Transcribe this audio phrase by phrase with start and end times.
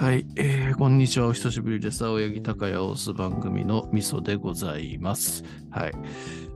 [0.00, 1.26] はい、えー、こんにちは。
[1.26, 2.06] お久しぶりです。
[2.06, 5.44] 青柳高也を押す番組のみそでございます。
[5.70, 5.92] はい。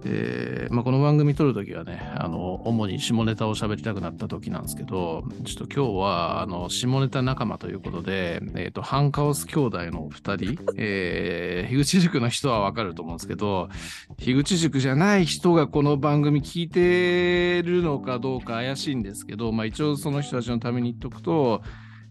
[0.06, 13.69] えーまあ、この番組撮るときはね、あの、主に下ネタを喋りたくなった時なんですけど、ちょっと今日は、あの、下ネタ仲間ということで、えっ、と、ハンカオス兄弟のお二人、えー、樋口塾の人はわかると思うんですけど、
[14.17, 21.62] 樋口塾じゃない人がこの番組聞いてるのかどうか怪しいんですけど、まあ、一応その人たちのために言っとくと、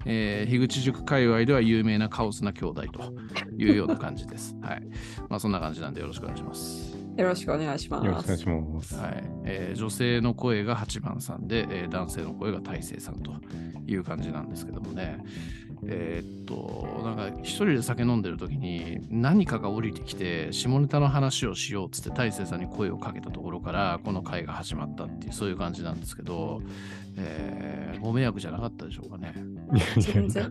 [0.06, 3.14] えー、樋口塾界隈では有名なカオスな兄弟と
[3.58, 4.56] いうような感じです。
[4.62, 4.84] はい。
[5.30, 6.96] まあそんな感じなんでよろしくお願いします。
[7.18, 8.06] よろしくお願いします。
[8.06, 8.96] よろしくお願いします。
[8.96, 9.24] はい。
[9.46, 13.34] えー女性の声が8番さんで、えー男性の声が大勢さんと
[13.88, 15.24] いう感じなんですけどもね。
[15.88, 26.62] えーっと、なんか一人で酒飲んでる時に何かが降りてきて下ネタの話をしようっつって大勢さんに声をかけたところからこの会が始まったっていうそういう感じなんですけど、
[27.18, 29.34] えーご迷惑じゃなかったでしょうかね。
[29.98, 30.50] 全然、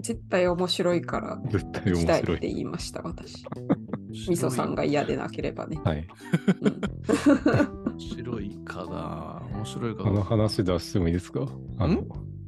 [0.00, 2.40] 絶対面白いから絶対面白い。
[2.40, 3.44] て言いました、私。
[4.30, 5.78] みそさんが嫌でなければね。
[5.84, 6.06] はい。
[6.62, 11.46] うん、面白いかな面白いかこのな話出してもいいですか？
[11.78, 12.02] あの、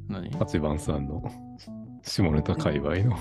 [0.09, 1.23] 何？8番さんの
[2.03, 3.17] 下ネタ界隈の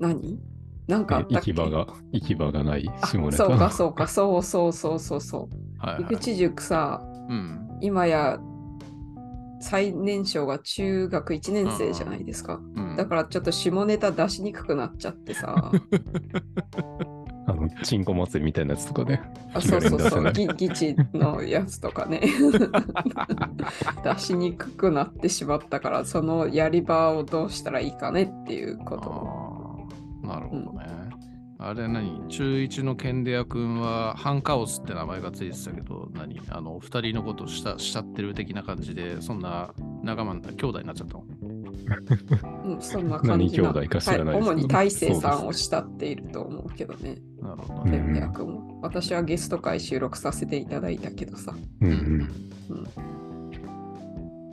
[0.00, 0.40] 何？
[0.88, 1.52] なんかあえったっけ？
[1.52, 3.70] 行き場が、行き場がないあ下ネタそうかの。
[3.70, 5.86] そうか、そうそうそうそうそう。
[5.86, 7.64] はいはい井口塾さ、うん。
[7.80, 8.40] 今や
[9.60, 12.60] 最年少が中学1年生じゃないですか。
[12.76, 15.70] うんだからちょっと下ネタ出しにくくなっちゃってさ。
[17.46, 19.22] あの、チンコ祭りみたいなやつとかね。
[19.54, 22.20] あ気そうそうそう、軽に出せないぎ議事のやつとかね。
[24.04, 28.98] 出しにくくなってしまったから、そのやり場をどうしたらいいかねっていうこ
[30.22, 30.97] となるほどね。
[31.60, 32.28] あれ何？
[32.28, 36.40] 中1のケンデア君はハンカオスって名前がついてたけど、何？
[36.50, 41.24] あの、二人のことをしたしちゃってる的な感じで、そんな仲間、兄弟になっちゃったの？
[42.64, 47.16] うん、そんな感じな何兄弟か知らない主に大勢さんを慕っていると思うけどね。
[47.40, 47.98] なるほどうんね。
[47.98, 48.80] 天明君も。
[48.82, 51.54] 私はゲスト会収録させていただいたけどさ。
[51.80, 51.96] うんうん。
[52.68, 52.86] うん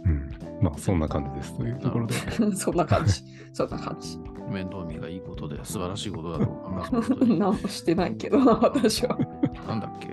[0.05, 0.37] うん。
[0.61, 2.15] まあ、そんな感じですというところで。
[2.55, 3.21] そんな感じ。
[3.53, 4.17] そんな感じ。
[4.49, 7.11] 面倒見がいいことで素晴らしいことだと思います。
[7.25, 9.17] 何もしてないけどな、私は。
[9.67, 10.07] なんだっけ？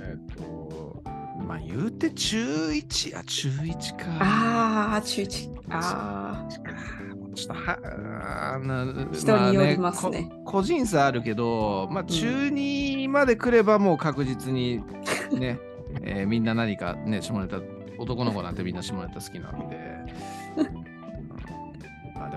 [0.00, 1.02] えっ、と、
[1.46, 2.38] まあ言うて中
[2.70, 4.04] 1、あ、中1か。
[4.20, 5.50] ああ、中1。
[5.70, 6.48] ああ。
[7.34, 14.78] ちょっとはな人によりますねまあこ個人差あるけど、まあ、中2まで来ればもう確実に
[15.32, 15.60] ね、
[16.02, 17.60] えーみんな何かね、下ネタ、
[17.98, 19.78] 男の子なんてみんな下ネタ好きなんで。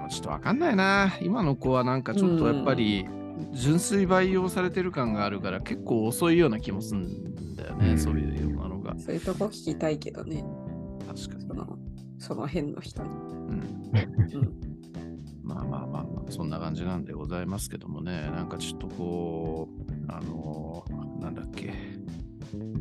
[0.02, 1.18] もちょっとわかんないな。
[1.22, 3.06] 今の子はなんかちょっとやっぱり
[3.54, 8.96] 純粋培養されてる感があるから結構遅いような気もするんだよね、うんそういうのが。
[9.00, 10.44] そういうとこ聞きたいけどね。
[11.08, 11.54] 確かにそ。
[11.54, 11.78] の
[12.20, 13.10] その辺の人に。
[13.10, 14.54] うんうん
[15.44, 21.74] まあまあまあまあ、そんな感じなんでございますけどもね、なんかちょっとこう、あのーなんだっけ、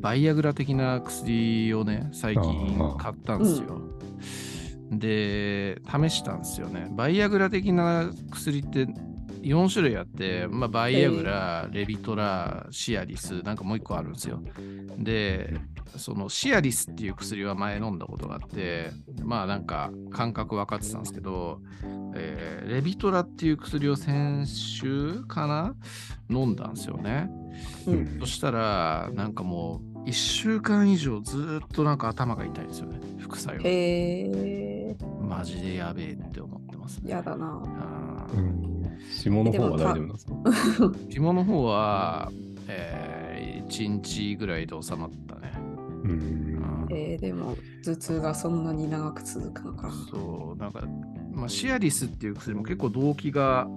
[0.01, 3.81] バイアグラ的な薬をね、最近買ったんですよ。
[4.91, 6.89] で、試したんですよね。
[6.91, 8.89] バイアグラ的な薬って
[9.43, 14.43] 4種類あって、まあ、バイアグラ、レビトラ、シアリス、なんかもう一個あるんですよ。
[14.99, 15.55] で、
[15.97, 18.91] そのシアリスっていう薬は前飲んだことがあって、
[19.23, 21.61] まあなんか感覚分かってたんですけど、
[22.15, 25.75] えーレビトラっていう薬を先週かな？
[26.29, 27.31] 飲んだんですよね。
[27.87, 33.01] うんそしたら、なんかもう1週間以上ずーっとなんか頭が痛いんですよね。
[33.19, 33.63] 副作用。
[35.21, 37.11] マジでやべえって思ってますね。
[37.11, 37.63] やだな。
[38.35, 38.99] うん。
[39.11, 40.35] 下の方は大丈夫なんですか
[41.09, 42.31] 紐の方は、
[42.69, 45.53] え1日ぐらいで収まったね。
[45.57, 46.11] うん。
[46.11, 49.91] うんえー、でも頭痛がそんなに長く続くのか。
[50.11, 50.83] そう、なんか、
[51.33, 53.69] まあ、シアリスっていう薬も結構動機が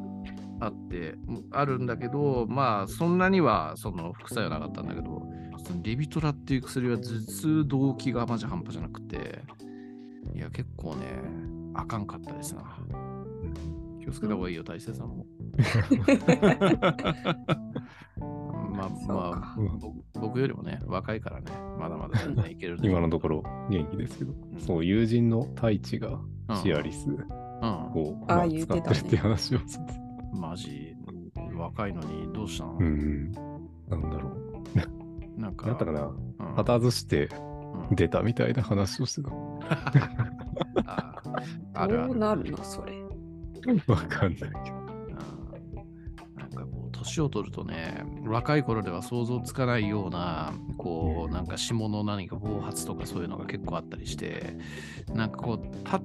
[0.59, 1.15] あって、
[1.51, 5.21] あるんだけど、まあ、そんなにはその副作用なかったんだけど、
[5.65, 9.39] そのレビトラっていう薬は頭痛動機がマジ半端じゃなくて、
[10.33, 11.05] いや、結構ね、
[11.73, 12.63] あかんかったですな。
[13.99, 15.25] 気をつけた方がいいよ、大勢さんも。
[18.73, 22.77] まあまかあ、僕僕よりもね、若いからね、まだまだ全然いける。
[22.81, 26.19] 今のところ元気ですけど、そう、友人の太一が
[26.61, 29.85] シアリスうん、を、あまあ言ってたね使ってるって話をする。
[30.33, 30.95] マジ、
[31.55, 33.31] 若いのにどうしたの、うん。
[33.89, 34.31] なんだろ
[35.37, 35.69] なんか、う。
[35.69, 36.05] なんだったかな。
[36.07, 37.29] うん旗外して
[37.89, 39.31] うん出たみたいな話をしてた。
[40.85, 41.21] あ
[41.73, 42.07] あるある。
[42.09, 42.93] どうなるの、それ。
[43.87, 44.77] わかんないけど。
[44.77, 44.83] うん
[46.37, 54.57] なんかこう、年を取るとね、若い頃では想像つかないような、こう、なんか下の何か暴発とかそういうのが結構あったりして、
[55.13, 56.01] なんかこう、た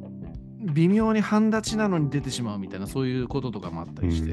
[0.61, 4.33] 微妙に半立ちなのに出てしまうみたいな、そういうこととかもあったりして、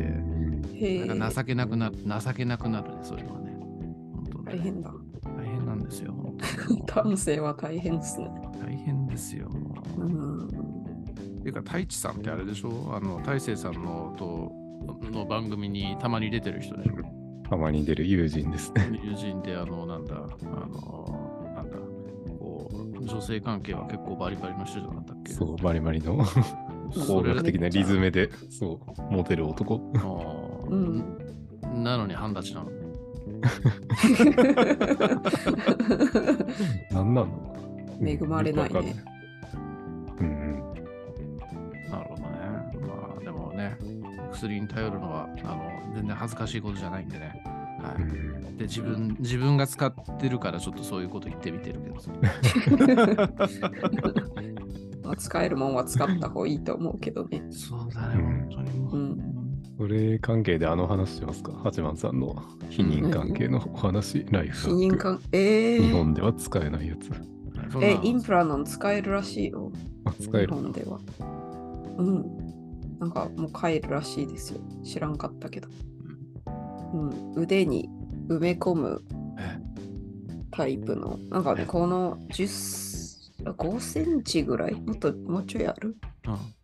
[0.73, 1.05] へえ。
[1.05, 3.57] なんか情けなくなる、情けなくなるね、そういうのはね。
[4.13, 4.91] 本当ね大変だ。
[5.23, 5.54] 大変な
[5.85, 6.13] んですよ。
[6.87, 8.29] 男性は大変ですね。
[8.61, 9.49] 大変ですよ。
[9.97, 10.47] うん。
[11.43, 12.71] ていうか、太一さんってあれでしょ？
[12.93, 14.51] あの、大勢さんのと
[15.11, 16.93] の番組にたまに出てる人でしょ？
[17.47, 18.99] たまに出る友人ですね。
[19.03, 21.77] 友人で、あの、なんだ、あの、なんだ、
[22.39, 25.33] こう、女性関係は結構バリバリの人じゃなかったっけ？
[25.33, 26.25] そう、バリバリの
[26.91, 29.91] それ工学的なリズムで、そう、モテる男。
[29.95, 32.71] あーうんなのに半立ちなの。
[36.91, 37.55] なんなの？
[38.01, 38.95] 恵まれないね。
[41.89, 42.29] なるほどね。
[42.87, 43.77] まあでもね、
[44.31, 47.41] 薬に頼るのはあの全然恥ずかしいことじゃないんでね。
[47.81, 52.09] はいうんで自分自分が使ってるからちょっとそういうこと言ってみてるけどさ。
[55.03, 57.43] まあ使えるもんは使った方がいいと思うけどね。
[57.51, 58.95] そうだね、うん本当にもう。
[58.95, 59.34] うん
[59.77, 61.51] それ関係であの話しますか？
[61.63, 65.03] 八幡さんの否認関係のお話、ライフ否認ハック。
[65.03, 67.09] 感えー、日本では使えないやつ。
[67.71, 69.71] そんなえ、インプラノン使えるらしいよ。
[70.05, 70.99] あ使える日本では。
[71.97, 72.25] うん。
[72.99, 74.61] なんかもう買えるらしいですよ。
[74.83, 75.67] 知らんかったけど。
[76.93, 77.33] うん。
[77.35, 77.89] 腕に
[78.29, 79.03] 埋め込む
[79.37, 79.59] え？
[80.51, 81.19] タイプの。
[81.29, 81.65] なんかね、え？
[81.65, 84.75] この10、5センチぐらい？
[84.75, 85.97] もっと、もうちょいある、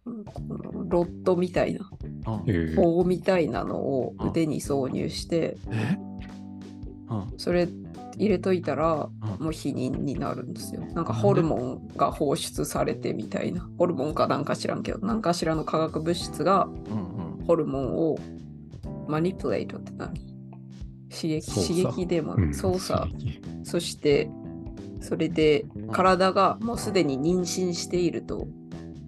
[0.05, 1.89] うん、このロッドみたいな、
[2.23, 5.57] 棒みたいなのをうん腕に挿入して、
[7.37, 7.67] それ
[8.17, 9.09] 入れといたら、
[9.39, 9.43] うん。
[9.43, 10.81] もう避妊になるんですよ。
[10.93, 13.67] なんかホルモンが放出されてみたいな。
[13.77, 16.67] ホルモンかなんか知らんけど、なんかしらの化学物質が
[17.47, 18.19] ホルモンを
[19.07, 20.13] マニプレートって何？
[21.09, 22.53] 刺激刺激でもうん。
[22.53, 23.07] 操作、
[23.63, 24.29] そして
[24.99, 28.47] それで体がもうすでに妊娠していると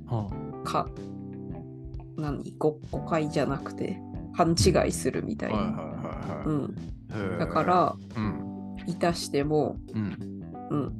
[0.10, 0.64] うん。
[0.64, 0.88] か
[2.18, 2.56] 何？
[2.58, 4.00] 誤誤解じゃなくて
[4.36, 5.78] 勘違いするみたいはいはいな。
[5.82, 6.46] はいはい。
[6.46, 6.76] うん、
[7.12, 8.54] へーだから、うん
[8.86, 10.94] いたしても、うんうん、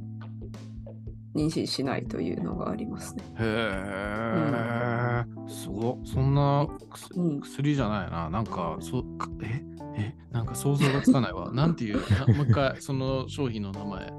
[1.36, 3.22] 妊娠しないというのがありますね。
[3.38, 8.30] へえ、すごっそんな薬うん薬じゃないな。
[8.30, 9.62] なんか、そかえ？
[9.98, 10.14] え？
[10.30, 11.52] なんか想像がつかないわ。
[11.52, 11.96] なんていう、
[12.26, 14.12] なもう一回、その商品の名前。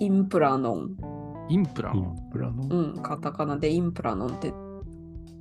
[0.00, 0.96] インプラノン。
[1.50, 2.02] インプライン。
[2.02, 2.66] ンプラの。
[2.70, 4.54] うん、カタカナでインプラノンって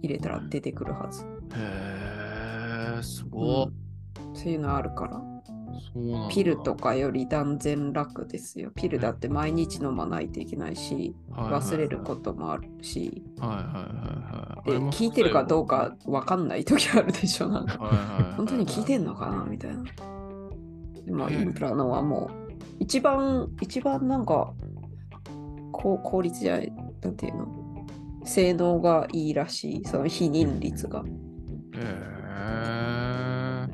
[0.01, 1.23] 入れたら出てくるはず。
[1.55, 3.71] へえ、すごっ、
[4.33, 5.21] そういうのあるから。
[5.93, 8.71] そうなんだピルとかより断然楽ですよ。
[8.75, 13.47] ピルだって毎日飲まないといけないし、忘れることもあるし、と。
[13.47, 14.71] はいはいはいはい。
[14.71, 17.47] で聞いてるかどう副かわかんない時あるでしょ？
[17.47, 17.77] なんか
[18.35, 19.45] 本当に聞いてんのかな？
[19.45, 19.83] みたいな。
[21.05, 24.53] でもインプラノはもう一番、一番なんか
[25.71, 26.71] こう効率じゃない、
[27.01, 27.47] なんていうの？
[28.25, 31.03] 性能がいいらしい、その否認率が。
[31.75, 33.67] へえ。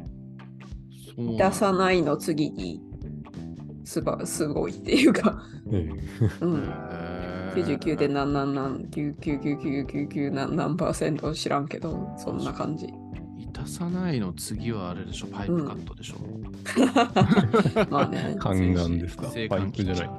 [1.15, 1.49] そうなんだ。
[1.49, 2.81] 出さないの次に
[3.83, 5.41] すばすごいっていうか、
[5.71, 5.89] え
[6.41, 7.53] うん、へー。
[7.55, 12.85] 99で何何何99999何何パーセント知らんけどそんな感じ。
[13.39, 16.17] いたさないの次はあれでしょ、パイプカットでしょ？
[17.89, 18.35] まあね。
[18.43, 19.29] 宦官ですか？
[19.31, 20.05] 性パイプじゃない。
[20.05, 20.13] うん。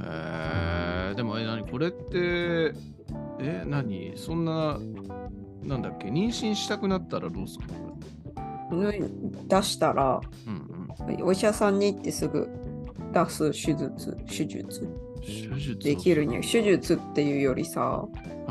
[0.00, 0.83] えー
[1.14, 1.66] でも、え、何？
[1.66, 2.74] これって、
[3.40, 4.12] え、何？
[4.16, 4.78] そんな、
[5.62, 7.66] なんだっけ、妊娠したくなったらどうする？
[8.70, 8.92] の
[9.48, 11.24] 出したらうんうん。
[11.24, 12.48] お医者さんに行ってすぐ
[13.12, 14.88] 出す手術手術。
[15.20, 18.08] 手術をできるには手術っていうよりさは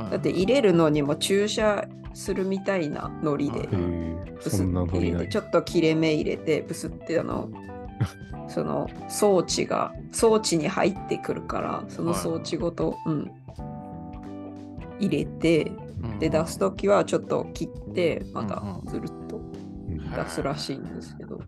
[0.07, 3.67] いだって入れるのにも注射するみたいなノリで
[5.29, 7.49] ちょっと切れ目入れてブスってあの
[8.47, 13.31] その装置が装置に入ってくるからその装置ごと、うん、
[14.99, 15.71] 入れて
[16.03, 16.19] うん。
[16.19, 18.85] で出す時はちょっと切ってまたうんうん。
[18.87, 20.11] ずるっとうん。
[20.11, 21.41] 出すらしいんですけど、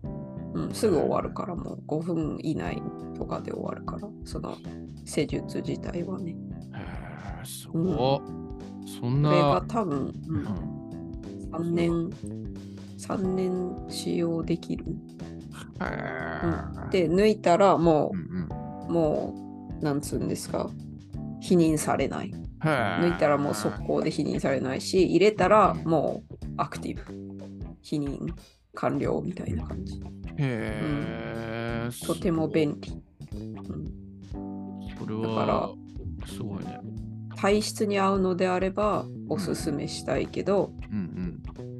[0.54, 2.82] うん、すぐ終わるからもう5分以内
[3.16, 4.56] とかで終わるからその
[5.04, 6.34] 施術自体はね。
[6.74, 8.22] へーすごっ。
[9.00, 10.42] そんこれがな、多分、う、うん。
[10.42, 10.76] ん
[11.52, 12.10] 3年
[12.98, 14.84] 3年使用できる、
[15.15, 15.15] へ
[15.80, 15.86] うん。
[15.86, 18.48] ーで抜いたらもうんうん。
[18.88, 19.34] うも
[19.80, 20.70] うなんつうんですか？
[21.40, 22.32] 否認されない。
[22.60, 27.02] 抜いたらもう速攻で否認されないし入れたらもうアクティブ。
[27.82, 28.32] 否認
[28.74, 30.00] 完了みたいな感じ。
[30.38, 32.06] へー。
[32.06, 33.02] とても便利、
[33.32, 33.84] うん、
[34.98, 35.74] それだは、
[36.26, 36.80] すごいね。
[37.36, 41.25] 体質に合うのであればおすすめしたいけどうん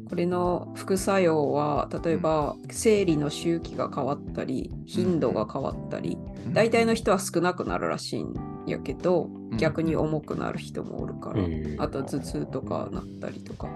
[0.09, 6.55] これの副作用は例えば生理の周期が変わったり頻度が変わったりうん。
[6.55, 8.35] 大体の人は少なくなるらしいん
[8.67, 13.69] やけど、うん逆に重くなる人もおるから、えーあと頭痛とかなったりとか、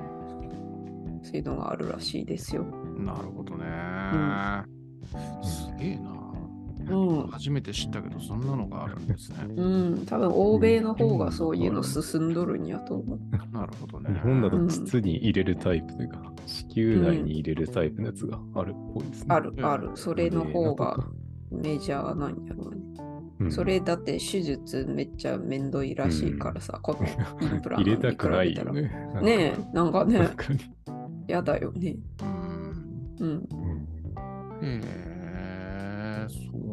[1.22, 2.64] そういうのがあるらしいですよ。
[2.98, 3.64] なるほどね。
[5.42, 6.29] すげえな。
[6.90, 7.26] うん。
[7.28, 9.36] 初めて知ったけど、そんなのがあるんですね。
[9.56, 13.18] うん、多分欧米の方がそういうの進んどるんやと思う。
[13.52, 14.12] なるほどね。
[14.12, 19.26] 日本だと筒に入れるタイプというか、子宮内に入れるタイプのやつがあるっぽいですね。
[19.28, 19.90] あるうんある。
[19.94, 20.96] それの方が
[21.50, 22.80] メジャーなんやろうね。
[23.40, 27.06] うんそれだって手術めっちゃめんどいらしいからさ、この
[27.40, 28.82] インプラント 入れたくないよね。
[29.22, 30.28] ねえ、なんかね。
[31.26, 31.96] やだよね。
[32.22, 33.16] うん。
[33.20, 33.48] うん。
[34.60, 35.09] うんへえ、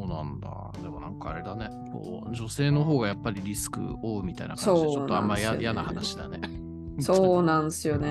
[0.08, 0.72] そうなんだ。
[0.82, 1.70] でもなんかあれだね。
[1.92, 6.40] こう女性の方がやっぱりリスクを負うみたいな感じで、そうちょっとあんまや嫌な話だね。
[7.00, 8.10] そうなんすよね。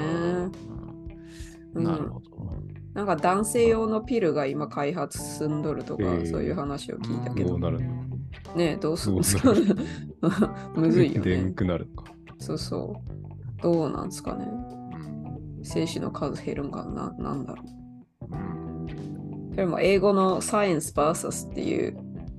[1.75, 2.26] うんなるほど。
[2.95, 7.87] なんか男性用のピルが今開発進んどるとか、そういう話を聞いたけどどね
[8.57, 11.53] え、どうするんですどかう むずいよでんね。
[11.53, 12.11] くなるのか。
[12.38, 13.03] そうそ
[13.59, 13.62] う。
[13.62, 14.47] どうなんすかね。
[14.49, 17.62] うん精子の数減るんかな、なんだろ
[18.31, 18.65] うん
[19.57, 19.59] う。
[19.59, 21.97] でも英語のサイエンス VS っていう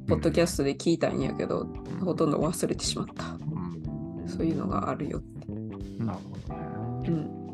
[0.08, 1.68] ポッドキャストで聞いたんやけど、
[2.04, 3.26] ほとんど忘れてしまった。
[3.26, 3.48] うん
[4.28, 5.48] そういうのがあるよって。
[6.04, 6.60] なるほどね。
[7.08, 7.48] うん。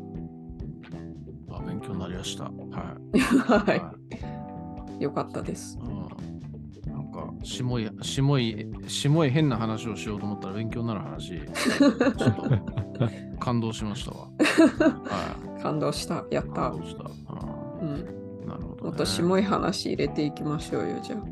[1.50, 2.44] あ勉強になりました。
[2.50, 2.50] は
[3.72, 3.78] い。
[3.78, 3.94] は
[4.98, 5.02] い。
[5.02, 5.78] よかったです。
[5.80, 6.04] うん
[6.92, 12.50] なんか、しもい、しもい、しもい変な話をしようと思ったら勉強になる話、ちょっと
[13.40, 14.28] 感動しましたわ。
[14.28, 15.60] はい。
[15.62, 16.24] 感動した。
[16.30, 16.78] やった感。
[16.78, 17.04] 動した。
[17.82, 18.23] うん。
[18.44, 18.82] うんなるほど、ね。
[18.82, 21.18] もっとしもい話入れていきましょうよ、じゃあ。
[21.20, 21.28] うん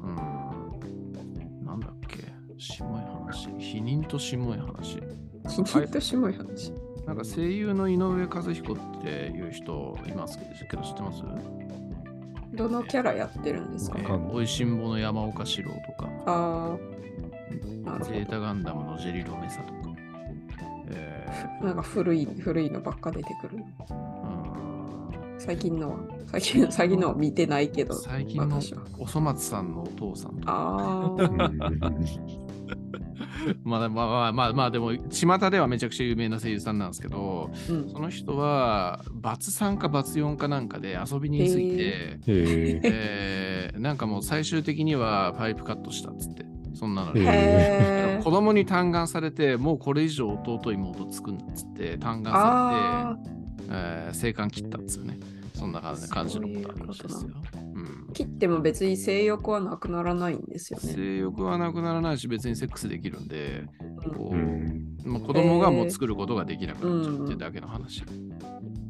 [0.00, 1.66] うん。
[1.66, 2.24] なんだっけ？
[2.58, 3.48] しもい話。
[3.58, 4.98] 否認としもい話。
[5.48, 6.72] きちんとしもい話。
[7.06, 11.22] なんか声優の井上和彦っていう人いますけど知ってます？
[12.54, 13.98] どのキャラやってるんですか？
[13.98, 16.76] わかんないおいしんぼの山岡四郎とか、あ
[17.84, 19.80] なるほどゼータガンダムのジェリロメサとか。
[20.90, 21.26] え
[21.60, 23.64] あ、 なんか古い、古いのばっか出てくる。
[25.44, 28.82] 最近のは、最近最近のは見てないけど、最近の私は。
[28.96, 30.52] おそ松さんのお父さんとか。
[30.56, 31.90] あうん あ、
[33.64, 37.88] まあまあまあまあまあでも巷ではめちゃくちゃ有名な声優さんなんですけどうん。
[37.88, 42.80] その人はバツ3かバツ4かなんかで遊びに行き過ぎて、へえ。
[42.84, 46.44] えーなんかもう最終的にはパイプカットしたっつって
[46.74, 53.41] そんなのへにへ子供に嘆願されてもうこれ以上弟妹作んなっつって嘆願されて、
[53.72, 55.18] えー、生還切ったっつうね。
[55.54, 57.30] そんな感じのことあるらしいですよ、
[57.74, 60.92] うん、切っても別に性欲はなくならないんですよね。
[60.92, 63.64] 性欲はなくならないし別にセックスできるんで
[64.16, 64.96] こう、うん。
[65.04, 68.02] まあ、子供がもう作ることができなくなっちゃうっていうだけの話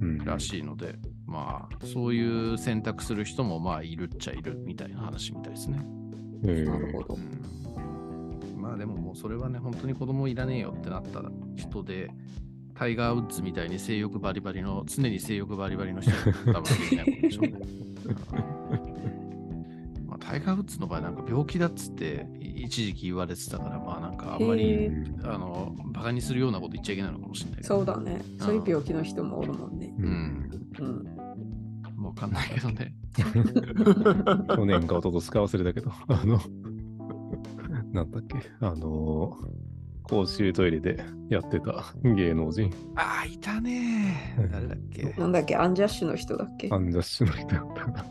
[0.01, 0.97] うんらしいので、
[1.27, 5.79] まあそういう選択する人もまあいるっちゃいるみたいな話みたいですね。
[6.43, 7.15] なるほど。
[7.15, 8.61] うん。
[8.61, 11.23] まあでももうそれはね、本当に子供いらねえよってなった
[11.57, 12.11] 人で、
[12.83, 16.17] タイガー・ウッズみたいに性欲バリバリの、常に性欲バリバリの人は
[16.53, 17.53] 多分できないことでしょうね。
[20.05, 24.91] まあ、タイガー・ウッズの場合なんか病気だっつって一時期言われてたから、まあなんかあんまり
[25.23, 27.63] あのバカにするようなこと言っちゃいけないのかもしれない。
[27.63, 28.21] そうだね。
[28.41, 29.95] そういう病気の人もおるもんね。
[29.99, 30.51] ううんん。
[32.01, 32.05] う。
[32.05, 32.97] わかんないけどね。
[34.57, 36.41] 去年か一昨年か忘れたけど、あの、
[37.93, 39.39] なんだっけ、あの、
[40.05, 44.51] 公衆トイレでやってた芸能人、ああ、いたねー。
[44.51, 46.69] 誰だっけなんだっけ、アンジャッシュの人だっけ？
[46.71, 48.05] アンジャッシュの人だったかな。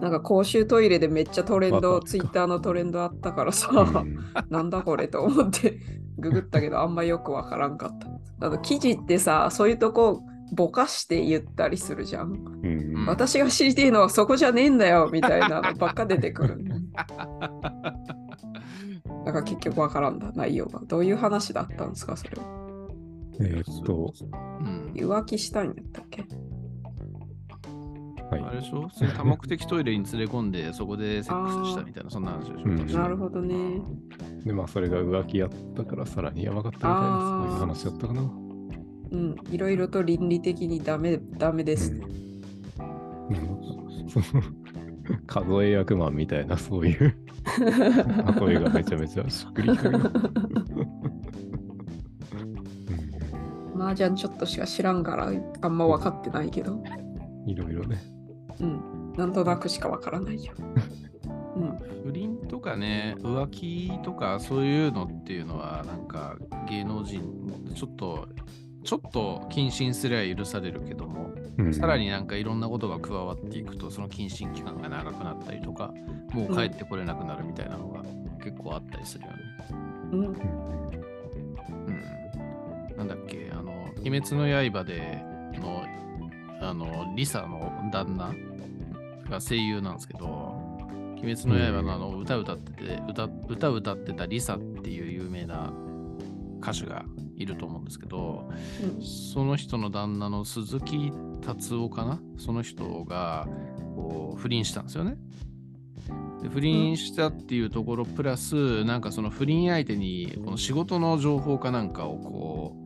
[0.00, 4.18] なんか公衆トイレでめっちゃトレンド、ツイッターのトレンドあったからさ、うん
[4.50, 5.78] なんだこれと思って
[6.18, 8.46] ググったけどあんまよくわからんかった。
[8.46, 12.32] あの記事ってさ、そういうとこぼかして言ったりするじゃん。
[12.62, 16.64] うん私が知りてえのはそこじゃねえんだよみたいなのばっか出てくる。
[19.24, 20.80] だから結局わからんだ、内容が。
[20.86, 22.44] どういう話だったんですか、それは。
[23.40, 24.12] えーっと、
[24.60, 24.92] うん。
[24.94, 26.24] 浮気したんやったっけ？
[28.30, 28.88] はいあれでしょ？
[28.92, 33.80] それ多目的トイレに連れ込んで、そこでセックスしたみたいな、そんな話でしょ、うんなるほどね。
[34.44, 38.22] で、まあ、それが浮気やったから、さらにやばかったみたいな、そういう話だったかな。
[38.22, 42.06] うん、いろいろと倫理的にダメダメですね。
[43.30, 43.54] うん
[45.26, 47.16] 数え役満みたいな、そういう
[48.40, 50.10] 例えがめちゃめちゃしっくりきたけど。
[53.76, 55.02] 麻雀ちょっとしか知らん。
[55.02, 55.76] からあん。
[55.76, 56.82] ま分かってないけど、
[57.46, 58.02] いろいろね。
[58.60, 59.32] うん、なん。
[59.32, 60.52] となくしか分からないよ。
[61.56, 66.06] うん、不倫とかね、浮気とかそういうのっていうのは、なん。
[66.06, 66.36] か
[66.68, 67.22] 芸能人、
[67.74, 68.28] ちょっと、
[68.84, 75.92] ちょっと謹慎すれば許されるけども、うんさらになんかいろんなことが加わっていくと、その謹慎期間が長くなったりとか、
[76.32, 78.02] もう帰ってこれなくなるみたいなのが
[78.42, 79.38] 結構あったりするよね。
[80.12, 80.18] うん。
[80.18, 81.90] うんう
[82.92, 82.96] ん。
[82.96, 85.22] なんだっけ、あの、鬼滅の刃で
[85.54, 85.84] の、
[86.60, 88.34] あの、リサの旦那
[89.30, 90.26] が声優なんですけど、
[91.22, 95.72] 鬼滅の刃のあの歌歌ってて、歌歌歌ってたリサっていう有名な
[96.60, 97.04] 歌手が
[97.36, 98.50] いると思うんですけど、
[99.32, 101.12] その人の旦那の鈴木
[101.42, 102.20] 達夫かな？
[102.38, 103.46] その人が
[103.94, 105.16] こう不倫したんですよね。
[106.42, 112.76] で不倫したっていうところプラス、なんかその不倫相手にこの仕事の情報かなんかをこ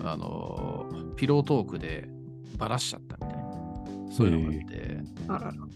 [0.00, 2.08] う、あの、ピロートークで
[2.56, 3.44] ばらしちゃったみたいな。
[4.10, 4.46] そういう
[5.26, 5.71] のがあって。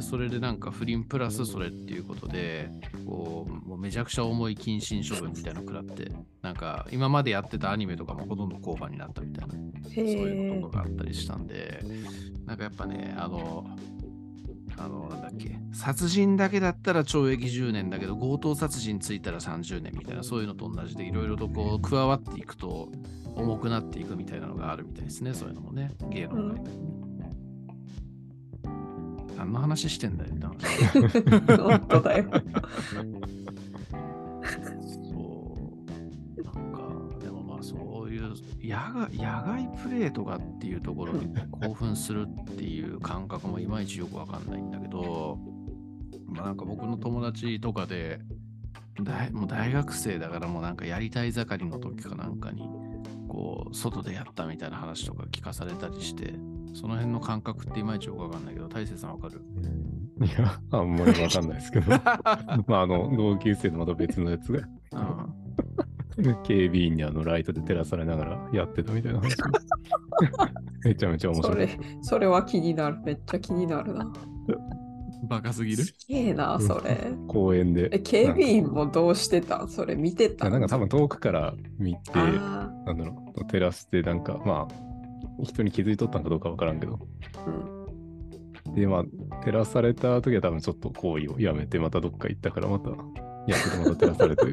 [0.00, 2.70] で、それでなんか不倫プラスそれっていうことで、
[3.06, 6.10] こう、もうめちゃくちゃ重い謹慎処分みたいなの食らって、
[6.42, 10.70] なんか今までやってたアニメとかもほとんど降板になったみたいな、そういうこと。
[10.70, 11.84] があったりしたんで、
[12.46, 13.66] なんかやっぱね、あの、
[14.76, 22.90] あの、なんだっけ、殺人だけだったら懲役10年だけど、強盗殺人ついたら30年みたいな、そういうのと同じで、いろいろとこう、加わっていくと、
[23.34, 27.09] 重くなっていくみたいなのがあるみたいですね、そういうのもね、芸能界に。
[29.40, 30.30] 何の話してんだよ。
[31.56, 32.30] 本当だよ。
[35.10, 35.56] そ
[36.36, 36.42] う。
[36.44, 36.82] なんか、
[37.24, 45.38] でもまあそういう野外野外プレイとかっていうところに興奮するっていう感覚もいまいちよくわかんないんだけど、
[46.26, 48.20] まあなんか僕の友達とかで、
[49.00, 52.68] 大もう大学生だからもうなんかやりたい盛りの時かなんかに、
[53.26, 56.34] こう、外でやったみたいな話とか聞かされたりして、
[56.74, 59.40] その辺の感覚っていまいちよくわかんないけど、大勢さんわかる？
[60.24, 61.90] いや、あんまりわかんないですけど。
[62.66, 64.58] まあ、あの、同級生のまた別のやつが、
[64.92, 65.34] うん
[66.44, 69.50] 警備員にあのライトで照らされながらやってたみたいな話が
[70.84, 71.66] めちゃめちゃ面そ白い。
[71.66, 72.98] れ、それは気になる。
[73.06, 74.12] めっちゃ気になるな。
[75.28, 75.84] バカすぎる？
[75.84, 77.12] すげえな、それ。
[77.26, 77.88] 公園で。
[77.92, 79.68] え、警備員もどうしてたん？
[79.68, 84.89] それ見てたなんか多分遠くから見て、あなんだろう、照らして、なんかまあ、
[85.44, 86.98] 人に気づいとったんかどうかわからんけど。
[87.46, 88.74] ーうん。
[88.74, 89.04] で、まあ、
[89.44, 94.44] 照らされた時は多分ちょっと行為をやめて、またどっか行ったから、また、やっててまた照らされて、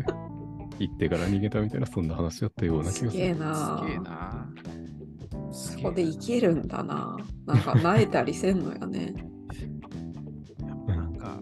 [0.79, 3.23] 行ってから逃げたみたいな、そんな話だったような気すがする。
[3.23, 3.79] げえな。
[3.79, 4.49] すげえな。
[5.51, 7.17] すそこでいけるんだな。
[7.45, 9.13] なんか、慣れたりせんのよね。
[10.65, 11.39] やっぱなんか、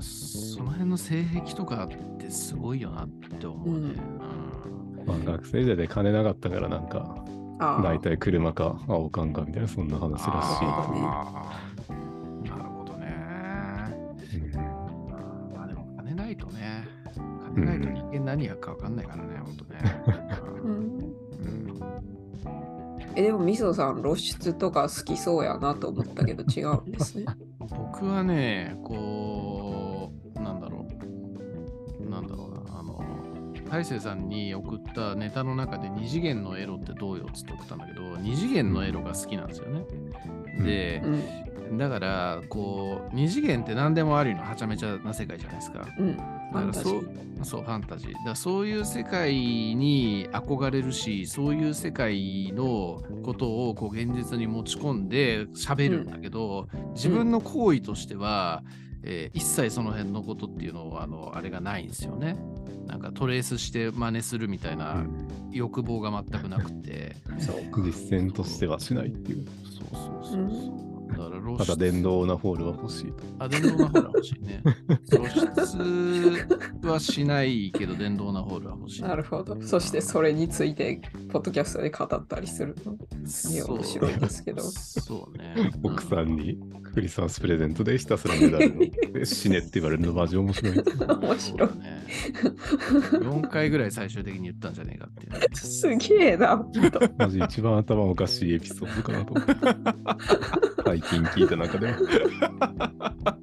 [0.00, 3.08] その辺の性癖とかってすごいよなっ
[3.38, 3.88] て思うね。
[3.88, 7.24] うんまあ、学生時代で金なかったから、なんか、
[7.58, 12.48] 大体車か青缶かみたいな、そんな話らしい。
[12.48, 13.06] なるほどね。
[14.54, 15.56] うん。
[15.56, 16.86] まあでも金ないとね、
[17.54, 19.78] 金ないと人間何やるか分かんないからね、ほんとね。
[20.62, 20.70] うん。
[20.70, 21.08] うん。
[23.16, 27.26] え、でも、みそさん、露出とか好きそうやなと思ったけど、違うんですね。
[27.58, 30.86] 僕はね、こう、なんだろ
[32.00, 32.47] う、なんだろう
[33.70, 39.84] 大勢さんに送ったネタの中で二次元のエロってどうよっつって送ったんだけど、二次元のエロが好きなんですよね。
[40.64, 41.78] でう、ん。
[41.78, 45.86] だから、こう、二次元って何でもあるのはちゃめちゃな世界じゃないですか。
[45.98, 46.12] うん。
[46.14, 46.18] フ
[46.54, 47.44] だからそうァンタジー。
[47.44, 48.12] そう、ファンタジー。
[48.12, 58.62] だからそういう世界に憧れるし、そういう世界のことをこう現実に持ち込んで喋るんだけど、自分の行為としては、
[59.08, 62.36] えー一切その辺のことっていうのはあのあれがないんですよね。
[62.86, 65.04] なんかトレースして真似するみたいな
[65.52, 67.16] 欲望が全くなくて。
[67.38, 67.82] そうか。
[67.82, 69.46] 実践としてはしないっていう。
[69.64, 70.87] そうそうそうそう。
[71.08, 73.14] だから露ただ出電動なホールは欲しいと。
[73.38, 74.62] あ、電動なホールは欲しいね。
[75.10, 75.24] 露
[76.82, 79.02] 出はしないけど、電動なホールは欲しい。
[79.02, 79.60] なるほど。
[79.62, 82.96] そして、それについて、ポッドキャストで語ったりするの。
[83.66, 84.62] 面白いですけど。
[84.62, 85.72] そうね。
[85.82, 86.58] 奥さんに
[86.94, 90.74] クリスマスプレゼントでひたすらメダルの死ねって言われるのマジ面白い。
[90.74, 91.68] 面白い。
[91.78, 92.04] ね。
[93.12, 95.46] 4回ぐらい最終的に言ったんじゃねえかっていうね。
[95.54, 96.66] すげえな。
[97.18, 100.77] マジ一番頭おかしいエピソードかなと思って。
[100.84, 103.38] 最近聞いた中では。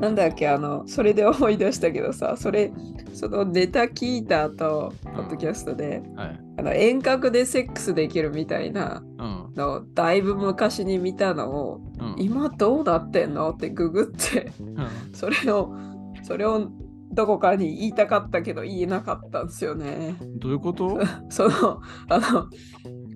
[0.00, 2.72] なんだっけ、あの、それで思い出したけどさ、それ、
[3.12, 6.40] そのネタ聞いた後、ポッドキャストで、はい。
[6.58, 9.52] あの遠隔でセックスできるみたいなうん。
[9.56, 12.14] の、だいぶ昔に見たのを、うん。
[12.18, 13.50] 今どうなってんの？
[13.50, 14.76] ってググって、うん
[15.12, 15.74] それを、
[16.22, 16.70] それを
[17.12, 20.14] どこかに言いたかったけど言えなかったんですよね。
[20.38, 20.98] どういうこと？
[21.28, 22.48] その、あの、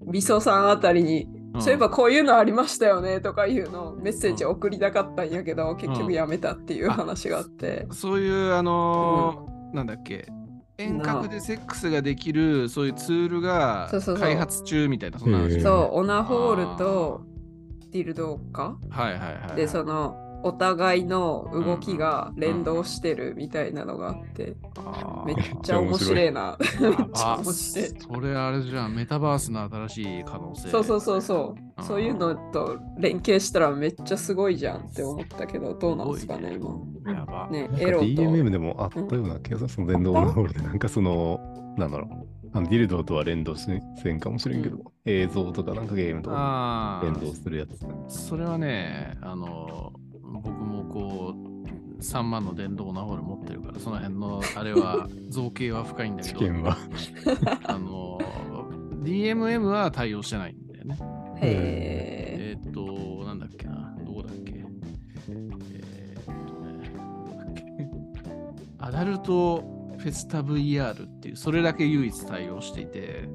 [0.07, 1.29] みそさんあたりに、
[1.61, 7.87] そういえばこういうのありましたよねとかいうのをメッセージ送りたかったんやけど、結局やめたっていう話があって。
[7.93, 10.29] そういう、あのーなんだっけ。
[10.77, 13.88] 遠隔でセックスができるそういうツールが
[14.19, 15.55] 開発中みたいなそんな話。
[15.55, 17.23] へえそう、オナホールと
[17.93, 18.77] ディルドか？
[18.90, 19.57] はいはいはい。
[19.57, 24.57] で、その、お互いの動きが連動してるみたいなのがあって、
[25.26, 26.59] めっちゃ面白いな。
[26.80, 27.88] めっちゃあ面白い。
[27.98, 30.68] それあれじゃん、メタバースの新しい可能性。
[30.68, 37.12] そうそうそうそうそういうのと連携したらめっちゃすごいじゃんって思ったけど、どうなんですかね、今。
[37.12, 37.48] やば。
[37.50, 38.04] ね、なんかエロと。
[38.04, 39.68] DMM でもあったような気がする。
[39.70, 41.40] その電動のルで、なんかその、
[41.78, 42.35] なんだろう。
[42.57, 43.66] あのディルドとは連動し
[44.00, 47.85] せんかもしれんけど、映像とかなんかゲームとか連動するやつ。
[48.26, 49.92] それはね、あの、
[50.40, 56.40] 僕もこう、3万の電動ナホール持ってるから、その辺のあれは 造形は深いんだけど。
[57.64, 58.18] あの、
[59.03, 60.99] DMM は対応してないんだよね。
[61.40, 64.53] へえーっと、なんだっけな、どこだっけ。
[65.29, 66.81] えーっとね。
[68.79, 69.62] アダルト
[69.99, 73.29] フェスタ VR っていう、それだけ唯一対応していて。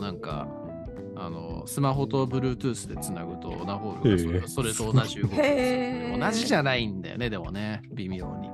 [0.00, 0.48] なんか、
[1.16, 8.50] あの、スマホと Bluetooth でつなぐと、ナホールがそれ,、それと同じ動きをす同じじゃないんだよね、でもね、微妙に。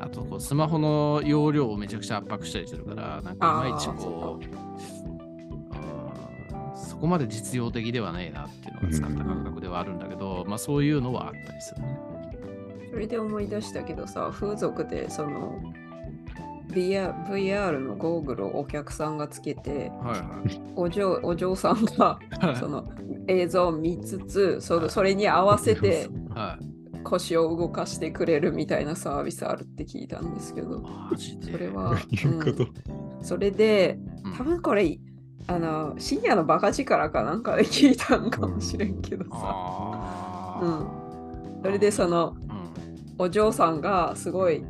[0.00, 4.44] あとこう、スマホの容量をめちゃくちゃ圧迫したりするから、なんかいまいちこう、
[6.76, 11.98] そこまで実用的ではないなっていうのが使った感覚ではあるんだけど、まあそういうのはあったりするね。
[12.90, 15.60] それで思い出したけどさ、風俗でその
[16.72, 22.56] VR, VR のゴーグルをお客さんがつけて、はいお嬢お嬢さんがはい。
[22.56, 22.90] その
[23.28, 26.64] 映像を見つつその、それに合わせてはい。
[27.04, 30.82] 腰を動かしてくれるみたいなサービスあるって聞いたんですけど。
[31.42, 32.72] それは、 いうん。
[33.20, 34.32] それで、うん。
[34.34, 34.98] 多分これ、
[35.48, 40.86] あの深夜のバカ力かなんかで聞いたんかもしれんけどさ、うん、
[41.64, 42.62] それでそのうん。
[43.18, 44.64] お嬢さんがすごい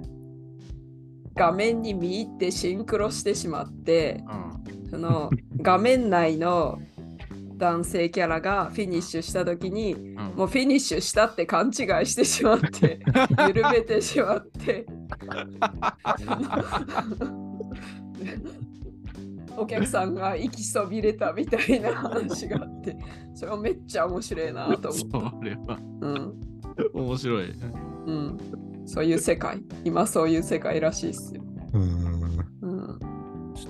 [1.35, 4.91] 画面に見入ってシンクロしてしまってうん。
[4.91, 6.79] その画面内の
[7.57, 10.15] 男性キャラがフィニッシュした時にうん。
[10.37, 11.75] もうフィニッシュしたって勘違い
[12.07, 13.01] してしまって
[13.49, 14.87] 緩めてしまって。
[19.57, 22.97] お客さんが行きそびれたみたいな話があって
[23.35, 25.37] それはめっちゃ面白いなと思った。
[25.39, 25.79] それは。
[26.01, 26.35] うん。
[26.95, 27.51] 面白い。
[28.07, 28.39] うん、
[28.87, 31.43] そういう世界今そういう世界らしいっすよ。
[31.73, 31.83] うん。
[32.63, 32.99] うん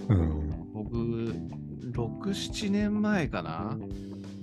[0.09, 0.73] うん。
[0.73, 0.97] 僕、
[1.93, 3.77] 6、7年前かな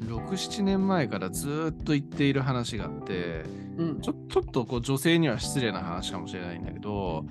[0.05, 3.43] ?6、7年前からずーっと言っている話があって、
[3.77, 7.25] うんちょちょっとこう女性には失礼な話かもしれないんだけど、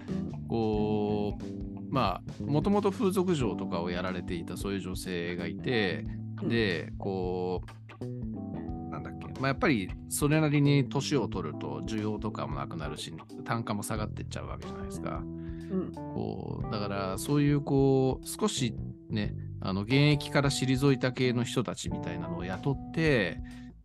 [0.48, 1.44] こう、
[1.90, 6.06] まあ、もともと風俗嬢とかをやられていたそういう女性がいて、
[6.42, 7.87] で、こう、
[9.38, 13.12] まあ、やっぱりそれなりに年を取ると需要とかもなくなるし、
[13.44, 15.22] 単価も下がっていっちゃうわけじゃないですか。
[15.70, 18.74] うんこうだからそういうこう少し
[19.10, 23.38] ねあの現役から退いた系の人たちみたいなのを雇って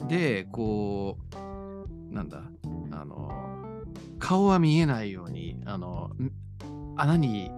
[0.08, 1.18] でこ
[2.12, 2.44] うなんだ
[2.92, 3.32] あの
[4.20, 6.32] 顔は見えないようにあのん
[6.96, 7.52] 穴に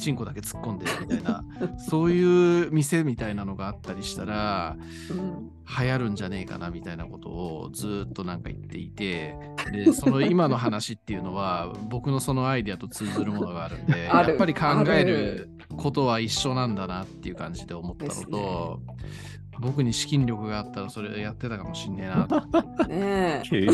[0.00, 1.44] チンコだけ突っ込んでるみたいな
[1.78, 4.76] そういう店みたいなのがあったりしたら
[5.10, 5.50] うん。
[5.78, 9.36] 流行るんじゃねえかなみたいなことをずーっとなんか言っていて
[9.70, 15.04] でその今の話っていうのは僕のそのアイデアと通ずるものがあるんで やっぱり考えある。
[15.04, 18.80] ることは一緒なんだなっていう感じで思ったのと、
[19.60, 22.40] 僕に資金力があったらそれやってたかもしんねえなと。
[22.88, 23.42] ねえ。
[23.44, 23.66] 経営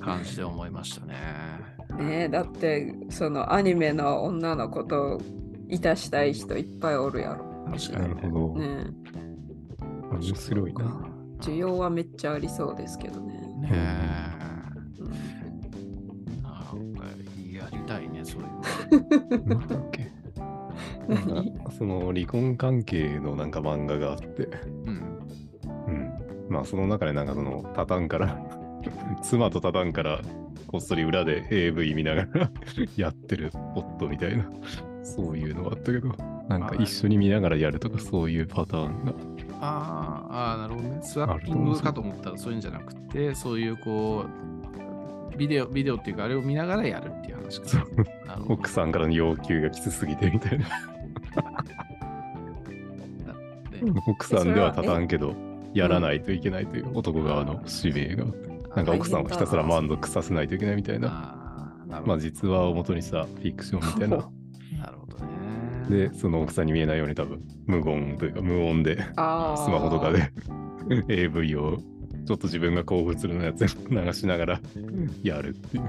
[0.00, 1.75] 感じで思いましたね。
[1.96, 5.20] ねえだってそのアニメの女の子と
[5.68, 7.44] いたしたい人いっぱいおるやろ。
[7.72, 8.60] 確かになるほど。
[8.60, 8.86] ね
[10.12, 11.10] 面白いな。
[11.12, 13.34] え需要はめっちゃありそうですけどね。
[13.60, 13.70] ね
[15.00, 15.12] うん
[16.38, 17.04] えなんか
[17.52, 19.56] やりたいねそういうの。
[19.58, 20.10] なんだっけ
[21.76, 24.48] その離婚関係のなんか漫画があって、
[24.84, 25.18] うん
[25.86, 26.12] うん。
[26.48, 28.38] まあその中でなんかそのタタンから、
[29.22, 30.20] 妻とタタンから
[30.66, 32.50] こっそり裏で AV 見ながら
[32.96, 34.44] やってる夫みたいな、
[35.02, 36.14] そういうのがあったけど、
[36.48, 39.12] なんか一緒に見ながらやるとかそういうパターンが。
[39.60, 40.98] あーあー、なるほどね。
[41.02, 44.26] スワッピングかと思ったらそういうんじゃなくて、そういうこ
[45.32, 47.86] う、ビデオ、ビデオっていうか、あれを見ながらやるっていう話か
[48.48, 50.64] 奥さんからの要求がきつすぎてみたいな。
[53.70, 55.34] ね奥さんでは立たんけど、
[55.74, 58.24] やらないといけないという男側の使命が
[58.76, 64.16] なんか奥さんをひたすら満足させないといけないみたいな、まあ実話を元にしたフィクションみたいな。
[64.78, 65.30] なるほどね。
[66.08, 70.30] で、その奥さんに見えないように多分無言というか無音でスマホとかで
[71.08, 71.78] AV を
[72.26, 74.60] ちょっと自分が興奮するようなやつ流しながら
[75.22, 75.84] やるっていう。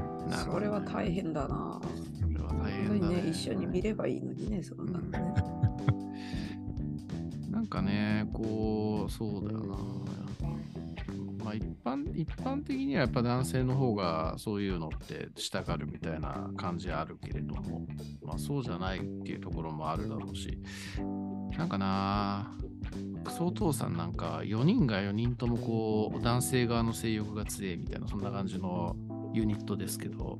[0.45, 1.81] それは大変だな。
[2.13, 3.15] それは大変だね。
[3.15, 5.19] にね、一緒に見ればいいのにね、そんなのね。
[7.51, 9.75] なんかね、こう、そうだよな。
[11.47, 17.87] まあ一般、一般的にはやっぱ男性の方がそういうのってしたがるみたいな感じあるけれども、
[18.21, 20.59] まあそうじゃないっていうところもあるだろうし、
[21.57, 22.51] なんかな
[23.23, 28.97] クソお父さんなんか4人が4人ともこう男性側の性欲が強いみたいなそんな感じの
[29.33, 30.37] ユニットですけど、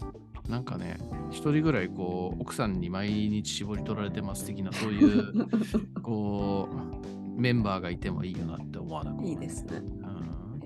[0.49, 0.97] なんかね、
[1.31, 5.47] 一人ぐらいこう奥さんに毎日絞り取られてます的なそういう
[6.03, 9.81] こうメンバーがいてもいいよなって思わなくいいですね。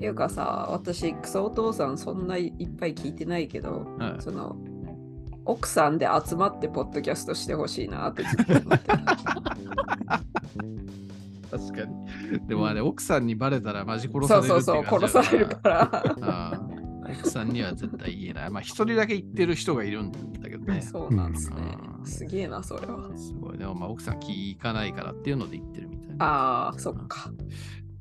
[0.05, 4.55] いうかさ、私、クソお父さんそんないっぱい聞いてないけど、はいその、
[5.45, 8.99] 奥さんで集まってポッドキャストしてほしいなってずっと思ってる
[11.51, 12.47] 確かに。
[12.47, 16.61] でもあれ、奥さんにバレたらマジ殺されるそうそうそう、殺されるから。
[17.19, 18.49] 奥さんには絶対言えない。
[18.49, 20.81] まあ、一人だけ言ってる人がいるんだけどね。
[20.81, 22.03] そうなんですねう。
[22.03, 23.09] んすげえな、それは。
[23.17, 23.57] すごい。
[23.57, 26.25] でも、まあ、奥さん聞かないからっていうので言ってるみたいな。
[26.25, 27.31] ああ、そっか。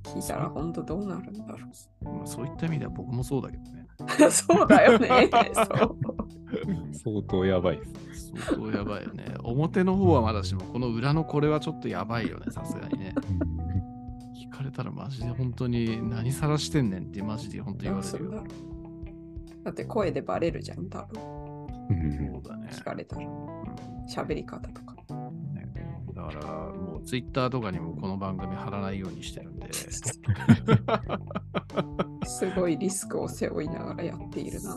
[0.04, 1.58] 聞いたら本当どうなるんだろ
[2.02, 3.86] まあ、そういった意味では僕もそうだけどね。
[4.26, 4.30] う。
[4.30, 5.08] そうだよね。
[5.54, 5.98] そう。
[6.92, 7.80] 相当やばい。
[8.34, 9.34] 相当やばいよね。
[9.42, 13.14] 表の方はまだしも、この裏のこれはちょっとやばいよね、さすがにね。
[14.36, 18.44] 聞かれたらマジで本当に何さらしてんねんってマジで本当言われるよ
[19.64, 19.70] だ。
[19.70, 21.22] って声でバレるじゃん、多分。
[21.90, 22.68] うんそうだね。
[22.70, 23.26] 聞かれたら。
[23.26, 23.50] うん
[24.10, 24.96] 喋り方とか。
[26.28, 29.70] ねだからもうツイッターとかにもこの番組貼らないようにしてるんで。
[32.26, 34.70] すごいリスクを背負いながらやっているな。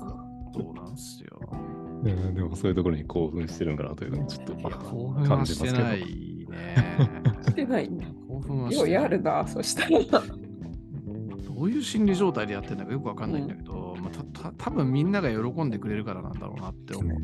[0.53, 1.29] そうなんですよ。
[2.03, 5.83] でもそういうところに興奮してるんかなというのをちょっといや、興奮はして感じますけど。
[5.83, 5.99] ない
[6.49, 6.75] ね。
[7.43, 8.05] してないんだ。
[8.27, 9.89] 興奮はしようてないやるな、そしたら。
[11.55, 17.19] どういう心理状態でやってるのかよくわかんないんだけど、まあ、たた多分みんなが喜んでくれるからなんだろうなって思う。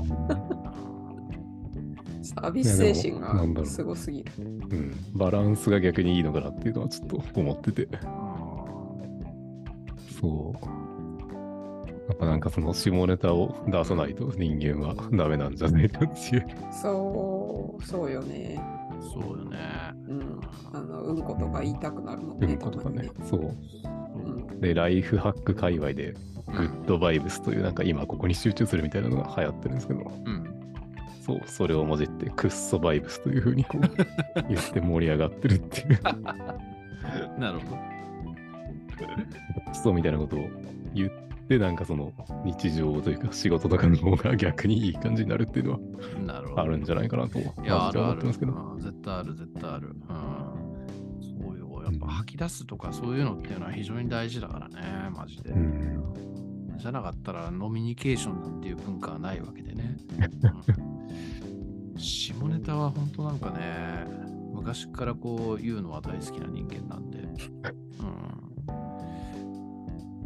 [2.22, 4.32] サービス精神がうすごすぎる。
[4.38, 7.88] うん、バランスが逆にいいのかなっていうのはちょっと思ってて。
[10.20, 10.80] そう。
[12.10, 16.48] やっぱなんかその下ネタを出さないと人間はダメなんじゃないかっていう。
[16.72, 18.60] そう、そうよね。
[19.02, 19.58] そうよね。
[20.08, 20.40] うん。
[20.74, 22.48] あの、うんことか言いたくなるもんね。
[22.48, 23.10] うんことかね。
[23.24, 23.56] そう。
[24.16, 24.60] うん。
[24.60, 26.16] で、ライフハック界隈で、
[26.48, 30.59] グッドバイブスというなんか今ここに集中するみたいなのが流行ってるんですけど、うん。
[31.30, 33.82] そう、それをもじってクッソバイブスというふうにこう
[34.50, 36.00] 言って盛り上がってるっていう、
[37.40, 37.78] なるほ
[39.70, 40.50] クソみたいなことを
[40.94, 41.12] 言っ
[41.48, 42.12] て、なんかその
[42.44, 45.80] 日常というか仕事とかの方が逆にいい感じになるっていうのは。
[46.58, 48.02] あるんじゃないかなと、いや、マジであるある。
[48.02, 48.52] 思ってますけど。
[48.54, 49.88] うん絶対ある、絶対ある。
[49.88, 49.96] うん。
[51.44, 51.84] そうよ。
[51.84, 54.76] やっぱ吐き出すとかそういうのっていうのは非常に大事だからね、
[55.16, 55.52] マジで。
[55.52, 56.39] うん
[56.80, 59.98] じゃなかったらノミニケーションなんていう文化はないわけでね。
[60.82, 61.00] うん
[62.00, 64.06] 下ネタは本当なんかね、
[64.54, 67.20] 昔からこう言うのは大好きな人間なんで。
[67.20, 67.24] う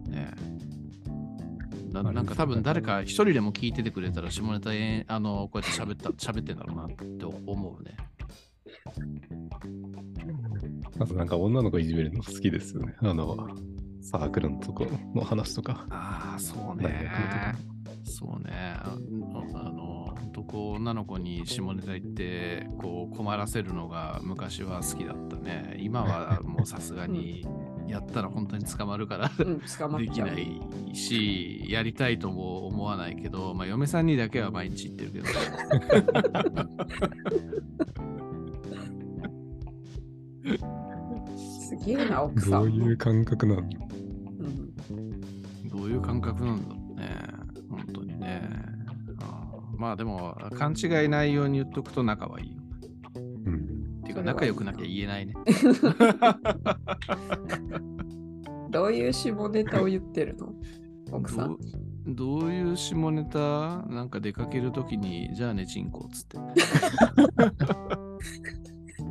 [0.09, 0.11] ん。
[0.11, 7.97] ねえななんか多分誰か一人でも聞いててくれたら下ネタえあのこうやって喋った 喋ってんだろうなって思うね。
[10.99, 12.95] あとなんか女の子いじめるの好きですよね。
[12.99, 13.49] あの、
[14.03, 14.85] サークルのとこ
[15.15, 15.87] の話とか。
[15.89, 17.11] ああ、そう大ね。
[18.03, 18.75] そうね。
[18.77, 18.97] あ
[19.55, 25.77] あの、本当こう女の子に下ネタ言って、こう困らせるのが昔は好きだったね。
[25.79, 27.47] 今はもうさすがに
[27.87, 29.59] やったら本当に捕まるからうん。
[29.97, 30.61] できない
[30.93, 35.25] し、やりたいとも思わないけど、まあ嫁さんにだけは毎日言ってるけど。
[41.37, 42.77] すげえな、奥さんも。
[42.77, 43.63] どういう感覚なの
[46.13, 47.09] 感覚なんだろうね。
[47.69, 48.41] 本当にね。
[49.21, 52.61] あーまあでも、勘違いないように言っとくと仲はいいよ。
[53.45, 53.55] うん。
[54.01, 55.33] っていうか仲良くなきゃ言えないね。
[58.69, 60.53] どういう下ネタを言ってるの？
[61.11, 61.57] 奥さん。
[62.05, 63.83] どうどういう下ネタ？
[63.87, 66.37] なんか出かけるときに、じゃあね、チンコっつって。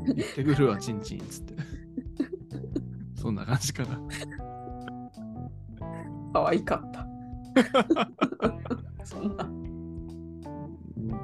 [0.05, 1.55] 行ってくるわ、チンチンっつって。
[3.17, 4.01] そんな感じかな。
[6.33, 7.07] 可愛かった。
[9.05, 9.63] そんな。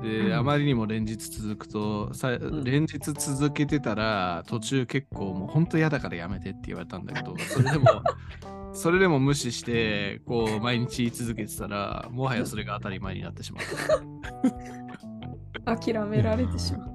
[0.03, 7.87] で、あまりにも連日続くと、さん連日続けてたら、途中結構もう本当嫌だからやめてって言われたんだけど、 それでも、
[8.73, 13.65] それでも無視して、こう、毎日言い続けてたら、もはやそれが当たり前になってしまっ
[15.65, 15.77] た。
[15.77, 16.91] 諦められてしまう。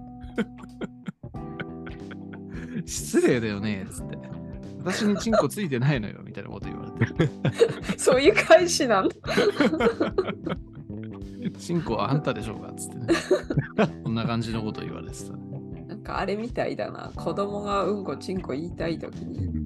[2.86, 4.33] 失礼だよね、つって。
[4.84, 7.30] 私にチンコついてないのよ、みたいなこと言われて。
[7.98, 9.16] そういう返しなんだ。
[11.60, 12.72] チンコはあんたでしょうか？
[12.74, 13.08] つってね。
[14.04, 15.86] こんな感じのこと言われてたね。
[15.88, 17.12] なんかあれみたいだな。
[17.16, 19.64] 子供がうんこちんこ言いたいときに、うん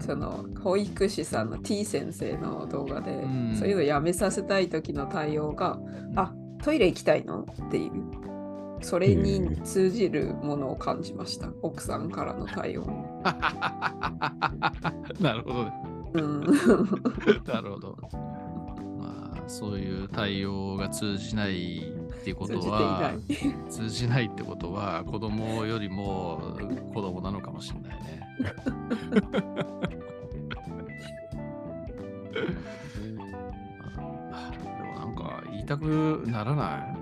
[0.00, 5.78] その保育士さんの T 先生の動画で、うんそういうのやめさせたい時の対応が
[6.16, 7.92] 「あトイレ行きたいの?」っていう
[8.80, 12.88] それに通じるものを感じました奥さんからの対応に。
[15.20, 15.72] なるほどね。
[16.14, 16.40] うん、
[17.46, 17.96] なるほど。
[18.98, 23.12] まあ、そういう対応が通じないっていうことは。
[23.68, 26.56] 通じないってことは子供よりも
[26.94, 28.20] 子供なのかもしれないね。
[34.32, 36.99] あでもなんか言いたくならない？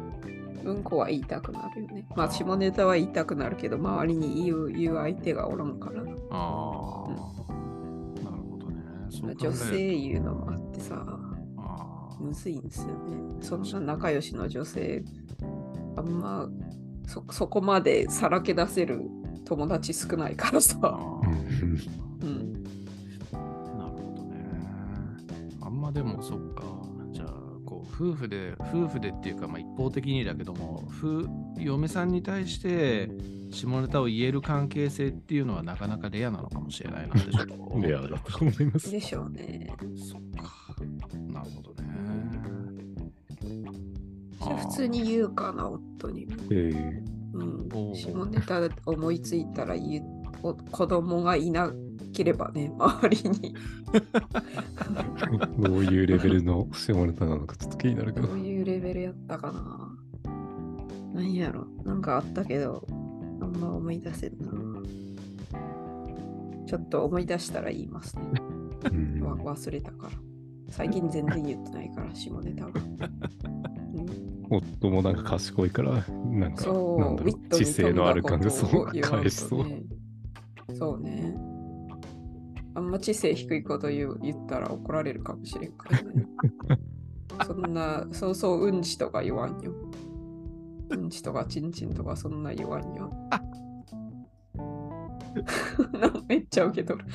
[0.64, 2.06] うんこは言いたくなるよね。
[2.16, 6.10] まあ下ネタは言いたくなるけど周りに言う言う相手がおらんからな。
[6.30, 7.10] ああ、
[8.24, 8.82] なるほどね。
[9.10, 11.18] そ女性言うのもあってさ、
[12.20, 12.92] むずいんですよね。
[13.40, 15.04] そんな仲良しの女性、
[15.96, 16.48] あんま
[17.06, 19.02] そそこまでさらけ出せる
[19.44, 20.78] 友達少ないからさ。
[20.82, 22.52] うん。
[23.32, 24.46] なるほどね。
[25.60, 26.77] あんまでもそっか。
[27.98, 33.10] 夫婦で、夫婦でっていうか、まあ、一方的にだけども、夫嫁さんに対して
[33.50, 38.90] 下ネタを言える関係性っていうのはなかなかレアなのかもしれないなってちょっと思ったレアだと思います。
[38.90, 39.74] でしょうね。
[39.96, 40.76] そっか。
[41.32, 41.88] なるほどね。
[44.40, 46.36] じゃあ普通に言うかな、夫にも。
[46.50, 50.04] ええうん下ネタ思いついたら言う
[50.42, 51.72] お子供がいな
[52.12, 53.54] ければね、周りに。
[55.58, 58.38] どういうレベルの下ネタなのかちょっと気になるけどどう。
[58.38, 59.96] いうレベルやったかな。
[61.14, 61.66] なんやろ。
[61.84, 62.86] なんかあったけど、
[63.40, 64.52] あんま思い出せんな。
[66.66, 68.22] ちょっと思い出したら言いますね。
[68.92, 70.12] うんわ忘れたから。
[70.70, 72.70] 最近全然言ってないから、下ネタが。
[73.94, 74.18] うん
[74.50, 79.66] 夫もなんか賢いから、なんか、そう、なんだろう、知性のある感じ、そう返しそう。
[80.74, 81.34] そうね。
[82.78, 86.26] あんま知性低いこと言う言ったら怒られるかもしれんからね。
[87.44, 89.74] そんな、そうそううんちとか言わんよ。
[90.90, 93.12] うんちとかちんちんとかそんな言わんよ。
[95.92, 97.06] なめっちゃ受け取る。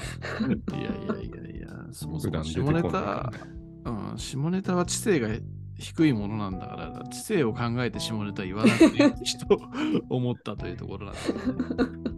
[0.71, 0.91] いやいや
[1.23, 3.32] いやいや、そもそも下ネタ。
[3.86, 5.30] うん、下ネタは知性が
[5.78, 9.12] 低いものなんだから、知性を考えて下ネタ言わなくていい
[9.47, 9.62] と
[10.10, 12.04] 思ったというところなんだよね。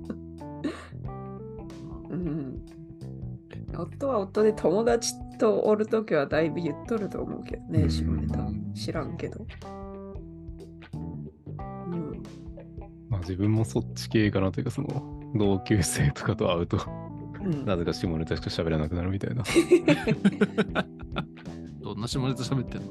[3.81, 8.47] 夫は夫で友達とおるときはだいぶ言っとると思うけどね、うん下ネタ。
[8.73, 9.45] 知らんけど。
[10.93, 12.23] うん。
[13.09, 16.79] まあ自分もそっち系かなというか、その、同級生とかと会うと、
[17.43, 19.43] うん、なぜか下ネタしか喋らなくなるみたいな。
[21.81, 22.88] どんな下ネタ喋ってんの？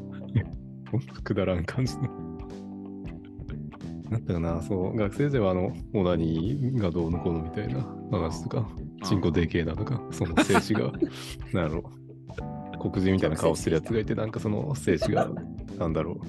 [0.90, 2.02] ほんとくだらん感じの。
[4.10, 8.68] なんだかな、そう、学生時代はあの、オナニーがどうのこうのみたいな話とか、
[9.04, 10.92] チンコでけえなとか、その精子が、
[11.52, 11.90] なんだろ
[12.78, 15.30] う、黒人みたいな顔してるやつがいて、なんかその精子が、
[15.78, 16.20] なんだろう、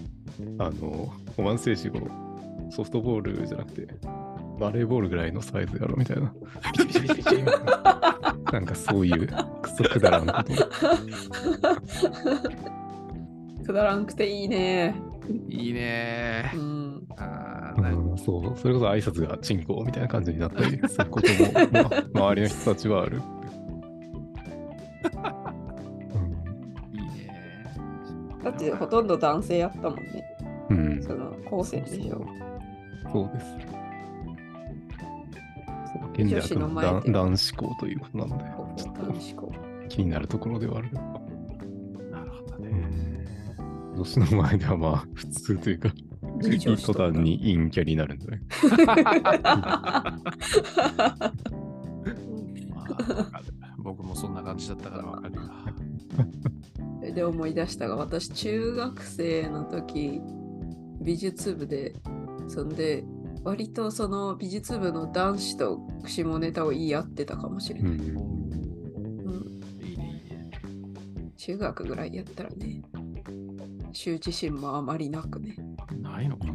[0.60, 3.88] あの、おまん精子、このソフトボールじゃなくて、
[4.60, 6.34] バレーボールぐらいのサイズやろみたいな。
[8.52, 9.28] なんかそういう
[9.62, 10.54] クソくだらんこと。
[13.66, 14.96] くだらんくていいね。
[15.50, 16.58] いいねう。
[16.58, 17.08] ん。
[17.18, 23.22] あうん、そう、それこそ挨拶がチンコみたいな感じになったりすることも、まあ、周りの人たちはある。
[26.94, 27.66] いいね。
[28.44, 30.38] だってほとんど男性やったもんね。
[30.70, 32.26] うん、うん、その高専でしょ。
[33.12, 33.46] そうです。
[35.94, 38.44] そう現在は男男子校ということなので、
[38.84, 39.48] ちょっ男子校。
[39.48, 39.54] と
[39.90, 40.92] 気になるところではある。
[42.12, 43.15] なるほどね。
[43.96, 45.90] 女子の前ではまあ普通というか、
[46.42, 48.42] 途端に陰キャになるんだね。
[52.74, 53.46] まあわかる
[53.78, 55.42] 僕もそんな感じだったからわかるよ。
[57.14, 60.22] で思い出したが、私、中学生の時、
[61.02, 61.94] 美術部で、
[62.48, 63.06] そんで、
[63.44, 67.92] 割とその美術部の男子と下ネタを言い合ってたかもしれない。
[67.94, 69.46] うん、うん
[69.82, 70.52] いいね、いいね。
[71.38, 72.82] 中学ぐらいやったらね、
[73.96, 75.56] 羞恥心もあまりなくね、
[76.02, 76.54] ないのかな？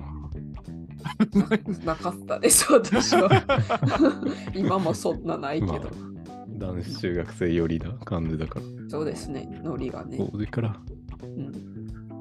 [1.85, 3.31] な なかったです、私は。
[4.55, 5.73] 今もそんなないけど。
[5.73, 5.81] ま
[6.59, 10.19] 男子中学生よりな感じだから、そうですね、ノリがね。
[10.19, 10.77] 当時から。
[11.23, 11.53] うん、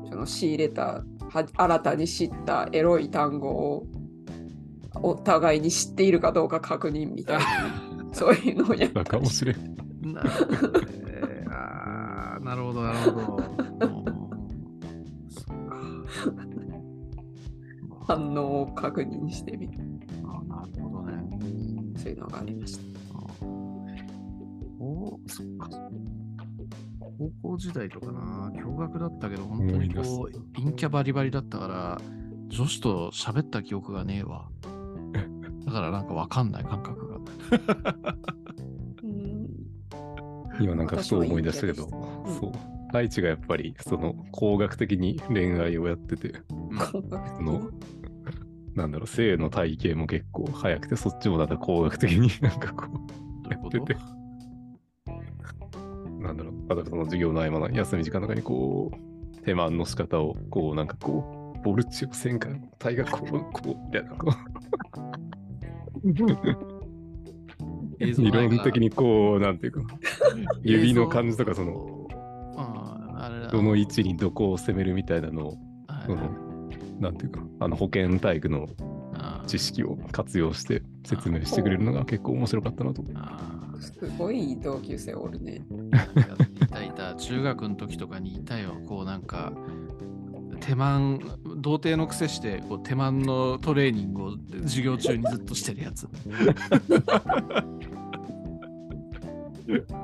[0.09, 3.85] その仕入れたは新たに知ったエロい単語を
[4.95, 7.45] お互いに知っているかどうか確認みたいな
[8.13, 9.75] そういうのをやっだかもしれん。
[12.41, 13.37] なるほどなるほ
[13.79, 13.98] ど、
[18.09, 19.73] 反応を確認してみる
[20.23, 21.23] あなるほどね。
[21.95, 22.81] そういうのがありました。
[24.79, 25.69] おそっか。
[26.99, 32.01] 高校時代とかな、驚愕だったけど、本当にこう、陰キャバリバリだったから、
[32.47, 34.49] 女子と喋った記憶がねえわ。
[35.67, 37.17] だからなんかわかんない感覚が。
[39.03, 39.69] うん
[40.59, 42.69] 今なんかふと思い出したけど、そう。
[42.91, 47.69] 大地がやっぱり、その、工学的に恋愛をやってて、うん工学的その、
[48.79, 53.97] なんだろう、性の体系も結構早くて、そっちもなんか工学的に なんかこう、やってて。
[56.19, 64.31] なんだろう、例えばその授業の合間の休み時間とかにこう、手間の仕方を、こう、なんかこう、ボルチオ線か、体がこう、こう、みたいな、こ
[66.03, 66.09] う、
[67.99, 69.81] 理論的にこう、なんていうか、
[70.63, 72.07] 指の感じとか、その、
[73.51, 75.57] どの位置にどこを攻めるみたいなのを、
[75.87, 76.05] はい。
[76.05, 76.48] その、
[76.99, 78.67] なんていうか、あの保健体育の
[79.47, 83.03] 知識を活用して説明してくれるのが結構面白かったなと。
[83.15, 85.65] あすごい同級生おるね。
[85.69, 89.53] ーいたいた、中学の時とかにいたよ、こうなんか、
[90.59, 91.19] 手間、
[91.57, 94.31] 童貞の癖して、こう手間のトレーニングを
[94.63, 96.07] 授業中にずっとしてるやつ。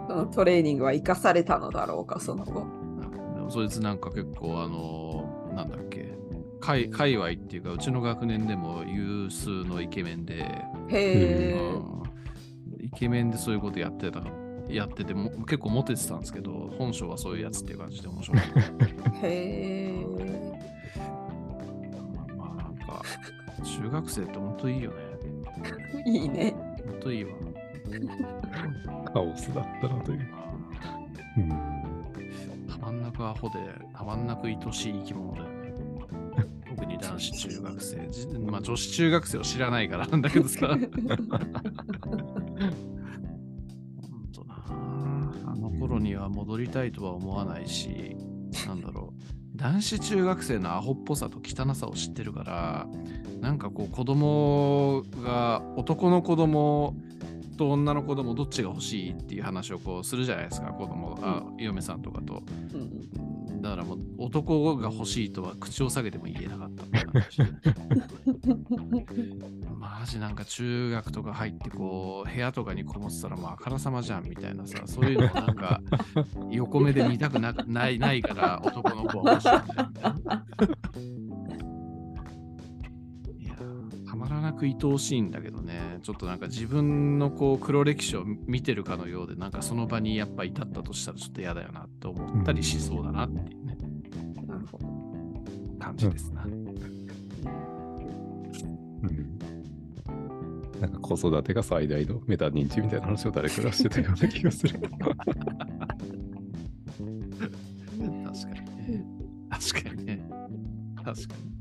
[0.08, 2.66] そのトレーニングは生かされたのだろうか、その後。
[3.50, 6.05] そいつなんか結構あのなんだっけ
[6.66, 10.36] 界界隈っていうかうちの学年でも有数のイケメンで、
[10.90, 11.54] へえ。
[11.54, 12.06] うん
[12.80, 14.22] イケメンでそういうことやってた
[14.70, 18.38] やってても結構モテてたんですけど本性はそういうやつっていう感じで面白い
[19.22, 20.06] へえ。
[22.38, 23.02] まあなんか
[23.64, 24.98] 中学生って本当いいよね
[26.06, 26.56] いいね。
[26.86, 27.32] 本当いいわ
[29.14, 30.20] カオスだったなという。
[31.38, 31.50] うん
[32.68, 33.56] たまんなくアホで
[33.94, 35.55] たまんなく愛しい生き物だよ
[36.86, 38.08] に男子中学生。
[38.10, 40.68] じまあ女子中学生を知らないから なんだけどさ。
[40.68, 40.80] ほん
[44.32, 44.66] とな。
[45.46, 48.16] あの頃には戻りたいとは思わないし、
[48.68, 49.58] なんだろう。
[49.58, 52.88] 男子中学生のアホっぽさと汚さを知ってるから、
[53.40, 56.96] なんかこう子供が男の子供
[57.58, 62.44] と女の子供どっちが欲しいっていう話をこうするじゃないですか、子供、あ嫁さんとかと。
[62.74, 63.35] うん
[63.66, 66.84] だからもう男が欲しいとは口を下げても言えなかった
[69.74, 75.82] マジなんか中学とか入ってこう部屋とかにこもってたらもうあからさまじゃんみたいなさそういうのをなんか
[76.52, 80.46] 横目で見たくなないないから男の子は欲しいみたいな
[84.16, 93.78] たまらなく愛おしいんだけどねちょっとなんか自分のこう黒歴史を見てるかのようでなんかその場にやっぱ至ったとしたらちょっと嫌だよなって思ったりしそうだなっていうね
[94.48, 94.86] なるほど。
[95.80, 96.44] 感じですな。
[96.44, 96.76] うん
[100.80, 104.80] なんか子育てが最大のメタ認知みたいな話を誰かがしてたような気がする。
[104.90, 105.00] 確
[108.44, 109.06] かにね。
[109.50, 110.22] 確かにね。
[111.04, 111.55] 確かに。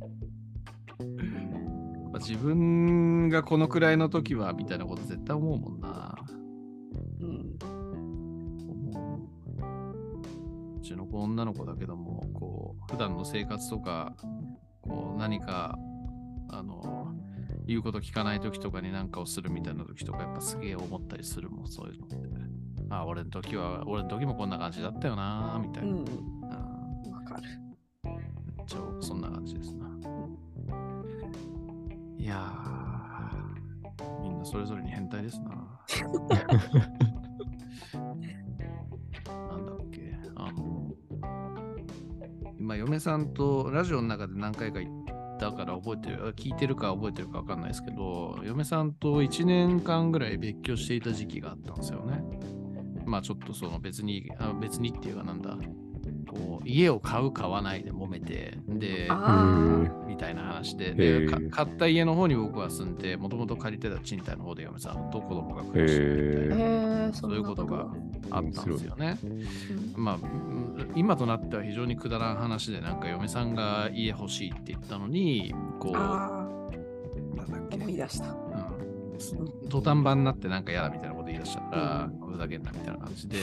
[2.24, 6.16] まあ自分がこのくらいの時はみたいなこと絶対思うもんな。
[7.20, 7.58] うん。
[8.68, 14.14] 思ううちの子女の子だけども、こう、普段の生活とか、
[14.82, 15.78] こう、何か、
[16.48, 17.14] あの、
[17.66, 22.16] 言うこと聞かない時とかに何かをするみたいな時とか、やっぱすげえ思ったりするもん、そういうのって。
[22.90, 25.90] あ、俺の時は、俺の時もこんな感じだったよな、みたいな。
[25.90, 25.98] うん。
[25.98, 27.63] うんわかる。
[32.24, 35.50] いやー、みんなそれぞれに変態ですな。
[35.50, 35.56] な
[39.58, 40.94] んだっけ、あの、
[42.58, 44.92] 今、嫁さんとラジオの中で何回か言っ
[45.38, 52.24] たから覚えてる、聞いてるか覚えてるか分かんないですけど、嫁さんと1年間ぐらい別居していた時期があったんですよね。
[53.04, 55.58] まあちょっとその別に、あ別にっていうかなんだ、
[56.34, 67.86] こう家を買う買わないで揉めて、で、あみたいな話で、へで買った家の方に僕は住んで、もともと借りてた賃貸の方で嫁さんと子供が暮らしてそういうことが
[68.30, 69.18] あったんですよね。
[69.22, 69.26] う
[70.00, 76.48] んまあ、うん今となっては非常にくだらん話で、なんか嫁さんが家欲しいって言ったのに、こう、あ
[77.36, 78.26] なんだっあ、け、思い出した。
[78.26, 83.38] うん、土壇場になってなんか嫌だみたいなこと言い出したから、ふざけんなみたいな感じで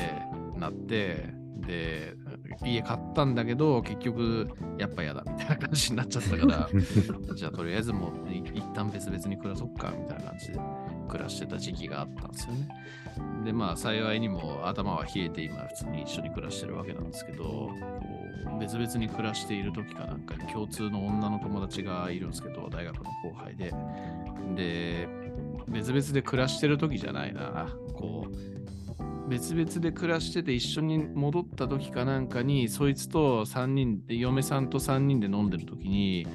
[0.57, 2.15] なって、で、
[2.63, 6.69] 家買ったんだけど、結局、やっぱ嫌だみたいな感じになっちゃったから、
[7.35, 10.59] じゃあとりあえずもうい一旦別々に暮らそっかみたいな感じで
[11.07, 12.67] 暮らしてた時期があったんですよね。
[13.45, 17.69] でまあ幸いにも頭は冷えて今普通に一緒に暮らしてるわけなんですけど
[18.59, 23.73] 別々に暮らしている時かなんかに共通の女の友達がいるんですけど大学の後輩で
[24.55, 25.07] で
[25.67, 28.60] 別々で暮らしてる時じゃないなこう
[29.31, 36.27] 別々で暮らしてて一緒に戻った時かなんかに、そいつと3人で、嫁さんと3人で飲んでる時に、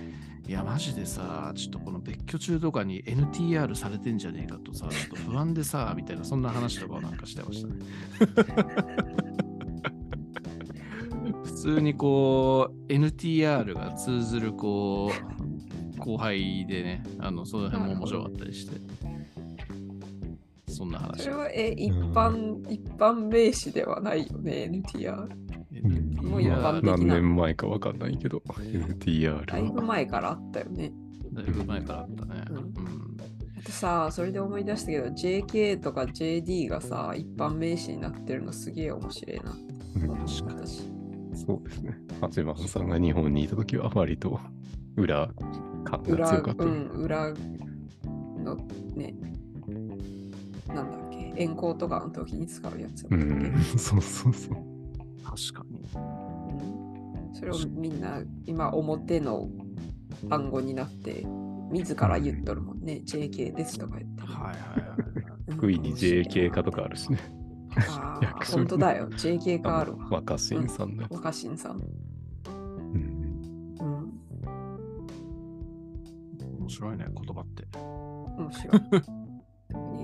[0.49, 7.74] いや、マジでさ、ちょっとこの別居中とかに NTR されてんじゃねえかとさ、ちょっと不安でさ、 みたいな、そんな話とかをなんかしてましたね。
[11.44, 18.80] 普通にこう、NTR が通ずるこう、後輩でね、あの、その辺も面白かったりして。
[20.77, 21.37] そんな話それ。
[21.37, 25.16] はえ一般、一般名詞ではないよね、NTR。
[26.22, 29.85] もう一般的な何年前かわかんないけど、NTR だいぶは。
[29.85, 30.93] 前からあったよね。
[31.33, 32.45] だいぶ前からあったね。
[32.51, 33.16] うんうん
[33.59, 39.57] あとさ、それで思い出したけど、JK とか JD がさ、一般名詞になってるのすげえ面白いな。
[40.03, 40.83] うん私。
[41.35, 41.97] そうですね。
[42.20, 44.39] 八幡さんが日本にいたときは割と
[44.97, 45.31] 裏
[45.85, 46.64] 感が裏、強かった。
[46.64, 47.33] うん、裏
[48.45, 48.57] の
[48.95, 49.14] ね、
[50.77, 54.57] なんだっけ、遠行とかの時に使うやつだっうたっけ、ん、 そうそうそう。
[55.24, 55.81] 確かに。
[55.95, 55.99] う
[56.72, 56.77] ん
[57.35, 59.51] それをみんな今表の
[60.31, 61.27] 単語になって
[61.70, 63.03] 自ら言っとるもんね。
[63.05, 64.22] JK ですとか言って。
[64.22, 64.99] はいはいはい。
[65.11, 67.18] うん福井に JK 化とかあるしね。
[67.89, 69.09] ああ、本当だよ。
[69.11, 70.09] JK 化あるわ。
[70.11, 71.12] 若新さんのやつ。
[71.12, 71.77] 若新さん。
[71.77, 73.37] うん
[73.79, 74.12] うん。
[76.59, 77.64] 面白いね、言葉って。
[77.79, 79.26] 面白い。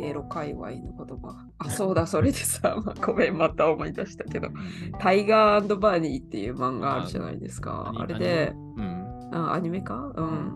[0.02, 1.46] エロ界隈の言葉。
[1.58, 4.48] あ、そうだ、それでさ、まあ、ごめん、また思い出したけど、
[4.98, 7.92] タイガーバニーっていう漫画あるじゃないですか。
[7.96, 9.30] ああれで、うん。
[9.32, 10.12] あアニメか？
[10.14, 10.52] うん。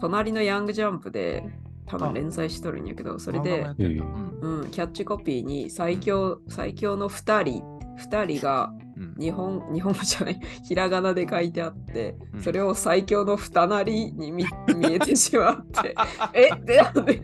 [0.00, 1.44] 隣のヤングジャンプで、
[1.86, 4.60] 多分連載しとるんやけど、それで、ええうん。
[4.62, 7.62] うん、キャッチコピーに最強、最強の2人、
[7.98, 8.89] 2人がうん
[9.20, 14.44] 日本、日本語じゃない、 ひらがなで書いてあってう、んそれを最強の二なりに見
[14.74, 15.94] 見えてしまって、
[16.32, 17.20] えってなんで、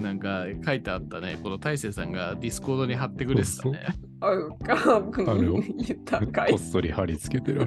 [0.00, 1.38] なんか書いてあったね。
[1.42, 3.86] この大勢さんがディスコードに貼ってくれてたね。
[4.20, 4.26] あ
[4.64, 4.96] か
[5.30, 6.58] あるよ 言ったかいこっ。
[6.58, 7.66] そり貼り付けてる。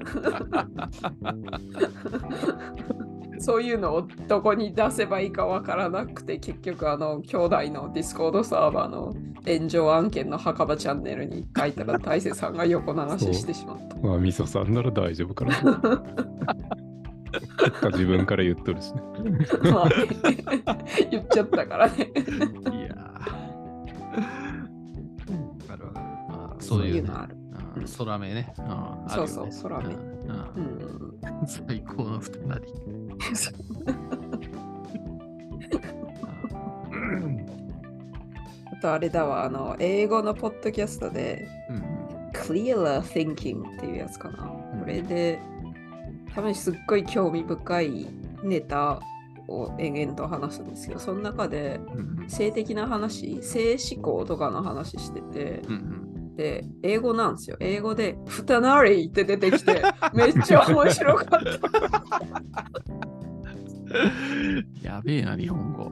[3.39, 9.13] そういうのをどこに出せばいいかわからなくて、結局あの兄弟のディスコードサーバーの
[9.45, 13.95] 炎上案件の墓場チャンネルに書いたら大勢さんが横流ししてしまった。
[13.97, 16.01] まあ、みそさんなら大丈夫かな。
[17.91, 19.01] 自分から言っとるしね。
[19.71, 19.95] まあね
[21.11, 21.95] 言っちゃったからね。
[21.95, 25.71] いやー。
[25.71, 25.91] あるわ
[26.29, 27.35] あそういうねのある。
[27.97, 28.53] 空目ね。
[28.57, 32.39] うんあそうそう空目うん最高の二人。
[38.71, 41.83] あとあれだわ、あの、英語のポッドキャストで、うん。
[42.33, 44.37] Clearer Thinking っていうやつかな。
[44.37, 45.39] これで、
[46.33, 48.07] 多分すっごい興味深い
[48.43, 48.99] ネタ
[49.47, 56.04] を延々と話すんですけど、その中でうん性的な話、性思考とかの話してて、うんうん
[56.35, 57.55] で、英語なんですよ。
[57.59, 59.81] 英語で、フタナリって出てきて、
[60.13, 61.39] めっちゃ面白かった。
[64.81, 65.91] やべえな、日本語。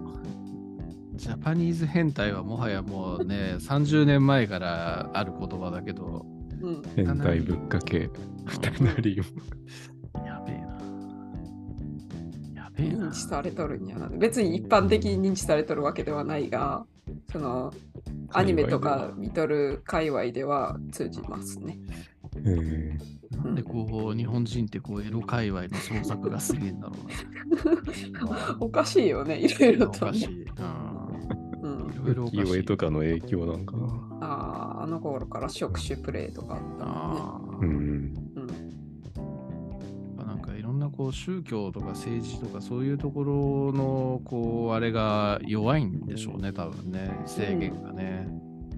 [1.15, 6.25] ジャパニーズ変態はもはやもうね、30年前からある言葉だけど、
[6.61, 8.09] うん、変態ぶっかけ、
[8.45, 9.23] 二なりを。
[10.25, 10.63] やべえな。
[12.63, 13.11] やべえな認。
[13.11, 14.09] 知されとるんやな。
[14.09, 16.85] 別に一般的に認知されとるわけではないが、
[17.31, 17.73] その、
[18.31, 21.79] アニメとか見とる界隈では通じますね。
[22.45, 22.97] え
[23.35, 28.57] なんでこう、日本人ってこう、エロ界隈の創作がすげえんだろうな。
[28.61, 30.11] おかしいよね、いろいろとね。
[30.11, 30.45] おかしい。
[31.63, 31.93] うん、うん。
[31.93, 32.65] いろいろおかしい。
[32.65, 33.83] とかの影響なんかな。
[34.21, 37.19] あーあの頃から触手プレイとかあったもんね。
[37.19, 37.57] ああ。
[37.61, 38.32] うん。
[40.95, 47.11] こう宗教とか政治とかそういうところのこうあれが弱いんでしょうね多分ね。
[47.25, 48.27] 制限がね。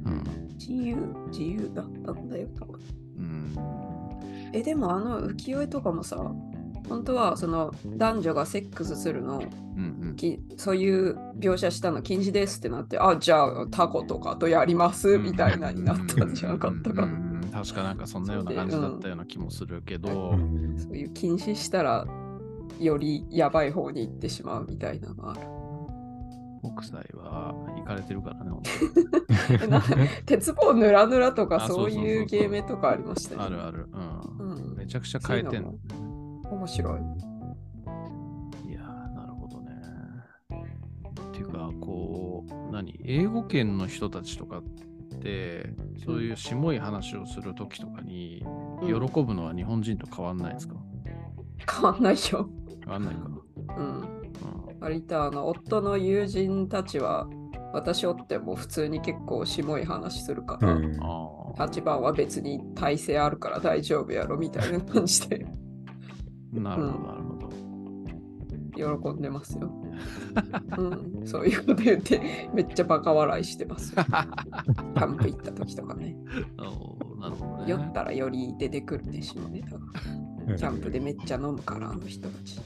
[0.06, 0.24] うん。
[0.58, 0.96] 自由、
[1.28, 2.80] 自由だったんだよ、多分。
[3.18, 3.56] うん。
[4.54, 6.34] え、でもあの浮世絵とかもさ、
[6.88, 9.42] 本当はその男女がセックスするの
[9.78, 15.24] うんきそういう描写したの禁止ですってなって、あ、じゃあタコとかとやりますうん。
[15.24, 17.04] みたいなになったんじゃなかったか。
[17.04, 17.10] うん。
[17.10, 20.38] うんうん確かなんかそんなような感じだったような気もするけど、
[20.78, 22.06] そういう禁止したら
[22.82, 25.40] よりやばい方に行ってしまうみたいなのある。
[26.62, 33.46] 北斎は行かれてるからね 鉄棒ぬらぬらとかあそういうゲームとかありましたよね。
[33.46, 33.88] あるある、
[34.40, 34.52] うん。
[34.52, 34.76] うん。
[34.76, 35.76] めちゃくちゃ変えてんの
[36.52, 37.02] 面白い。
[38.70, 39.72] いやーなるほどね。
[41.30, 43.00] っていうかこう何？
[43.04, 44.64] 英語圏の人たちとかっ
[45.20, 45.74] て
[46.06, 48.44] そういうしもい話をするときとかに
[48.82, 49.26] 喜うん。
[49.26, 50.76] ぶのは日本人と変わんないですか、
[51.72, 52.50] 変わんないよ。
[52.84, 53.22] 変わんないか。
[53.22, 53.76] な。
[53.78, 54.00] うん。
[54.00, 54.06] うん。
[54.80, 57.28] 割とあの夫の友人たちは
[57.74, 60.98] 私おっても普通に結構しもい話するから、うん。
[61.02, 65.46] あ8番は別に体勢あるから大丈夫やろみたいな感じで。
[65.46, 65.50] あ、
[66.62, 67.50] なるほど、なるほど。
[68.76, 69.72] 喜んでますよ。
[70.78, 74.04] うん、そういうこと言ってめっちゃバカ笑いしてますよ。
[74.06, 76.18] キャンプ行った時とかね。
[76.58, 76.66] な
[77.30, 77.72] るほどね。
[77.72, 79.64] 酔ったらより出てくるでしょうね。
[79.70, 82.60] 多分キャンプでめっちゃ飲むから、あの人たち。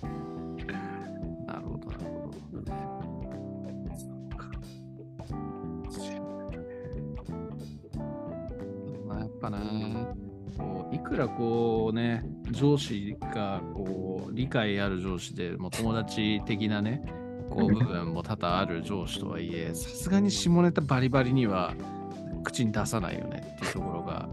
[1.45, 2.73] なるほど、なるほど。
[2.73, 2.99] うん
[9.19, 9.59] やっぱな、
[11.09, 17.03] くらこうね、上司がこう理解ある上司でもう友達的なね、
[17.49, 21.73] こう部分も多々ある上司とはいえ、さすがに下ネタバリバリには
[22.43, 24.29] 口に出さないよねっていうところが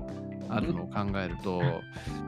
[0.49, 1.63] あるのを考えると、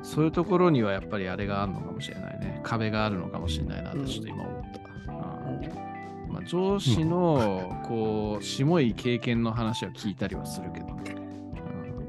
[0.03, 2.61] そういうところにはやっぱりあれがあるのかもしれないね。
[2.65, 4.79] 壁があるのかもしれないなってちょっと今思った。
[4.79, 11.18] うんまあ、上司のこう、しもい経験の話は聞いたりはするけどね。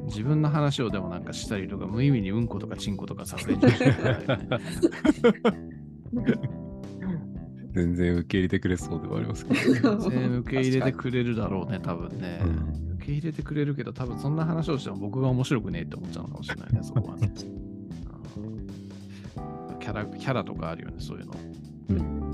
[0.09, 3.55] うん自分の話をでもなんかしたりとか、無意味にうんことかちんことかさせて。
[7.71, 9.97] 全然受け入れてくれそうではありますけど。
[9.97, 12.41] 全然受け入れてくれるだろうね、多分ね。
[12.43, 17.31] うん受け入れてくれるけど、多分そんな話をしても僕が面白くねえって思っちゃうのかもしれないね、そこはね。
[18.37, 18.39] う
[19.75, 21.33] んキャラキャラとかあるよね、そういうの。
[21.89, 22.28] うん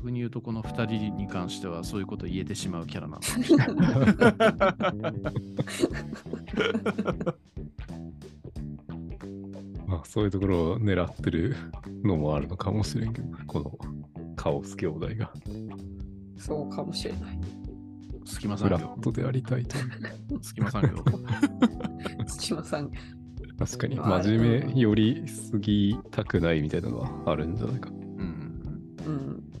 [0.00, 3.70] 逆に言うと、この2人に関してはそういうこと言えてしまうキャラなのかもしれない。
[9.86, 11.54] まあ、そういうところを狙ってる
[12.02, 13.78] のもあるのかもしれんけど、この
[14.36, 15.30] カオス兄弟が
[16.38, 17.38] そうかもしれない。
[18.24, 19.00] 隙間産業フラッ。
[19.00, 19.84] トでありたいという。
[20.40, 21.04] 隙間産業。
[22.26, 22.90] 土間さん、
[23.58, 27.90] 確かにまあ真面目よりすぎたくないみたいなのはあるんじゃないか。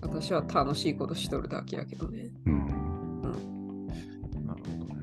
[0.02, 0.10] うん。
[0.10, 2.30] うん、私は楽しいことしとるだけやけどね。
[2.46, 2.66] うん。
[4.46, 4.94] なるほど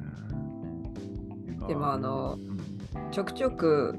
[1.62, 1.68] ね。
[1.68, 2.58] でもあのう、ん
[3.12, 3.96] ちょくちょく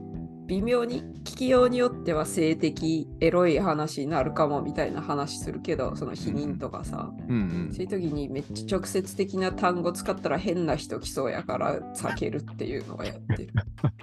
[0.47, 13.53] 微妙に聞きようによっては性的エロい話になるかもみたいな話するけど、その否認とかさ、うんそういう時にめっちゃ直接的な単語使ったら変な人来そうやから避けるっていうのはやってる。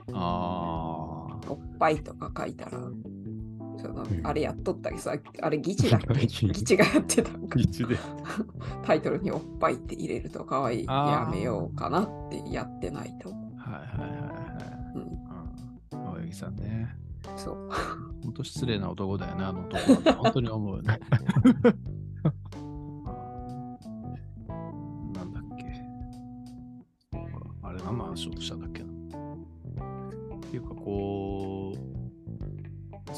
[0.08, 0.16] うん。
[0.16, 1.40] ああ。
[1.48, 2.80] おっぱいとか書いたら、
[3.86, 6.14] そのうんあれやっとったけどさ、あれ議事だっけ？
[6.26, 7.60] 議議事がやってたんか。
[7.60, 7.98] 一で。
[8.84, 14.96] タイトルにおっぱいって入れるとかわいいやめようかなってやってないと思はいはいはいはい。
[14.96, 15.00] う。
[15.00, 16.08] うん、うん。
[16.10, 16.96] 青柳さんね。
[17.36, 17.70] そう。
[18.24, 19.78] 本当失礼な男だよね、あの男
[20.10, 20.14] は。
[20.18, 21.00] 本当に思うよね。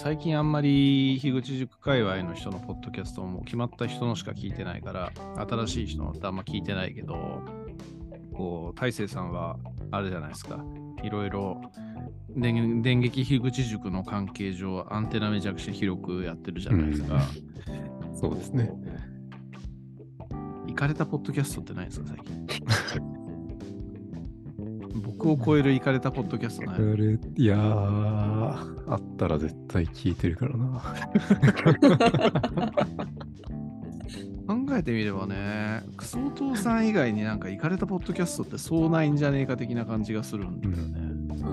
[0.08, 7.42] 最近あんまり樋口塾界隈の人のポッドキャストも決まった人のしか聞いてないから、新しい人のってあんま聞いてないけど、
[8.34, 9.58] こう、大勢さんは
[9.92, 10.64] あれじゃないですか。
[11.04, 11.60] いろいろ
[12.30, 17.22] 電電撃樋口塾の関係上、アンテナめちゃくちゃ広くやってるじゃないですか。
[18.16, 18.72] そうですね。
[20.68, 23.08] 行かれたポッドキャストってないですか、最近？
[25.28, 26.80] 僕を超える行かれたポッドキャストない。
[27.36, 30.82] いやー、あったら絶対聞いてるからな。
[34.48, 40.82] 考えてみればね、クソお父さん以外になんか行かれたポッドキャストってそうないんじゃねえか的な感じがするんだよね。
[41.44, 41.50] う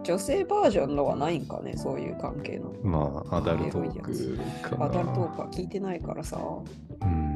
[0.02, 2.72] 女性バージョンのはないんかね、そういう関係の。
[2.82, 4.86] まあ、アダルトークかな。
[4.86, 6.38] アダルトークは聞いてないからさ。
[7.02, 7.35] うん。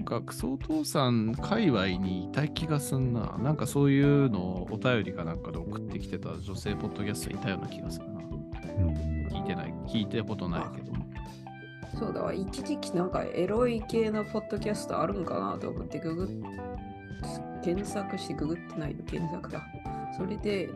[0.00, 3.36] なんかクソお父さん界隈にいた気がすんな。
[3.38, 8.12] なんかそういうのをお便りかなんかで送ってきてた女性ポッドキャストいたような気がするな。
[8.14, 8.20] うん
[9.30, 10.92] 聞いてない、聞いたことないけど。
[11.98, 16.28] そうだわ、一時期なんかエロい系のポッドキャストあるんかなと思ってググっ
[17.62, 19.62] 検索してググってないの検索だ。
[20.16, 20.70] それで、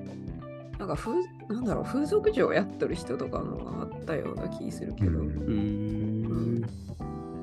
[0.79, 1.13] なんか風、
[1.49, 6.85] なんだろう、風俗嬢やってる人とかのがあったような気するけど、うんうーん。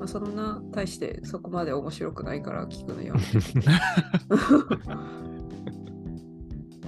[0.02, 3.38] まあ、そんな大してそこまで面白くないから聞くのやめて。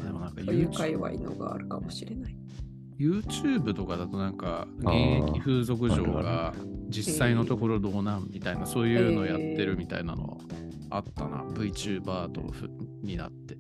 [0.03, 2.37] でもなんかそういう YouTube 界隈のがあるかもしれない。
[2.99, 6.55] YouTube とかだとなんか現役風俗嬢が
[6.89, 10.41] 実際のところどうなんみたいなそういうのやってるみたいなの
[10.91, 11.45] あったな。
[11.45, 12.69] VTuber とふ
[13.05, 13.57] になって。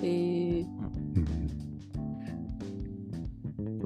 [0.00, 1.26] へえうん。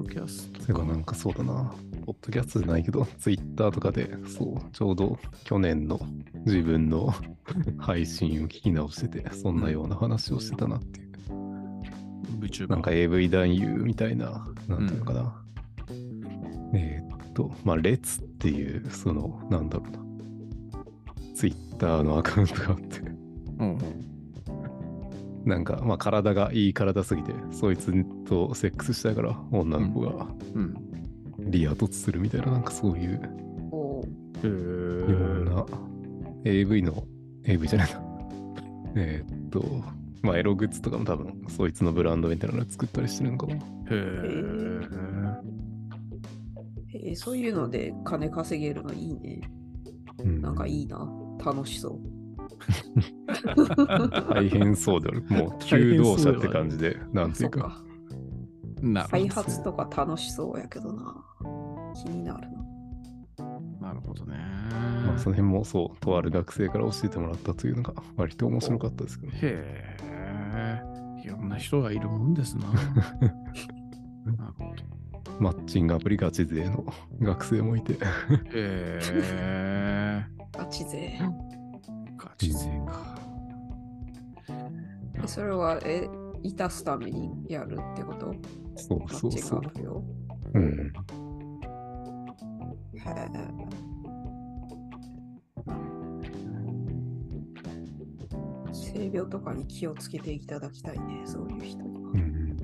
[0.09, 1.73] キャストそういえばなんかそうだな。
[2.09, 6.01] ポッドキャストじゃないけど、 ツイッターとかで、そう、ちょうど去年の
[6.45, 7.13] 自分の
[7.77, 11.09] 配信を聞き直してて、そんなような話をしてたなっていう。
[12.39, 15.43] VTuber なんか AV 男優みたいな、なんていうのかな。
[16.73, 19.99] えーっと、まあ、列っていう、その、なんだろうな、
[21.35, 23.01] ツイッターのアカウントがあって、
[23.59, 23.77] うん。
[25.45, 27.93] なんか、まあ、体がいい体すぎて、そいつ
[28.25, 30.27] とセックスしたいから、女の子が。
[30.55, 30.88] うん。
[31.47, 33.21] リア突するみたいな、なんかそういう
[33.71, 34.03] お
[34.43, 34.53] へよ
[35.41, 35.65] うな
[36.45, 37.03] AV の、
[37.45, 38.01] AV じゃないな。
[38.95, 39.63] えーっと、
[40.21, 43.55] まあ、エログッズとかも多分、そいつのブランドみたいなの作ったりしてるのかな。
[43.55, 43.61] へえ。
[46.93, 49.41] えーそういうので金稼げるのいいね。
[50.23, 51.09] うんなんかいいな。
[51.43, 52.19] 楽しそう。
[54.33, 55.23] 大変そうである。
[55.29, 57.81] もう、 求道者って感じで、なんていうか。
[58.81, 61.25] なるほど開発とか楽しそうやけどな。
[61.95, 63.89] 気になるな。
[63.89, 64.35] なるほどね。
[65.05, 69.33] まあ、その辺もそう、とある学生から教えてもらったというのが、割と面白かったですけど。
[69.33, 70.81] へえ。
[71.23, 72.67] いろんな人がいるもんですな。
[72.73, 74.99] なるほど。
[75.39, 76.85] マッチングアプリガチ勢の
[77.21, 77.93] 学生もいて。
[77.93, 77.97] へ
[78.53, 80.25] え。
[80.51, 81.19] ガチ勢。
[82.17, 83.15] ガチ勢か。
[85.15, 86.09] えそれは、え、
[86.43, 88.33] いたすためにやるってこと？
[88.79, 89.61] そうそうそう。
[89.61, 90.03] グアプリを。
[90.53, 90.63] うん。
[90.63, 90.67] へ
[93.05, 93.09] え。
[98.73, 102.17] 性病とかに気をつけていただきたいね、そういう人にはう。
[102.17, 102.57] ん。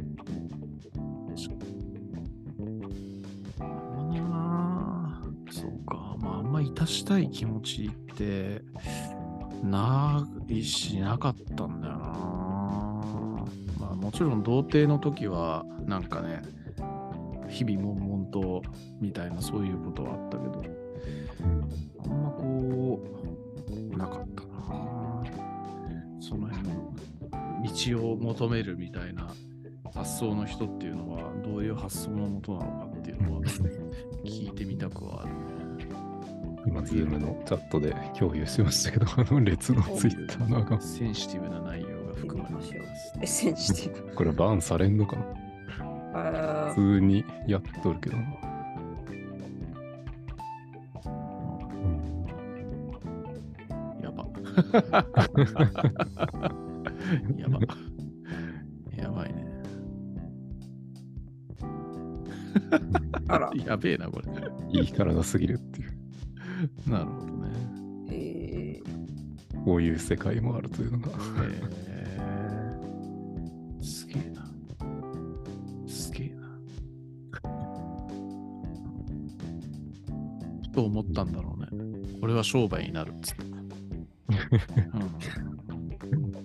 [3.95, 6.15] まなそうか。
[6.19, 8.61] まあ、あんまいたしたい気持ちって、
[9.63, 11.94] ないし、なかったんだよ
[14.15, 16.41] ちろん童貞の時は、なんかね、
[17.49, 18.61] 日々悶々と、
[19.01, 20.63] みたいな、そういうことはあったけど、
[22.05, 23.03] あんまこ
[23.93, 25.23] う、なかったな。
[26.21, 26.93] その辺の
[27.99, 29.27] 道を求めるみたいな
[29.93, 33.41] 発想の人っていうのはどういう発想のもとなのかっていうのは
[34.23, 35.87] 聞いてみたくはあるね。
[36.65, 40.85] 今、ズームのチャットで共有しましたけど、あの列のツイッターのアカウント。
[40.85, 41.94] センシティブな内容
[42.27, 43.13] が含まれています。
[43.21, 44.15] え、センシティブ。
[44.15, 45.23] これバンされんのかな
[46.69, 48.23] 普通にやっとるけどな。
[54.01, 54.25] やば。
[57.37, 57.59] やば。
[58.97, 59.45] やばいね。
[63.27, 64.27] あら、やべえな、これ。
[64.79, 67.45] いい体すぎるっていう、なるほどね。
[69.65, 71.07] こういう世界もあるというのが。
[71.09, 71.11] へ
[71.49, 71.74] え
[82.45, 83.43] 商売になるっつって。
[83.43, 83.55] うん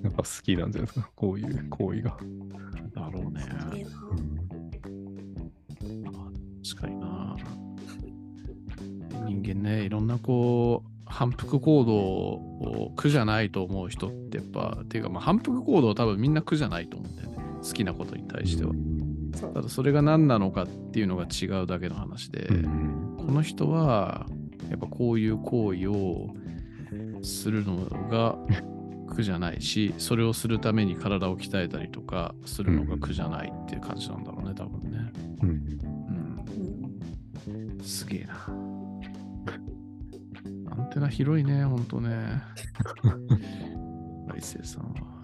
[0.03, 2.16] やっぱ好きなんじゃないですか、こういう行為が。
[2.94, 3.42] だろうね。
[6.64, 7.36] 確かにな。
[9.26, 17.36] 人間ね、いろんなこう、反復行動を苦じゃないと思う人ってやっぱ、っていうか、まあ、反復行動は多分みんな苦じゃないと思うんだよね。
[17.62, 18.72] 好きなことに対しては。
[19.34, 24.26] そうただそれが何なのかっていうのが違うだけの話で、うんこの人は
[24.70, 26.34] やっぱこういう行為を
[27.22, 27.76] するの
[28.08, 28.38] が
[29.08, 35.12] 苦じゃないし、それをするために体を鍛えたりとかするのが苦じゃないっていう感じなんだろうね、多分ね。
[35.42, 35.56] うんうん。
[37.48, 38.34] うんすげえな。
[40.70, 42.42] アンテナ広いね、ほんとね。
[44.28, 45.19] 大生さんは。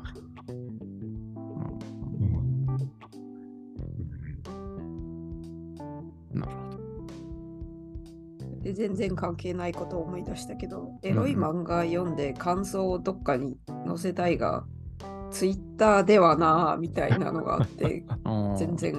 [8.67, 13.57] で全然関係ないことを思い出したけど、エロい漫画読んで感想をどっかに
[13.87, 14.65] 載せたいが、
[15.31, 18.05] ツイッターではなぁみたいなのがあって、
[18.59, 18.95] 全然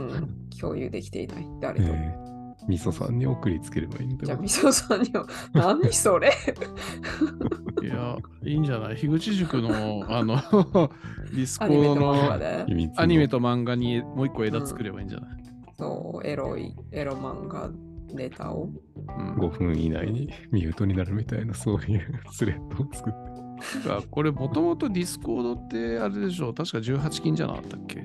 [0.59, 1.47] 共有できていない。
[1.59, 1.93] 誰とも。
[1.95, 2.27] えー。
[2.67, 4.49] みそさんに送りつければいいんだじゃあ、よみ。
[4.49, 6.31] そさんには、 何それ？
[7.83, 8.95] いや、いいんじゃない？
[8.95, 9.69] 樋口塾の、
[10.09, 13.01] あの、ディスコアニメと漫画の。
[13.01, 15.29] アニメと漫画にもう一個枝作ればいいんじゃない、
[15.77, 17.69] そう、エロい、エロ漫画
[18.13, 18.69] ネタを？
[18.95, 22.01] うん5分以内にミュートになるみたいな、そういう
[22.31, 23.89] スレッドを作って。
[23.91, 28.03] あこれもともとディスコードってあれでしょ確か18禁じゃなかったっけ？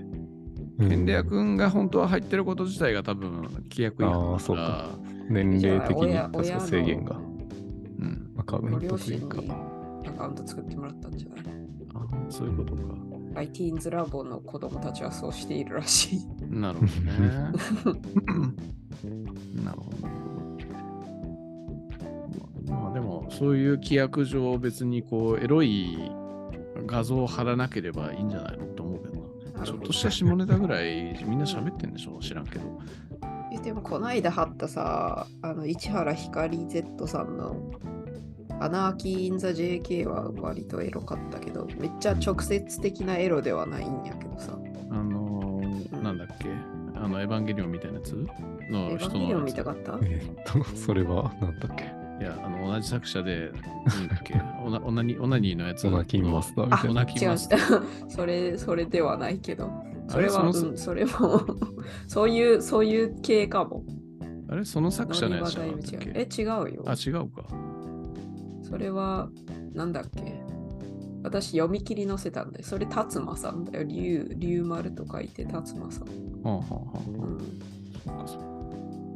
[0.78, 4.88] ケンレア君が本当は入ってること自体が多分規約違反だからそうか、
[5.28, 7.16] 年齢的に確か制限が。
[7.16, 7.20] う
[8.04, 9.40] ん、アカウントというか。
[9.42, 9.50] に
[10.08, 11.40] アカウント作ってもらったんじゃない？
[11.94, 12.82] あそういうことか。
[13.34, 16.26] ?ITeens ラボの子供たちはそうしているらしい。
[16.48, 17.12] なるほどね。
[19.64, 19.98] なるほど。
[22.70, 25.98] まあでも、そういう規約上、別にこう、エロい
[26.86, 29.14] 画像を貼らなければいいんじゃないのって思うけど
[29.58, 29.64] な。
[29.64, 32.80] ちょっとした下ネタぐらいみんな喋ってんでしょ知らんけど。
[33.62, 37.54] でもこの間貼ったさ、あの市原ひかり Z さんの
[38.62, 44.58] アナーキー・イン・ザ・ JK は割とエロかったけど、めっちゃ直接的なエロではないんやけどさ。
[44.90, 46.48] あのーうんなんだっけ？
[46.94, 48.12] あの、エヴァンゲリオンみたいなやつ
[48.70, 49.44] のエヴ人ァンゲリオン。
[49.44, 49.98] 見たかった？
[50.02, 51.32] えーっと、それは？
[51.40, 51.84] 何だっけ？
[52.20, 53.50] いや、あの、同じ作者で、
[53.86, 54.34] なんだっけ？
[54.64, 55.86] オナオナニオナニーのやつ。
[55.86, 56.90] オナキンマスターみあたいな。
[56.90, 57.82] オナキン違うマスター。
[58.10, 59.70] それ、それではないけど。
[60.08, 61.10] それは、あれそのうん、それも、
[62.08, 63.84] そういう、そういう系かも。
[64.48, 64.64] あれ？
[64.64, 65.58] その作者のやつ
[66.14, 66.84] え、違うよ。
[66.86, 67.44] あ、違うか。
[68.72, 69.28] それは、
[69.74, 70.42] なんだっけ？
[71.22, 73.84] 私、読み切り載せたんで、それ、達馬さんだよ。
[73.84, 76.04] 竜、竜丸と書いて、達馬さん。
[76.42, 77.10] はあ、はあはあ、う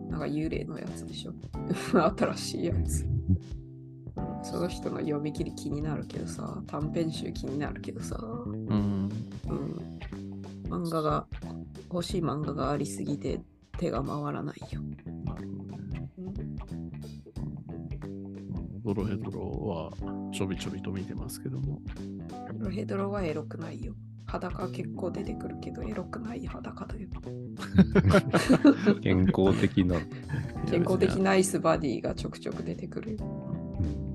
[0.05, 0.11] ん。
[0.11, 1.33] なんか幽霊のやつでしょ。
[2.19, 3.05] 新しいやつ。
[3.05, 3.17] うん
[4.43, 9.09] その人の読み切り気になるけどさ、短編集気になるけどさ、うん。
[9.49, 9.99] うん。
[10.69, 11.27] 漫画が、
[11.91, 13.41] 欲しい漫画がありすぎて
[13.79, 14.81] 手が回らないよ。
[18.87, 21.81] ドロヘドロはちょびちょびと見てますけども。
[22.57, 23.95] ロヘドロはエロくないよ。
[24.27, 27.09] 裸結構出てくるけど、エロくない裸だよ。
[29.03, 29.97] 健康的な。
[30.71, 33.17] 健康的ナイスバディがちょくちょく出てくる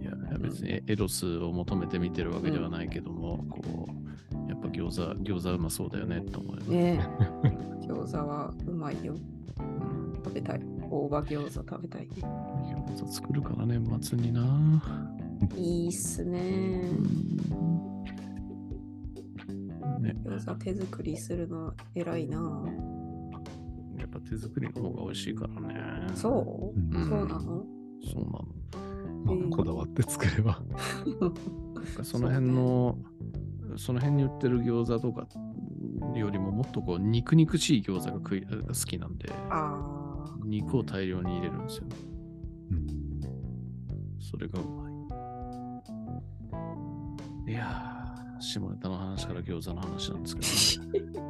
[0.02, 6.96] いや別にエロスを求めて見てるわけではないけども、こう、やっぱ餃子、餃子うまそうだよねと思うよね。
[6.96, 7.08] ね
[7.44, 7.88] え。
[7.88, 9.16] 餃子はうまいよ。
[9.60, 9.64] う
[9.98, 10.81] ん食べたい。
[10.92, 12.08] 大葉餃子食べたい。
[12.10, 14.84] 餃子作るから年末にな。
[15.56, 16.26] いいっす。
[16.26, 16.82] ね。
[20.00, 21.34] ね、餃子手作りす。
[21.34, 22.38] るの偉いな。
[23.98, 26.08] やっぱ手作りの方が美味しいからね。
[26.14, 27.66] そう、うんそうなの
[28.04, 28.48] そうなの。
[29.24, 30.62] まあうんこだわって作れば。
[32.04, 32.98] その辺の、
[33.78, 35.26] その辺に売ってる餃子とか
[36.16, 40.01] よりももっとこう肉肉しい餃子が食い好きなんで、ああ。
[40.46, 41.86] 肉を大量に入れるんですよ。
[42.72, 43.02] うん
[44.20, 44.90] それがうま
[47.48, 47.52] い。
[47.52, 51.22] いやー、下ネタの話から餃子の話なんですけど、ねう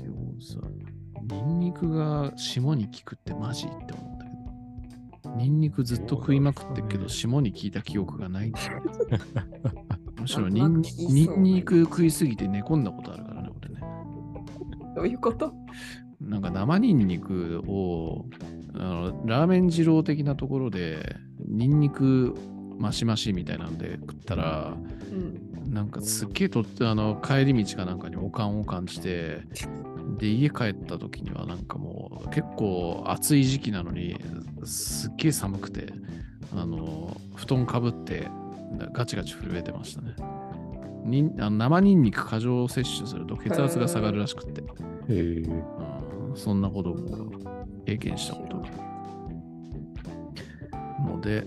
[0.00, 0.66] ん、餃子。
[1.22, 4.30] ニンニクが霜に効くってマジって思ったけ
[5.28, 5.36] ど。
[5.36, 8.52] ニンニクずっと食いまくってるけど、霜に効いた記憶がない。
[10.20, 10.82] むしろニン
[11.42, 13.80] ニク食いすぎて寝込んだことあるからね、俺ね。
[14.96, 15.54] どういうこと？
[16.20, 18.26] なんか生ニンニクを
[18.74, 21.16] あのラーメン二郎的なところで
[21.46, 22.34] ニンニク
[22.78, 24.74] マシマシみたいなんで食ったら
[25.10, 25.50] うん。
[25.72, 29.42] なんかすっげえとってあの帰り道かなんかにおかんを感じて
[30.18, 34.20] で家帰った時にはなんかもう結構暑い時期なのに
[34.64, 35.92] すっげえ寒くて
[36.56, 38.28] あの布団かぶって
[38.92, 40.16] ガチガチ震えてましたね。
[41.04, 44.62] にんあの生ニンニク過剰摂取すると血圧が下がるらしくって。
[44.62, 44.64] へ
[45.08, 45.79] えうん
[46.36, 46.96] そんなことを
[47.86, 48.68] 経験したことが
[51.06, 51.46] ので、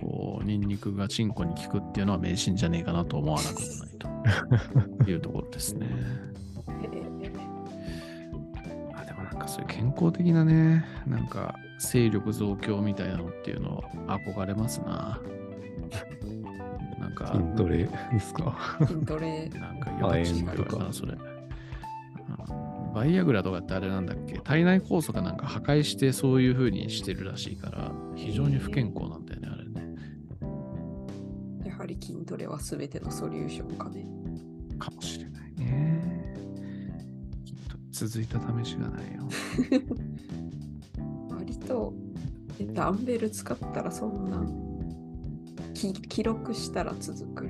[0.00, 5.86] こう、ニンニクがチンコに効くっていうのは迷信じゃねえかなと思わなくもないと いうところですね。
[8.94, 15.20] あでもなんかそういう健康的なね、なんか勢力増強みたいなのっていうの憧れますな。
[16.98, 18.56] なんか、筋トレですか？
[18.86, 19.48] 筋トレ。
[19.50, 21.14] なんかよく聞くよな、それ。
[22.94, 24.38] うんバイアグラとかってあれなんだっけ？
[24.38, 29.94] 体内酵素かなんか破壊してそういう風にしてるらしいから、非常に不健康なんだよね、あれね。
[31.66, 34.06] やはり筋トレは全てのソリューションかね。
[34.78, 36.34] かもしれないね。
[37.90, 39.28] 続いた試しがないよ。
[41.30, 41.94] 割と
[42.60, 44.44] えダンベル使ったらそんな
[45.74, 47.48] き記録したら続く。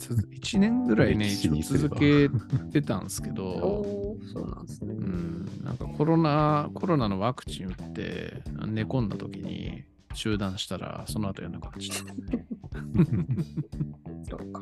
[0.00, 2.28] 1年ぐらいね、一応にすれば続け
[2.72, 3.82] てたんですけおど、
[4.32, 4.94] そうなんですね。
[4.94, 12.12] うん、なんかコロナ、コロナのワクチン打って寝込んだ時に中断したら、その後やんなくなっちゃった。
[14.30, 14.60] そうか。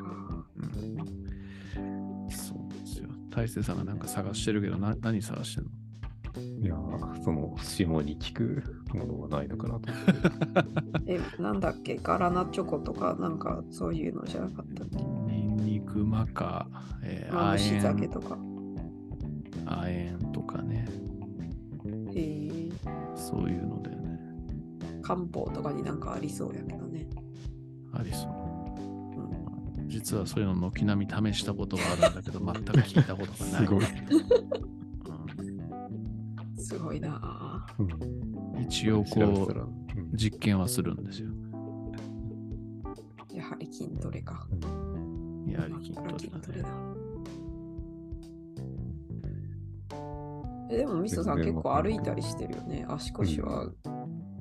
[0.56, 3.08] うんそうですよ。
[3.30, 5.70] 大勢さんがなんか探してるけど、な何探してんの？
[6.60, 8.62] いやー、その霜に効く
[8.94, 11.12] ものはないのかなと思って。
[11.38, 11.98] え、なんだっけ？
[12.02, 15.02] ガラナチョコとかなんかそういうのじゃなかったっけ？
[15.02, 16.68] ニンニクマカ、
[17.02, 18.38] えー、あ蒸し酒鉛、とか。
[19.68, 20.86] 亜鉛とかね、
[22.14, 22.70] へえ。
[23.14, 24.18] そういうのだよね。
[25.02, 27.06] 漢方とかになんかありそうやけどね。
[27.92, 29.80] ありそう。
[29.80, 33.66] うん、実はそういうの軒並み試したことがあるんだけど、 全く聞いたことがない。
[33.66, 33.84] すごい。
[36.56, 41.28] すごいなあうんうん一応こう、うん実験はするんですよ。
[43.32, 44.48] やはり筋トレか。
[45.46, 47.07] やはり筋トレだね。
[50.70, 52.84] えでも、ミソさん結構歩いたりしてるよね。
[52.88, 53.70] 足腰は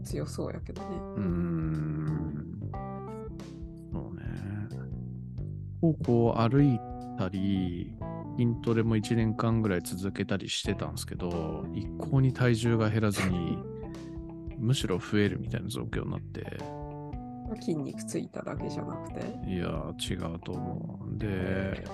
[0.04, 0.88] 強そうやけどね。
[1.16, 2.60] うーん。
[3.92, 4.24] そうね。
[5.82, 6.80] こうこう歩い
[7.18, 7.94] たり、
[8.38, 13.58] 筋トレも1年間ぐらい続けたりしてたんですけど、一向に体重が減らずに、
[14.58, 16.58] むしろ増えるみたいな状況になって、
[17.62, 19.20] 筋肉ついただけじゃなくて。
[19.48, 21.18] いやー、違うと思う。
[21.18, 21.86] で。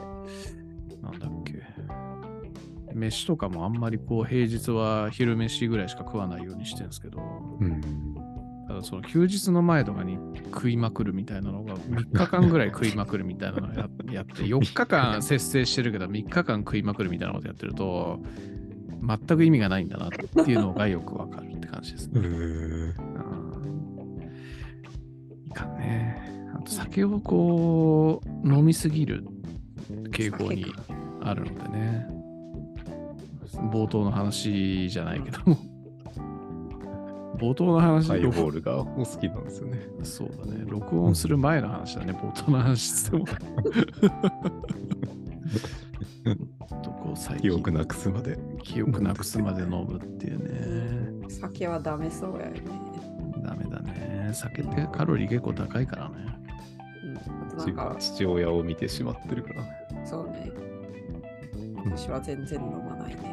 [3.05, 7.19] 飯とかもあんまりこう平日は昼飯ぐらいしか食わないようにしてるんですけど、
[7.59, 8.15] うん。
[8.67, 10.17] ただその休日の前とかに
[10.53, 18.21] 食いまくるみたいなのが3日間ぐらい食いまくるみたいなのをや やって4日間節制してるけど3日間食いまくるみたいなことやってると
[19.05, 22.21] 全く意味がないんだなっていうのがよくわかるって感じですね。
[25.47, 26.51] いかんね。
[26.55, 29.25] あと酒をこう飲みすぎる
[30.09, 30.73] 傾向に
[31.21, 32.12] あるのでね。
[33.57, 35.57] 冒頭の話じゃないけども。
[37.37, 39.81] 冒頭の話ハイボールがお好きなんですよね。
[40.03, 40.63] そうだね。
[40.67, 42.13] 録音する前の話だね。
[42.13, 43.25] 冒頭の話しても。
[46.81, 48.37] とこう最近記憶なくすまで。
[48.61, 51.27] 記憶なくすまで飲むっていうね。
[51.29, 52.61] 酒はダメそうやよね。
[53.43, 54.29] ダメだね。
[54.33, 56.15] 酒ってカロリー結構高いからね。
[57.03, 59.69] うん、あとな父んか、父親を見てしまってるからね。
[60.05, 60.51] そうね。
[61.85, 63.32] 私は全然飲まないね。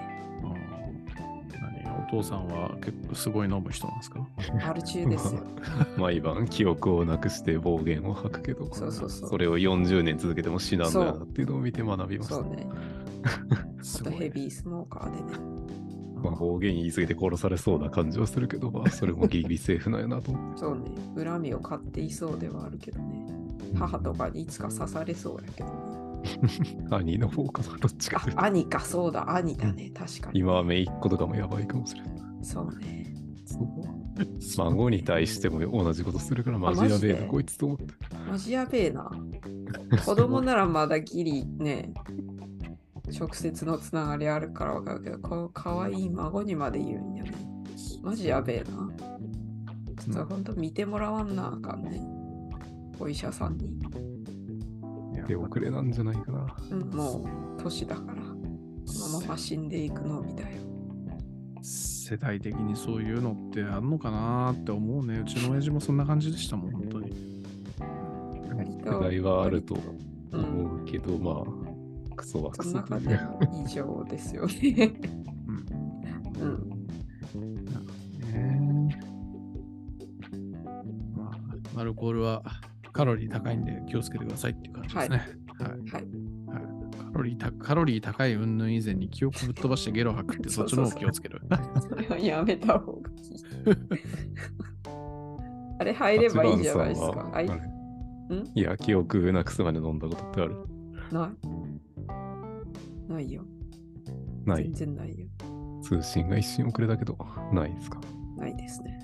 [2.10, 4.26] 父さんは結構すごい飲む人なんですか？
[4.68, 5.40] アル中ですよ。
[5.98, 12.34] 毎晩記憶をなくして暴言を吐くけど、そうそうそうそれを40年続けても死なんだよなっていうのを見て学びました。
[12.36, 12.66] そう ね。
[13.22, 15.38] あとすごいヘビースモーカーでね。
[16.22, 20.58] まあ、暴言言い過ぎて殺されそうな感じはするけど、まあ、それもギリギリセーフなんやなと思って。
[20.60, 20.82] そうね。
[21.24, 23.26] 恨みを買っていそうではあるけどね。
[23.74, 25.74] 母とかにいつか刺されそうやけどね。
[26.90, 29.90] 兄の方かな、どっちか兄か、そうだ、兄だね。
[29.90, 30.40] 確かに。
[30.40, 32.12] 今は姪っ子とかもやばいかもしれない。
[32.42, 33.14] そうね。
[34.38, 37.94] そう孫に対しても同じことするからマジやべえな、こいつと思って。
[38.28, 39.10] マジやべえな。
[40.04, 41.92] 子供ならまだギリね、
[43.18, 47.32] 直接のつながりあるからわかるけど、こうかわいい孫にまで言うんやね。
[48.02, 48.90] マジやべえな。
[49.98, 52.00] ちょっとほんと見てもらわんなあかんね。
[52.98, 53.70] お医者さんに。
[55.30, 56.56] 手遅れなんじゃないかな。
[56.70, 57.24] うん、も
[57.58, 58.22] う年だから。
[58.22, 58.28] こ
[59.12, 60.62] のまま死んでいくのみたいよ。
[61.62, 65.20] 世代的にそういうのってあんのかなって思うね。
[65.20, 67.12] うちの親父もそんな感じでしたもん、本当に。
[68.84, 69.76] 世代はあると
[70.32, 70.44] うん。
[70.44, 71.44] 思うけど、ま
[72.12, 74.92] あ、クソはクソという中で異常ですよね。
[76.40, 76.56] うん
[77.34, 77.64] うん。
[78.32, 78.98] ね
[81.14, 81.30] ま
[81.76, 82.42] あ、アルコールは
[82.92, 85.16] カロリー高いんで気をつけてくださいっていう感じですね。
[85.58, 85.70] はい。
[85.70, 85.80] はい。
[85.92, 86.04] はい
[87.12, 91.40] カロリーたカロリー高い云々以前に記憶ぶっ飛ばしてゲロ吐くって そっちの方が気をつける。
[91.88, 93.16] それはやめた方がいい。
[95.80, 97.06] あれ入ればいいじゃないですか。
[97.32, 97.50] はい。
[98.54, 100.56] いや、記憶なくすまで飲んだことってある？
[101.10, 101.32] な
[103.08, 103.12] い。
[103.12, 103.42] ないよ。
[104.44, 104.72] ない全。
[104.74, 105.26] 然ないよ。
[105.82, 107.18] 通信が一瞬遅れたけど、
[107.52, 108.00] ないですか？
[108.36, 108.98] ないですね。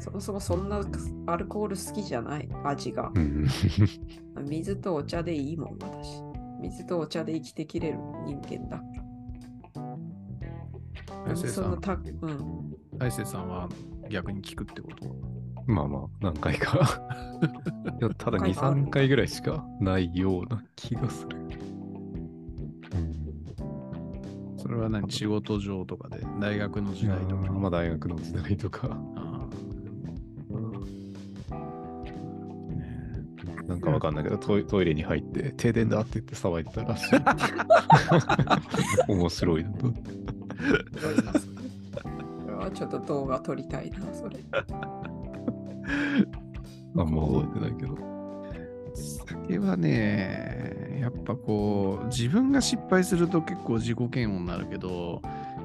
[0.00, 0.80] そもそもそんな
[1.26, 2.48] アルコール好きじゃない？
[2.64, 3.10] 味が。
[3.14, 3.46] うん。
[4.48, 6.22] 水とお茶でいいもん、私。
[6.60, 8.82] 水とお茶で生きてきれる人間だ。
[11.26, 12.76] 大勢さん、そのたうん。
[12.98, 13.68] 大勢さんは
[14.08, 15.06] 逆に聞くってこと？
[15.66, 16.78] まあまあ、何回か。
[18.00, 21.36] いやただ2、3回ぐらいしかないような気がする。
[24.56, 25.10] それは何？
[25.10, 26.24] 仕事上とかで？
[26.40, 27.52] 大学の時代とか？
[27.52, 28.96] まあ大学の時代とか、
[33.66, 37.16] なんかわかんないけど、トイトイレに入って停電だって言って騒いでたらしい。
[39.12, 39.88] 面白いなと。
[39.88, 39.94] こ
[42.48, 44.38] れはちょっと動画撮りたいな、それ。
[46.98, 47.96] あんま覚えてないけど。
[48.94, 55.20] 酒はね、やっぱこう、自分が失敗すると結構自己嫌悪になるけど、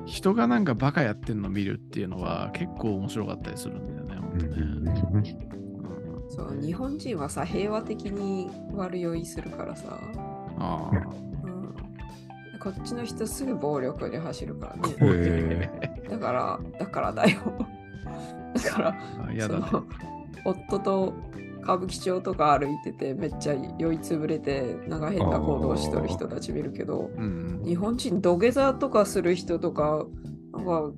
[0.06, 4.46] 人がなんかバカやってんの見るっていうのは結構面白かったりするんだよね、本当
[5.20, 5.52] ね。
[6.32, 10.00] うんそう日本人はさ、平和的に悪酔いするからさ、
[10.58, 14.96] あうん、こっちの人すぐ暴力に走るからね。
[15.02, 15.70] え
[16.10, 17.40] だから、だからだよ。
[18.54, 19.50] だから、だねそ。
[19.50, 19.86] の
[20.46, 21.14] 夫と
[21.62, 27.62] 歌舞伎町とか歩いててめっちゃ酔いつぶれてなんか変な行動しとる人たち見るけどうん。
[27.64, 30.06] 日本人土下座とかする人とか
[30.54, 30.92] なんか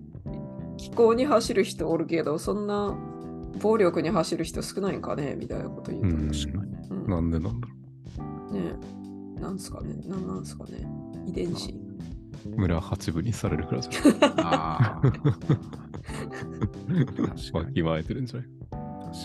[0.78, 2.98] 気候に走る人おるけどそんな
[3.62, 5.36] 暴力に走る人少ないんかね？
[5.38, 6.74] みたいなこと言うと、うん確かに。
[6.90, 8.62] うんなんでなんだろね
[9.38, 9.94] えなんすかね？
[10.08, 10.86] なんなんすかね？
[11.26, 11.74] 遺伝子
[12.58, 14.02] 村八分にされるからじゃ
[14.38, 15.02] ああ。
[15.02, 15.30] 確か
[17.60, 17.64] ん。
[17.64, 17.74] わに。
[17.74, 18.50] きまえてるんじゃない？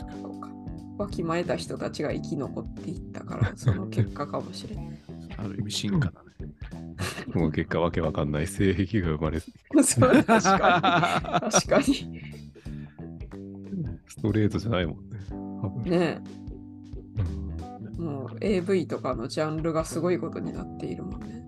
[0.02, 0.98] 確かに。
[0.98, 4.86] わきまえた人たちが生き残っていったから、その結果かもしれない。
[5.38, 6.52] ある意味進化だね。
[7.32, 10.24] その結果わけわかんない性癖が生まれ、 確かに。
[10.24, 12.47] 確かに。
[14.22, 15.18] トレートじゃないもんね。
[15.62, 16.22] 多分ね
[17.98, 21.42] もう AV とかのジャンルがすごいことになっているもんね。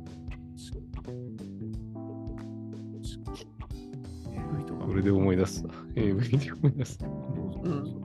[4.32, 5.68] AV とかそれで思い出した。
[5.94, 7.06] AV で思い出した。
[7.06, 8.00] うん。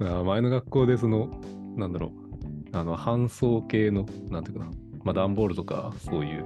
[0.00, 1.30] あ前の学校でその、
[1.76, 2.12] なんだろ
[2.72, 4.70] う、あの、搬送系の、なんていうかな、
[5.04, 6.44] まあ、段ボールとか、そういう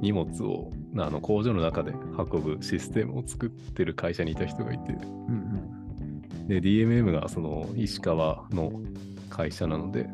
[0.00, 5.75] 荷物を、あの、工場の中で運ぶシステムを作ってる会社にいた人がいて、うん
[6.46, 8.72] で、DMM がその、石川の
[9.28, 10.08] 会社なので、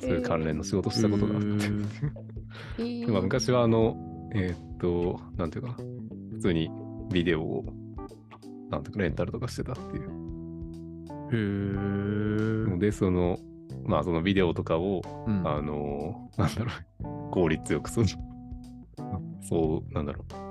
[0.00, 3.96] そういう関連の仕事したことがあって、えーで まあ、昔はあの、
[4.34, 5.74] えーっと、なんていうかな、
[6.32, 6.70] 普通に
[7.12, 7.64] ビデオを、
[8.70, 10.26] なんていうか、レンタルとかしてたっていう。
[11.32, 12.78] へえ。
[12.78, 13.38] で、その、
[13.84, 15.46] まあ、そのビデオとかを、うん。
[15.46, 16.70] あのーなんだろ
[17.28, 18.06] う、効率よくその、
[19.42, 20.46] そう、なんだろう、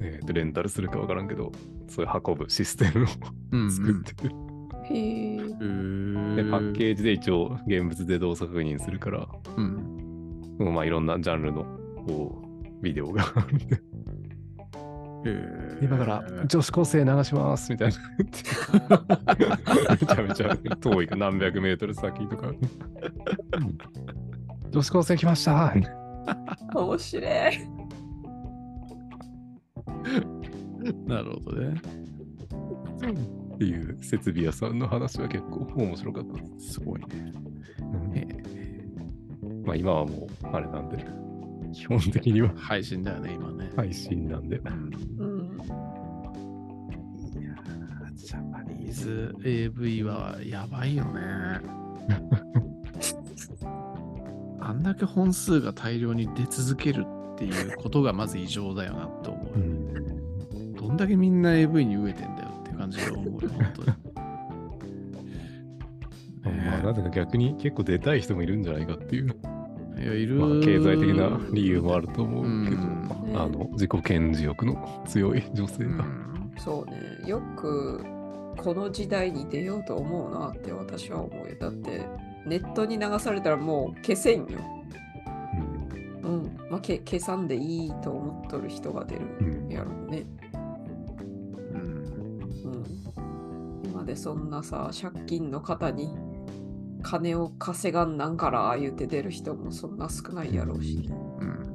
[0.00, 1.52] えーと、レンタルするかわからんけど、
[1.88, 3.06] そういう運ぶシステムを
[3.52, 4.32] うん作ってて、へえ。
[4.92, 9.26] へーで、パッケージで一応、現物で動作確認するから、
[9.56, 10.56] うん。
[10.58, 11.64] まあ、いろんなジャンルの、
[12.06, 13.80] こう、ビデオがあるんで、
[15.26, 17.96] へー今から女子高生流しますみたいな。
[20.00, 22.52] めちゃめちゃ遠いか何百メートル先とか。
[24.70, 25.74] 女子高生来ました
[26.74, 27.26] 面白い。
[31.06, 31.80] なるほどね。
[33.54, 36.74] っていう設備屋さんの話は結構面白かったです。
[36.74, 37.06] すごいね。
[39.64, 41.04] まあ今はもうあれなんで、
[41.72, 43.70] 基本的にはー配信だよね、今ね。
[43.76, 44.58] 配信なんで。
[44.58, 45.58] うんうん。
[47.40, 51.20] いやージャパニーズ AV はやばいよね。
[54.60, 59.46] あんだけ本数が大量に出続けるっていうことがまず異常だよなって思う。
[60.86, 63.88] どんだけみんな AV に飢えてんだよって感じで思うよ、本当に。
[66.64, 69.26] まあなぜか逆に結構出たい人もいるんじゃないかっていう、
[69.98, 75.90] いや、いる、まあ、経済的な理由もあると思うけど、うんあの自己顕示欲の強い女性が。
[75.90, 76.26] うん
[76.58, 77.28] そうね。
[77.28, 78.02] よく
[78.56, 81.56] この時代に出ようと思うなって私は思うよ。
[81.60, 82.06] だって
[82.46, 84.46] ネットに流されたらもう消せんよ。
[86.22, 86.56] うんうん。
[86.70, 90.20] まあ、け消さんでいいと思っとる人が出るうんやろうね。
[90.20, 90.45] うん
[94.06, 96.16] でそんなさ、借金の方に
[97.02, 101.10] 金を稼がんなんから言うて出る人もそんな少ないやろうし。
[101.40, 101.66] うん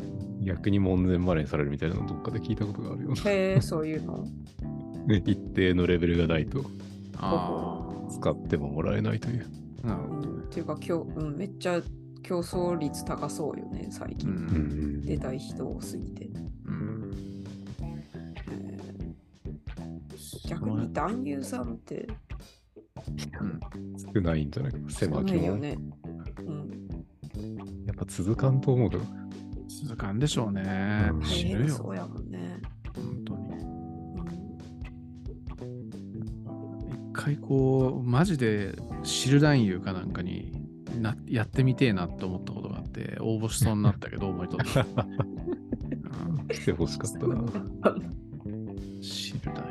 [0.43, 3.13] 逆に門前払いにされるみたいなのどっかで聞いたことがあるよ。
[3.25, 4.25] へえ、そういうの。
[5.05, 6.63] ね、一定のレベルがないと
[7.17, 9.45] あ使ってももらえないという。
[9.83, 11.81] あ、なるほどねうん、っていうか、きょうん、めっちゃ
[12.23, 14.29] 競争率高そうよね、最近。
[14.29, 16.29] うんうん出たい人多すぎて。
[16.65, 17.00] うん
[20.55, 22.07] 逆に男優さんって
[24.13, 24.71] 少ないんじゃない？
[24.73, 25.37] か狭きも。
[25.39, 25.77] ないよね。
[26.39, 26.87] うん、
[27.85, 29.03] やっぱ続かんと思うけど。
[29.83, 31.09] 続かんでしょうね。
[31.11, 31.57] うん大死ぬよ。
[31.59, 32.61] 変そうやもんね。
[32.95, 33.49] 本当に。
[33.49, 33.61] うん
[37.09, 40.51] 一回こう、マジで知る男優かなんかに
[40.99, 44.81] なやってみてえなって思ったことがあって、応募しそうになったけど、思いとった。
[45.05, 47.35] うん来てほしかったな。
[49.01, 49.70] 知る男優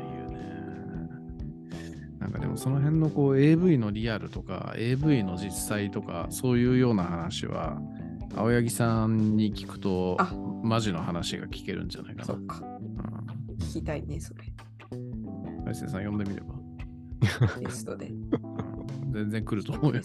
[2.31, 7.81] なんかでもその辺のこう AV のリアルとか AV の実際とかそういうような話は
[8.35, 10.33] 青柳さんに聞くとあ
[10.63, 12.39] マジの話が聞けるんじゃないかな。
[12.47, 12.63] か。
[13.59, 14.43] 聞きたいね、それ。
[14.91, 15.65] うん。
[15.65, 16.53] 大勢さん呼んでみれば。
[17.59, 18.07] テストで。
[18.07, 18.21] う ん
[19.11, 20.01] 全然来ると思うよ。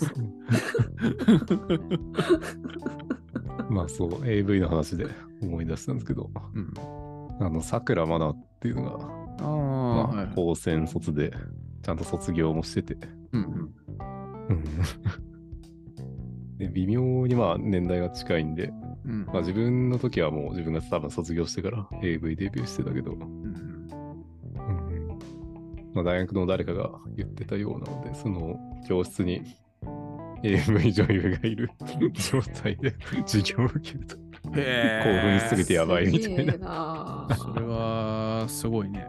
[3.70, 5.06] まあそう、AV の話で
[5.42, 6.72] 思い出したんですけど、うん、
[7.40, 11.32] あの、さくらまなっていうのが、ああ、まあはい、高専卒で、
[11.86, 12.96] ちゃんと卒業もしてて、
[13.30, 13.70] うん
[14.48, 14.64] うん。
[16.58, 18.72] で微妙にまあ年代が近いんで、
[19.04, 19.24] うん。
[19.26, 23.88] まあ自分の時はもう自分が多分卒業してから AV デビューしてたけど、うん
[25.94, 28.58] まあ、大学の誰かが言ってたようなので、その
[28.88, 29.42] 教室に
[30.42, 31.70] AV 女優がいる
[32.14, 32.96] 状態で
[33.26, 34.16] 授業を受けると、
[34.56, 37.28] へ興奮しすぎてやばいみたいな。
[37.38, 39.06] それはすごいね。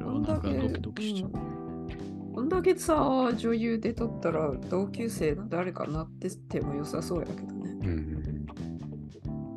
[0.00, 1.30] それはなんかドキドキしちゃう。
[1.30, 1.60] うん
[2.32, 7.70] こんだけさ、女優で撮ったら同級生の誰かなってても良さそうやけどね。
[7.82, 8.46] うん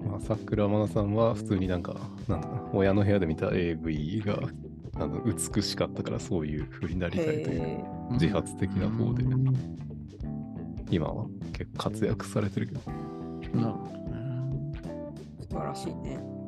[0.10, 1.96] まあ、桜間さんは普通になんか、
[2.28, 4.40] なんだ親の部屋で見た AV が
[4.96, 9.54] あの美しかったからそういう風になりたいというへ自発的な方でうん
[10.90, 12.82] 今は結構活躍されてるけど。
[13.60, 14.02] なるほどね。
[15.40, 16.43] ー素晴らしいね。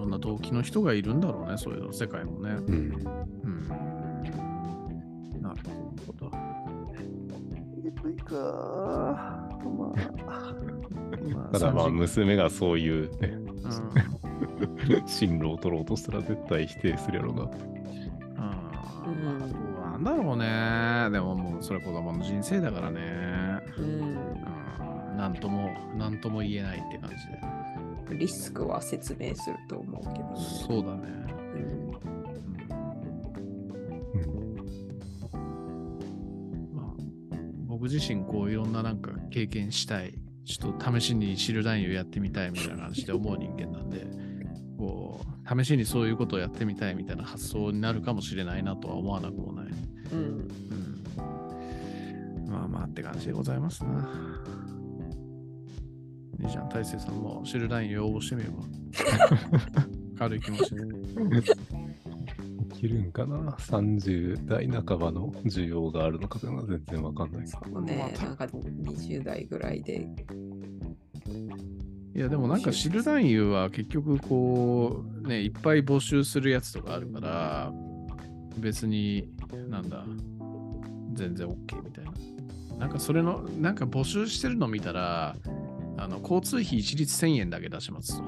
[0.00, 2.50] ろんな動機の人がいるんだろうね、そういうの、世界もね。
[2.50, 2.74] うん。
[3.44, 3.68] うん。
[5.42, 5.60] なる
[6.06, 6.30] ほど。
[7.84, 8.34] AV か。
[8.34, 9.92] ま
[10.26, 10.54] あ。
[11.52, 15.06] ただまあ 娘がそういう、ね、うん。
[15.06, 17.42] 進路を取ろうとしたら絶対否定するやろうが。
[17.44, 21.10] うんうんなんだろうね。
[21.10, 23.00] でももうそれ子供の人生だからね。
[23.76, 23.84] うん。
[23.84, 25.16] うん。
[25.16, 27.59] なんとも、なんとも言えないって感じで。
[28.16, 30.36] リスクは説明すると思うけどね。
[30.66, 31.02] そうだね。
[31.54, 31.90] うん
[35.34, 35.50] うん
[36.74, 36.86] まあ、
[37.66, 40.14] 僕自身こういろんななんか経験したい、
[40.44, 44.06] ちょっと試しにシルダインをやってみたいみたいな感じで思う人間なんで、
[44.78, 49.66] こう、試しにそういうことをやってみたいみたいな発想になるかもしれないなとは思わなくもない。
[50.12, 50.18] うん。
[50.18, 50.50] うん。
[52.48, 54.08] まあまあって感じでございますな。
[56.42, 58.62] いいじゃん、大勢さんもシルダイン応募してみよう
[59.72, 59.86] か。
[60.18, 60.84] 軽い気持ちで。
[60.84, 61.54] で
[62.76, 67.56] きるんかな ?30 代半ばの需要があるのかというのは全然わかんないです。
[67.82, 70.08] ね、なんか20代ぐらいで。
[72.14, 77.72] いやでもなんかシルダインは結局こうねいっぱい募集するやつとかあるから
[78.58, 79.28] 別に
[79.68, 80.04] なんだ
[81.14, 82.12] 全然 OK みたいな。
[82.78, 85.36] なんかそれのなんか募集してるの見たら
[86.00, 88.24] あの交通費一律1000円だけ出しますと。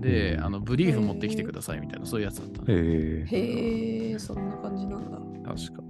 [0.00, 2.64] で、うんあのブリーフ持ってきてくださいみたいなそういうやつだったね。
[2.68, 5.18] えー、へえ、そんな感じなんだ。
[5.54, 5.82] 確か。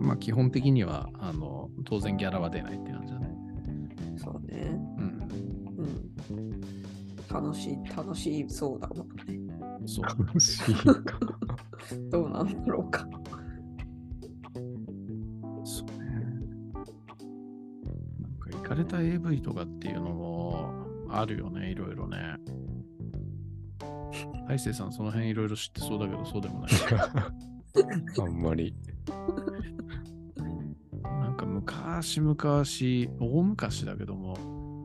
[0.00, 3.28] まあ基本的にはあの当然ギャラは出ないって感じだね。
[4.16, 4.70] そうね。
[4.98, 5.28] うん。
[6.30, 6.60] うん。
[7.30, 9.54] 楽しい、楽しそうだもんね。
[9.86, 10.04] そう。
[10.04, 11.18] 楽しいか。
[12.10, 13.06] どうなんだろうか。
[15.64, 15.97] そう
[18.68, 20.70] か、れた AV とかっていうのも
[21.10, 22.36] あるよね、いろいろね。
[24.46, 26.70] 大勢さん、その辺いろいろ知ってそうだけど、そうでもない。
[28.20, 28.74] あんまり。
[31.02, 34.36] なんか昔々、大昔だけども、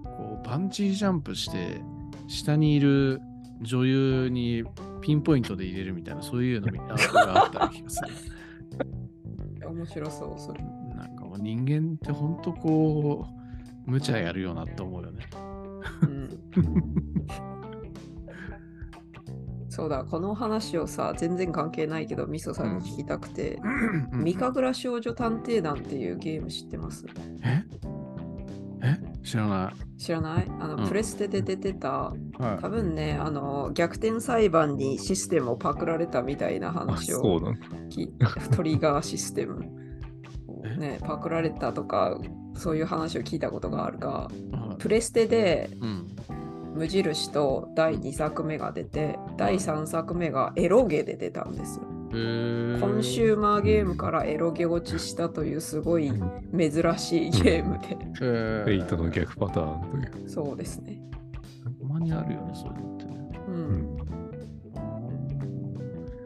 [0.06, 1.82] こうバンジージャンプして、
[2.28, 3.22] 下にいる
[3.62, 4.64] 女優に
[5.02, 6.84] ピンポイントで入れるみたいな、そういうのみあ
[7.26, 8.10] があった気がする。
[9.68, 10.62] 面白そう、それ。
[10.96, 13.43] なんかもう人間ってほんとこう、
[13.86, 15.30] 無茶やるよなって思うよね。
[16.02, 16.30] うん。
[19.70, 23.60] そうだ、この話をさ、全然関係ないけど、みそさんに聞きたくて、
[24.12, 27.06] 三神楽少女探偵団っていうゲーム知ってます？
[27.44, 27.64] え？
[28.84, 29.00] え？
[29.24, 30.48] 知らな知らない？
[30.60, 32.42] あの、うんプレステで出てた、い。
[32.42, 37.68] は多分ね、あの、逆転裁判にシステムをパクられたみたいなあ、話をそうなんだ。
[37.90, 38.12] き
[38.56, 39.66] トリガーシステム。
[40.66, 42.20] えね、パクられたとか、
[42.56, 46.08] そういう話を聞いたことがあるが、はいプレステでうん。
[46.74, 51.84] 無印と第2作目が出て、第3作目がエロゲで出たんですよ。
[52.12, 60.30] えー、コンシューマーゲームからエロゲ落ちしたというすごい珍しいゲームで、えフェイトの逆パターンという。
[60.30, 61.00] そうですね。
[61.80, 63.42] たまにあるよね、そういうのってね。
[63.48, 63.98] う、うんん。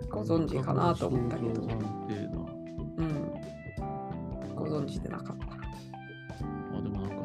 [0.10, 1.66] ご存知かなと思ったけどう
[3.04, 3.32] ん。
[4.56, 5.57] ご存知でなかった。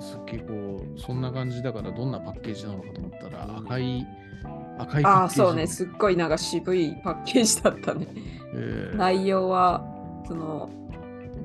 [0.02, 0.16] す。
[0.16, 4.06] っげえこう、そんな感じだからどんなパッケージなのかと思ったら赤い、
[4.78, 5.34] 赤いパああ、ッケージ。
[5.36, 5.66] そうね。
[5.66, 8.06] すっごいなんか渋いパッケージだったね。
[8.54, 8.96] えー。
[8.96, 9.84] 内容は、
[10.26, 10.70] その、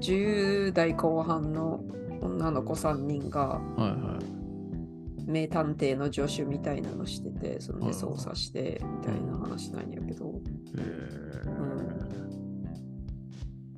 [0.01, 1.83] 10代後半の
[2.21, 5.29] 女の子3人がはいはい。
[5.29, 10.33] 名探偵の助手みたいなのしてて、そんはいで操作してみたいな話なんやけど、
[10.77, 11.47] えー。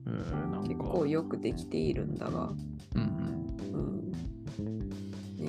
[0.07, 0.67] えーなんか。
[0.67, 2.49] 結構よくできているんだが、
[2.95, 3.48] うんうん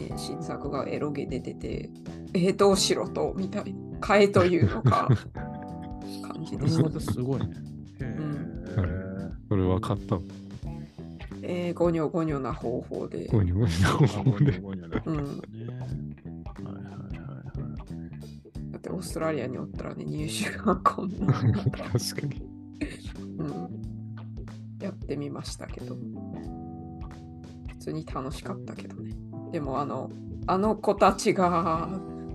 [0.08, 1.90] ね、新作がエロゲで出て、
[2.34, 5.08] えー、どうしろとみたいな、変えというのか
[6.22, 6.60] 感じうん。
[6.62, 7.50] でしたすごいね。
[8.00, 10.22] へーそれは買ったの？
[11.42, 13.26] えー、ゴニョゴニョな方法で。
[13.26, 14.38] ゴニョゴニョの方で。
[14.38, 15.22] ゴニョゴニョだうん、ね。
[15.22, 15.26] は
[16.70, 17.40] いはいはいは
[18.68, 18.70] い。
[18.70, 22.42] だってオーストラリアにおったらね、入手がこんな、確かに。
[23.38, 23.48] うん、
[24.80, 29.12] やってみましたけど、普通に楽しかったけどね。
[29.50, 30.10] でもあの、
[30.46, 31.88] あの子たちが、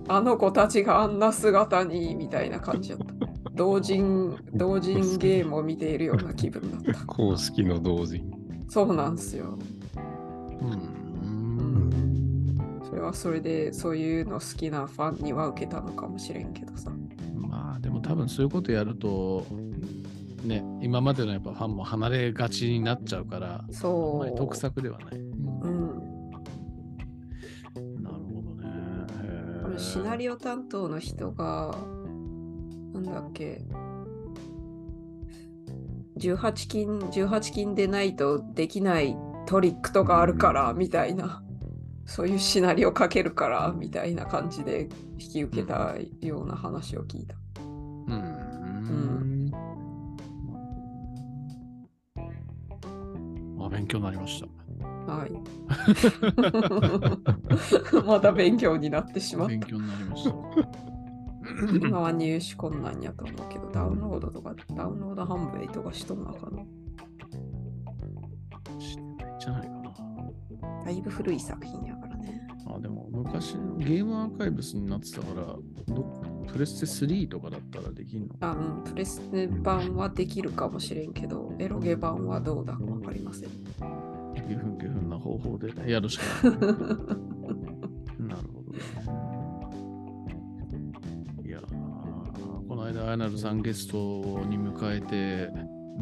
[0.08, 3.06] あの子たちがあんな姿にみたいな感じだった。
[3.54, 7.06] 同人、同人ゲームを見ているような気分だった。
[7.06, 8.30] 公式の同人。
[8.68, 9.58] そうなんですよ。
[10.60, 10.68] うん。
[10.70, 10.96] うん
[12.96, 16.90] れはそれでそういうの好きなファンには受けたのかもしれんけどさ。
[17.34, 19.46] まあでも多分そういうことやると、
[20.42, 24.56] ね、今までのやっぱファンも離れがちになっちゃうから、あんそまり得う。
[24.56, 25.18] 策ではない。
[25.18, 26.05] うん。
[29.76, 31.76] へー多分シナリオ担当の人が、
[32.94, 33.62] なんだっけ、
[36.18, 39.16] 18金、18金でないとできない
[39.46, 41.42] トリックとかあるから、みたいな、
[42.06, 44.88] そういうシナリオかけるから、みたいな感じで
[45.18, 47.34] 引き受けたような話を聞いた。
[47.36, 49.52] うーん。
[53.60, 54.55] あ、勉強になりました。
[55.06, 55.32] はい。
[58.06, 59.60] まだ勉強になってしまった勉。
[59.60, 60.34] 強になりました。
[61.86, 66.62] 今は入手困難やと思うけど、ダウンロードとか、ダウンロード販売とかしとんのかな。
[68.78, 69.92] してないんじゃないかな。
[70.84, 72.46] だいぶ古い作品やからね。
[72.66, 75.56] あ、でも昔のゲームアーカイブスになってたから、
[75.94, 83.48] どプレステ3とかだったらできんのあうん、プレステ版はできるかもしれんけど、エロゲ版はどうだかわかりません。
[84.48, 86.58] ゲフンゲフンな方法でやるしかない。
[88.22, 88.78] なるほどね。
[91.44, 93.96] いやーこの間、アイナルさんゲスト
[94.48, 95.50] に迎えて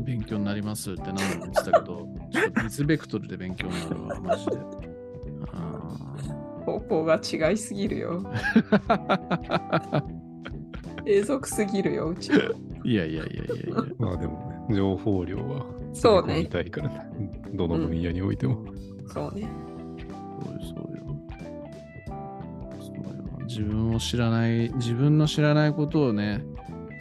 [0.04, 4.52] 勉強になりますって何度も言ってたけど、 ちょっと別ベクトルで勉強になるわ、マジで。
[5.52, 5.80] あ
[6.64, 8.24] 方向が違いすぎるよ。
[11.06, 12.38] 永続すぎるよ、うちは。
[12.38, 13.74] ーいやいやいやいやいや。
[13.98, 17.10] まあでもね、情報量はそうね見たいからね。
[17.54, 18.64] どの分野においても。
[19.06, 19.48] そうね。
[20.44, 21.16] そうよ、そうよ。
[22.80, 23.46] そうよ。
[23.46, 26.44] 自分を知らない、自分の知らないことをね、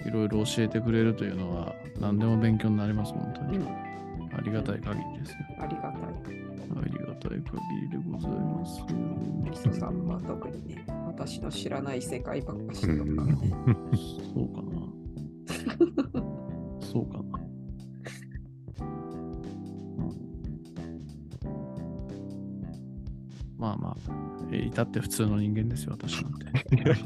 [0.05, 3.57] いろいろ教えてくれるというのは、何でも勉強になります、本当に。
[3.57, 5.37] うん、ありがたい限りですよ。
[5.59, 5.93] ありがたい。
[6.75, 7.41] ありがたい限
[7.81, 8.85] りでございますよ。
[9.49, 13.37] ミソさんは特にね、私の知らない世界ばっかしてるからね。
[14.33, 14.61] そうか
[16.13, 16.22] な。
[24.57, 26.45] 至って普通の人間ですよ、私なんて。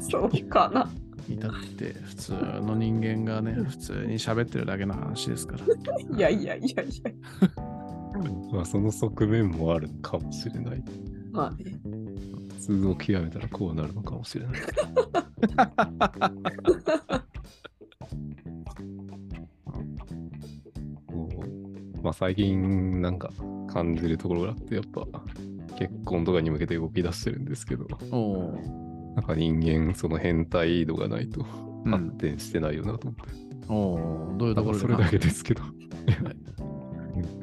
[0.00, 0.90] そうかな。
[1.28, 5.64] 至って普通の人間がね、普通に喋ってるだけの話ですから。
[6.16, 7.12] いやいやいやいや。
[8.52, 10.82] まあその側面もあるかもしれない。
[11.30, 11.78] まあね。
[12.54, 14.60] 普通を極めたらこうなるのかもしれない。
[22.02, 23.30] まあ最近なんか
[23.68, 25.06] 感じるところがあってやっぱ
[25.78, 27.86] 結婚とかに向けて動き出してるんですけど。
[28.10, 28.58] おお
[29.14, 31.44] なんか人間その変態度がないと
[31.84, 31.92] うん。
[31.92, 34.36] 発展してないよなと思って、ーおー。
[34.36, 35.62] どういうところそれだけですけど。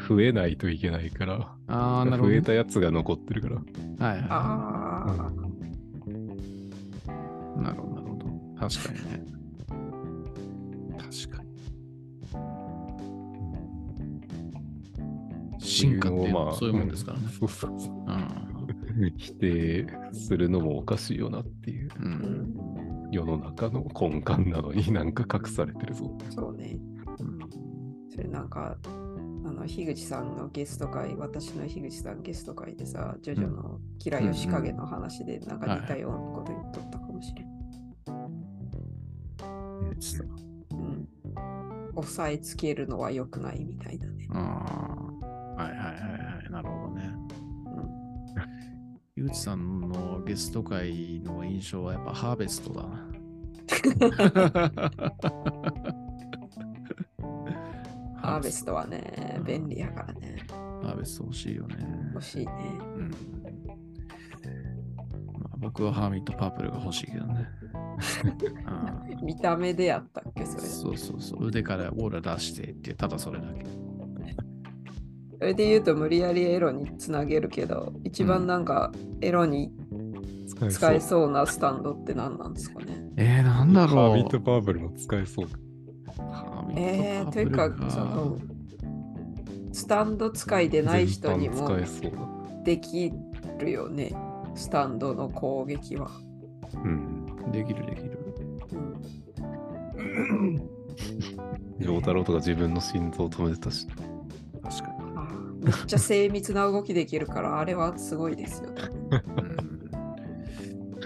[0.08, 1.56] 増えないといけないから。
[1.68, 2.36] ああ、なるほどね。
[2.36, 3.66] 増えたやつが残ってるから、はい
[4.22, 5.18] はああ、い。
[7.62, 8.26] なるほど、なるほど。
[8.70, 9.35] 確かにね。
[15.76, 17.28] 進化っていうのはそういうもんですからね。
[17.40, 18.46] そうそうそううん
[19.18, 26.10] 否定するのもおかしいよなっていうううんん、世の中の根幹なのになんか隠されてるぞ。
[26.30, 26.78] そうね。
[28.10, 37.56] それなんか、あの、樋口さんのゲスト会、私の樋口さんゲスト会でさ、ジョジョのキラヨシカゲの話で、なんか似たようなこと言っとったかもしれん。
[40.72, 41.08] うん。
[41.96, 44.28] 押さえつけるのは良くないみたいだね。
[44.32, 44.66] あ
[44.98, 45.15] あ、
[45.56, 45.92] はいはいはいは
[46.48, 47.12] い、なるほどね。
[49.16, 53.08] ゆうちさんのゲスト会の印象はやっぱハーベストだな。
[58.22, 60.46] ハーベストはね、便利やからね。
[60.50, 61.78] ハーベスト欲しいよね。
[62.14, 62.52] 欲しいね。
[62.98, 63.12] うん
[65.40, 67.48] まあ、僕はハーミットパープルが欲しいけどね。
[68.66, 70.68] あ 見た目でやったっけ、そあれ。
[70.68, 71.48] そうそうそう。
[71.48, 73.66] 腕からオーラ出してってただそれだけ。
[75.40, 78.92] それで言うと無理やりエロにつなげるけど、一番なんか
[79.22, 79.72] エロに
[80.70, 83.06] 使えそうなスタンドって何なんですかね。
[83.18, 83.96] えー、なんだろう。
[83.96, 85.48] ハービットパープルも使えそう。
[86.76, 88.38] えー、というかその、
[89.74, 91.70] スタンド使いでない人にも。
[92.64, 93.12] でき
[93.60, 94.16] るよね。
[94.56, 96.10] スタンドの攻撃は。
[96.84, 97.52] うん。
[97.52, 98.20] できるできる。
[99.98, 100.70] うん、
[101.80, 103.86] 丈太郎とか自分の心臓止めてたし。
[105.66, 108.70] めっちゃ精密な動きできるから、あれはすごいですよ。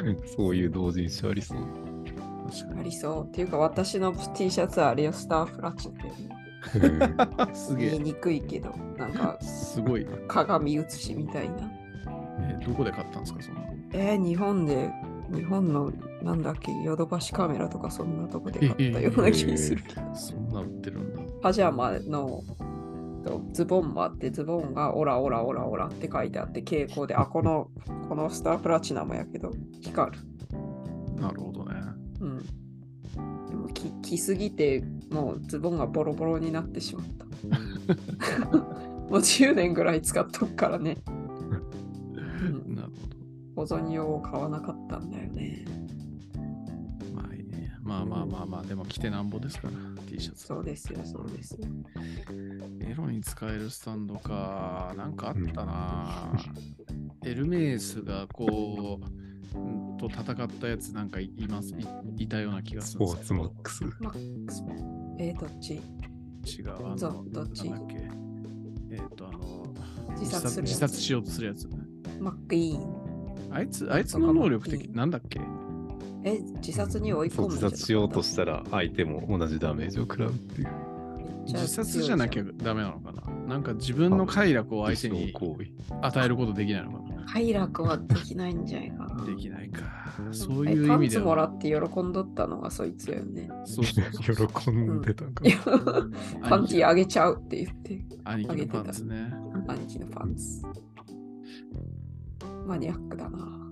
[0.02, 1.60] うん、そういう同人誌ありそう。
[2.77, 3.26] ありそう。
[3.26, 6.03] っていうか、私の T シャツはあれよ、スターフラッチって。
[6.03, 7.56] に。
[7.56, 7.90] すげえ。
[7.91, 10.11] 言いにくいけど、なんかすごいな。
[10.27, 11.72] 鏡写しみたいな。
[12.41, 13.68] え、どこで買ったんですか、そんなの？
[13.94, 14.91] えー日本で、
[15.34, 15.91] 日本の
[16.23, 20.02] なんだっけ、ヨドバシカメラとかそんなとこで買ったような気がするけど。
[20.15, 21.22] そんな売ってるんだ。
[21.41, 22.44] パジャマの
[23.20, 27.70] とズボンもあって、ズボンがオラオラオラオラって書いてあって、傾向で、あ、この、
[28.08, 29.52] このスタープラチナムやけど、
[29.82, 30.18] 光る。
[31.20, 31.76] なるほどね。
[32.22, 32.46] うん。
[33.48, 37.26] でも着着すぎて、もうズボンがボロボロになってしまった。
[39.10, 40.98] もう10年ぐらい使っとくからね。
[42.41, 42.91] うんなる
[43.56, 45.66] 保存用を買わなかったんだよね。
[46.36, 47.22] ほど。
[47.22, 47.74] まあいいね。
[47.82, 49.74] まあまあまあまあ、でも着てなんぼですから、
[50.10, 50.45] T シャツ。
[50.48, 51.68] そうですよ、そうですよ。
[52.81, 54.94] エロに使えるスタンドか。
[54.98, 56.34] なんかあったな。
[57.26, 61.73] エルメースがこう、んと戦ったやつなんかいます
[62.18, 63.84] いいたような気がすスポーツマックス。
[63.99, 64.64] マックス
[65.19, 65.73] えー、どっち？
[65.73, 66.76] 違う。
[66.77, 67.69] あのぞどっち？
[67.69, 68.10] なんだっけ
[68.91, 69.73] えっ、と、あの、
[70.19, 71.69] 自殺するやつ自殺しようとするやつ。
[72.19, 73.53] マックイーン。
[73.53, 75.40] あいつ、あいつの能力的、なんだっけ？
[76.24, 80.70] え、自殺に追い込そうむん自殺しようとししたら相手も同じダメージを食らうっていう。
[81.46, 83.24] 自殺じゃなきゃダメなのかな？
[83.48, 85.34] なんか自分の快楽を相手に
[86.02, 87.00] 与えることできないのか
[87.32, 89.26] 快楽はできないんじゃないかなな。
[89.26, 89.82] できないか。
[90.32, 91.46] そうえいう意パンツもら。
[91.46, 93.50] って喜んどったのがそいつよね。
[93.66, 95.58] そうそうそう 喜んでたんかいや
[96.50, 99.34] パンティあげちゃうって言って、兄貴のパンツね。
[99.68, 100.64] 兄貴のパンツ。
[102.68, 103.69] マニアックだな。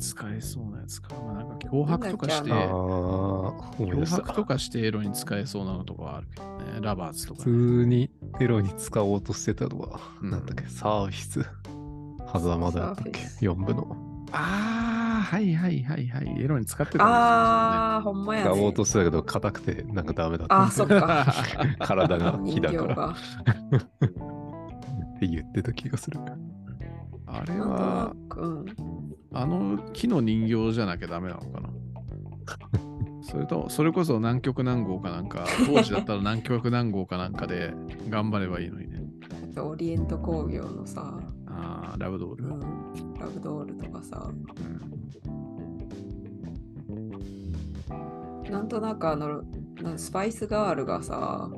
[0.00, 1.14] 使えそうなやつか。
[1.14, 4.16] まあ、なんか脅迫とかして、脅。
[4.16, 6.80] 迫とかしてエロに使えそうなのとかはあるけどね。
[6.80, 8.10] ラバーズとか普ね、通に
[8.40, 11.46] エロに使おうとしてたのは、うんなんだっけ、サーフィス。
[12.32, 13.20] 狭間だったっけ？
[13.20, 13.96] サーフィス ?4 部の。
[14.32, 16.40] ああ、はいはいはいはい。
[16.40, 18.72] エロに使ってたんあー、ほんまやね使おう。
[18.72, 21.26] としてたけど、硬くてなんかダメだったあー、 そっか。
[21.80, 23.08] 体が人木だから。
[25.16, 26.18] って言ってた気がする。
[27.32, 28.66] あれは、く、うん。
[29.32, 31.70] あの木の人形じゃなきゃダメなのかな？
[33.22, 37.72] それと、それこそ南極南郷かなんか、当時だったら南極南郷かなんかで
[38.08, 39.00] 頑張ればいいのにね。
[39.58, 42.44] オリエント工業のさ、ああ、ラブドール。
[42.44, 42.60] うん、
[43.14, 44.30] ラブドールとかさ、
[48.50, 49.42] なんとなくあの、
[49.82, 51.50] なスパイスガールがさ、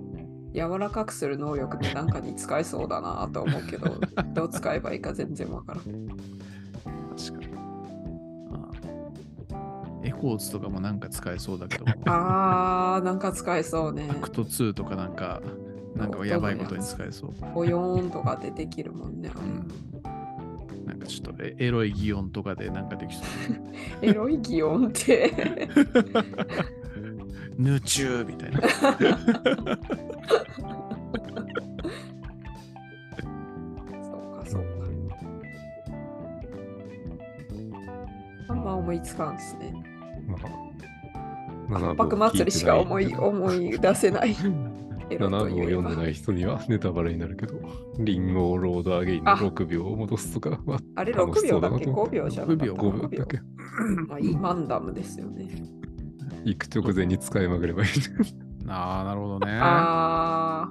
[0.54, 3.98] 柔らかくする能力ってなんかに使えそうだなと思うけど、
[4.34, 5.82] どう使えばいいか全然わからん。
[7.16, 7.52] 確かに。
[10.04, 14.14] エコーズとかもなんか使えそうだけど、あー、なんか使えそうねア。
[14.14, 15.40] クト2とかなんか、
[15.94, 17.30] なんかやばいことに使えそう。
[17.54, 19.30] ボヨーンとかでできるもんね。
[19.36, 19.68] うん。
[20.86, 23.24] なんかちょっとエエロい擬音とかでなんかできそう。
[24.02, 25.68] エロい擬音って。
[27.58, 28.60] ヌチューみたいな。
[28.60, 28.68] そ
[34.18, 34.68] うか、そうか。
[38.48, 39.72] あんま思いつかんですね。
[41.68, 44.34] まあ、八白祭りしか思い思い出せない。
[45.10, 47.54] エロ7号という読んでない人にはネタバレになるけど、
[47.98, 53.40] リンゴをロードアゲインのあ6秒を戻すとかはあれ6楽しそう秒だっけだなと思 ?5 秒じゃなかった5秒5秒だっけ？
[54.08, 55.48] まあ、いいマンダムですよね。
[56.44, 57.88] 行く直前に使いまくればいい。
[58.68, 59.58] ああ、なるほどね。
[59.60, 60.68] あ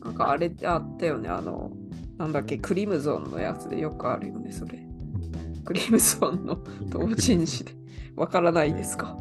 [0.00, 1.28] ー、なんかあれあったよね。
[1.28, 1.72] あの、
[2.18, 4.78] なんだっけ、クリムゾンのやつでよくあるよね、それ。
[5.64, 6.56] クリムゾンの
[6.88, 7.72] 同人誌で。
[8.16, 9.16] わからないですか？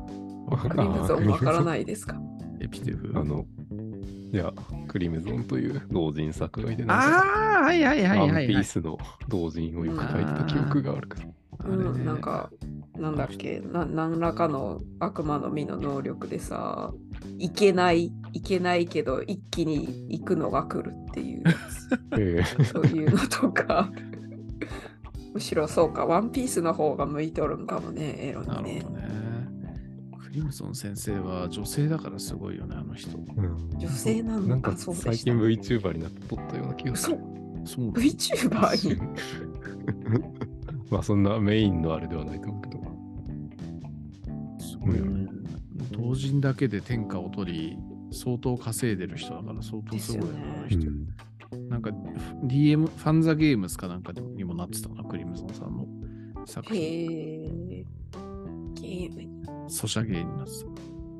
[0.69, 1.65] クリムゾンわからい。
[1.65, 2.19] ないですか？
[2.59, 3.13] エピテフ？
[3.15, 3.45] あの、
[4.33, 4.51] いや、
[4.87, 8.47] クリムゾンという同人作がいて、ああ、はいはいはいワンはい、はい。
[8.47, 8.97] ピースの
[9.27, 11.27] 同人をよく書いてた記憶があるから。
[11.65, 12.49] うん、あれねなんか、
[12.97, 16.93] なんだっけな、何らかの悪魔の実の能力でさ、
[17.37, 21.53] いけない、いけないけど、一気に行くのが来るっていうや
[22.19, 23.91] えつ、そういうのとか。
[25.33, 28.89] むしろそうか、ワンピースの方が向いとるんかもね、エロにねなるほ。
[28.89, 29.29] どね。
[30.17, 33.11] クリムソン先生は女性だからすごいよね、あの人。
[33.11, 37.23] えうん女性なんだなんかそうでした最近 VTuber になって撮ったような気がす嘘る。
[37.65, 39.01] そうなんだ VTuber に？
[40.89, 42.79] まあそんなメインのあれではないと思うけど。
[44.59, 45.29] すごいよね。
[45.91, 47.77] 同人だけで天下を取り、
[48.11, 50.91] 相当稼いでる人だから相当すごいよね、あのです人。
[51.69, 51.89] なんか
[52.43, 55.87] DM、ファンザゲームスかなんかでもにもなってたな、クリムゾンさんの
[56.45, 56.81] 作品。
[56.81, 56.85] へ
[57.79, 57.85] え。
[58.73, 59.29] ゲームに。
[59.67, 60.51] ソシャゲーになって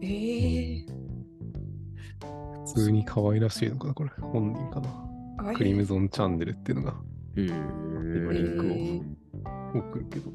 [0.01, 0.85] ええ。
[2.65, 4.09] 普通に可愛らしいのかな、これ。
[4.21, 4.89] 本人かな。
[5.37, 6.97] あクリムゾンチャンネルっていうのがた。
[6.97, 7.47] へえ。
[8.33, 9.18] リンクを
[9.73, 10.31] 送るけど。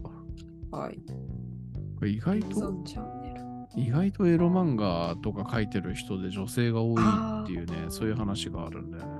[0.70, 0.98] はい。
[1.96, 2.84] これ意外と。
[3.76, 7.02] 意外とエロ漫画とか描いてる人で女性が多い
[7.42, 9.10] っていうね、そういう話があるんだよね。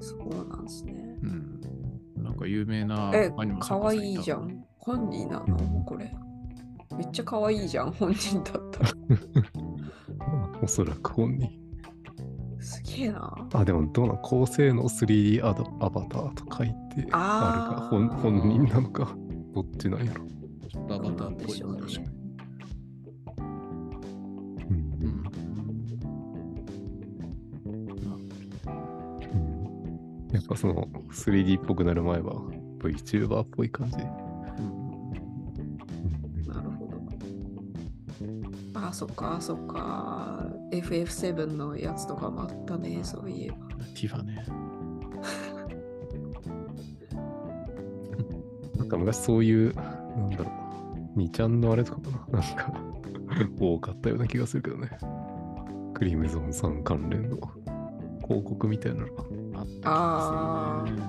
[0.00, 0.92] そうなんですね。
[1.22, 1.54] うん。
[2.44, 4.48] か有名なえアニメ、かわいいじゃん。
[4.48, 4.64] ん。
[4.78, 5.56] 本人なの？
[5.84, 6.14] これ。
[6.96, 8.90] めっちゃかわいいじゃん、本人だったら。
[10.62, 11.50] おそらく本人。
[12.64, 13.48] すげえな。
[13.52, 16.74] あ、でもどうなん高性能 3D アドアバターと書いて
[17.12, 17.88] あるか。
[17.90, 19.14] 本本人なのか。
[19.54, 20.24] どっちなんやろ。
[20.68, 21.92] ちょっとアバターっぽいな、確
[30.32, 32.34] やっぱその 3D っぽくなる前は
[32.80, 33.98] VTuber っぽい感じ。
[38.94, 40.46] そっか、そっか。
[40.70, 43.56] FF7 のやつとかもあったね、そういえば。
[43.92, 44.46] ティファね。
[48.78, 50.52] なんか昔そういう、なんだろ
[51.16, 52.72] う、2ちゃんのあれとかかな、なんか
[53.58, 54.88] 多かったような気がするけどね。
[55.92, 57.36] クリムゾンさん関連の
[58.22, 59.24] 広告みたいなのが。
[59.56, 61.04] あった気あがするね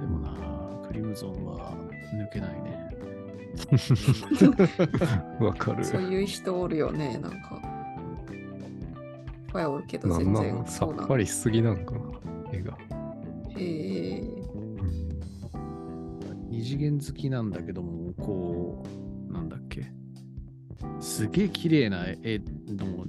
[0.00, 1.72] でもな、クリムゾンは
[2.12, 2.87] 抜けないね。
[5.40, 5.84] わかる。
[5.84, 7.60] そういう人おるよね、なんか。
[8.32, 12.00] いっぱいおるけど、全然なんさそうなんっぱりしすぎなんかな、
[12.52, 12.76] 絵が。
[13.56, 13.64] へ
[14.16, 14.22] え。
[16.50, 18.84] 二次元好きなんだけども、こ
[19.28, 19.86] う、なんだっけ。
[21.00, 23.06] すげえ綺麗な絵の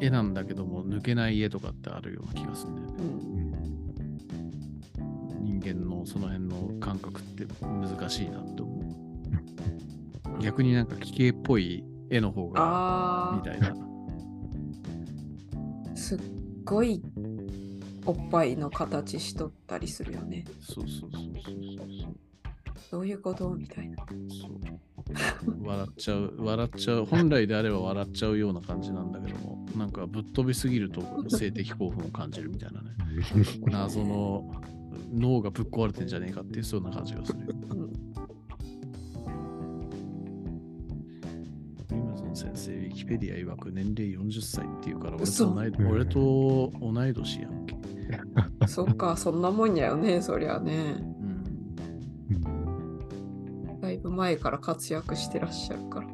[0.00, 2.94] 絵なんだけども、抜けない絵とかってあるような気がするんだよね。
[5.40, 5.60] うん。
[5.60, 8.61] 人間のその辺の感覚って難しいなって。
[10.42, 13.68] 逆になんか奇形っぽい絵の方が、あみたいな。
[13.68, 13.74] あ、
[15.96, 16.20] すっ
[16.64, 17.00] ごい
[18.04, 20.44] おっぱいの形しとったりするよね。
[20.60, 21.52] そうそうそうそうそ
[22.08, 22.14] う
[22.90, 23.50] どういうこと？
[23.54, 23.96] みたいな。
[24.28, 24.52] そう。
[25.64, 32.90] 笑っちゃう、笑っちゃう、本来であれば笑っちゃうような感じなんだけども、なんかぶっ飛びすぎると性的興奮を感じるみたいなね。
[33.70, 34.50] 謎の
[35.12, 37.38] 脳がぶっ壊れてんじゃねえかっていうそんな感じがする。
[37.70, 37.92] うん
[42.42, 47.76] 先生、ウィキペディア曰く年齢40歳っていうから、俺嘘と同い俺と同い年やんけ。
[48.66, 50.96] そっか、そんなもんやよね、そりゃね。
[52.34, 56.08] うん、だいぶ前から活躍してらっしゃるから。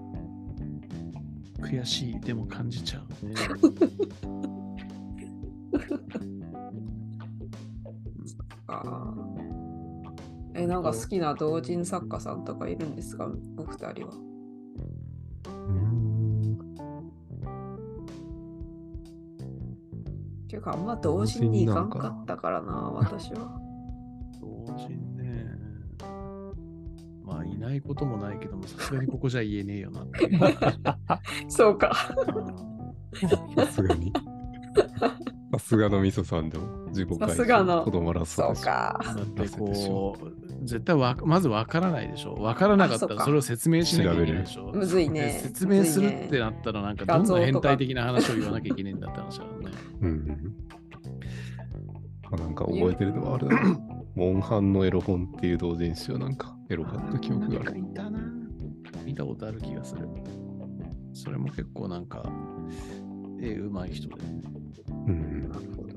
[1.61, 3.03] 悔しい、でも感じちゃう。
[8.67, 13.31] あーえ、なんか好きな同人作家さんとかいるんですか？
[13.57, 14.13] お二人は。
[20.49, 23.61] ていうか、あんま同人に行かんかったからな、私は。
[24.41, 25.45] 同人ね。
[27.23, 30.07] まあ、いないこともないけども、さすがにここじゃ言えねえよな。
[31.49, 31.95] そうか。
[31.95, 34.13] さすがに。
[35.53, 39.01] さすがのみそさんでも自己さすがのとどまらずそうか。
[39.03, 42.35] だってこう、絶対わまずわからないでしょ。
[42.35, 44.73] わからなかったらそれを説明しなきゃいけないでしょ。
[44.75, 49.71] むずいねで説明するってなったら、なんかどんどん変態的な話を言わなきゃいけないんだって話だよね。
[50.03, 50.55] うん。
[52.31, 53.79] あなんか覚えてるのはあれだな。
[54.15, 57.79] モンハンのエロ本っていう同人誌はなんかエロかった記憶がある。
[57.79, 58.21] いたな。
[59.05, 60.07] 見たことある気がする。
[61.15, 62.23] それも結構なんか、
[63.41, 64.43] 絵うまい人で、ね。
[65.09, 65.49] うん。
[65.49, 65.89] なるほど。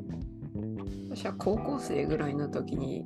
[1.10, 3.06] 私は高校生ぐらいの時に、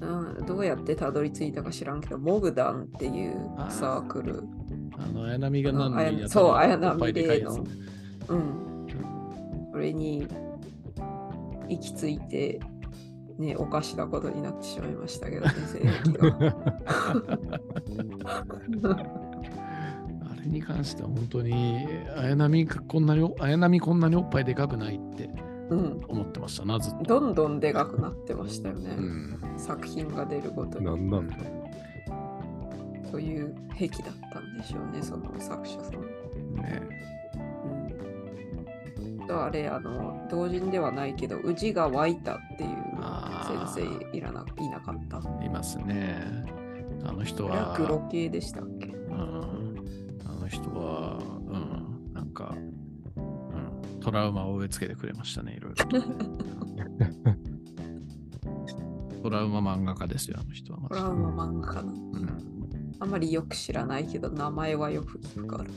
[0.00, 3.36] うん、どうやってたどり着いたか知らんけど、モグダンっていう
[3.68, 4.44] サークル、
[4.98, 7.66] あの、綾波が何のあややったそうの綾波での
[8.28, 8.86] うん、
[9.72, 10.26] それに
[11.68, 12.60] 行き着いて、
[13.38, 16.56] ね、おかしなことになってしまいましたけどね、 性癖が。
[20.44, 25.30] あれに関しては本当に、綾波がこんなにお、綾波こんなにおっぱいでかくないって
[25.70, 27.04] うん、思ってましたな、ずっと。
[27.04, 29.38] どんどんでかくなってましたよね、うん。
[29.56, 30.84] 作品が出るごとに。
[30.84, 31.36] なんなんだ
[33.10, 36.54] そういう癖だったんでしょうね、その作者さん。
[36.56, 36.82] ね
[39.20, 46.22] うん、とあれあの同人ではないけど宇治が湧いたっていうあ先生いらないなかったいますね。
[47.04, 48.94] あの人はは、黒系でしたっけ？
[50.44, 51.18] の人は、
[51.48, 52.54] うん、なんか、
[53.16, 55.86] うん、トラウマを植え付けてくれましたね、いろいろ
[59.22, 60.80] トラウマ漫画家ですよ、あの人は。
[60.80, 62.28] これはもう漫画かなうん。
[63.00, 65.64] あんまりよく知らないけど名前はよく聞くから。
[65.64, 65.70] と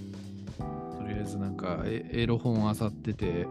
[1.07, 3.47] りあえずなんかエエロ本あさってて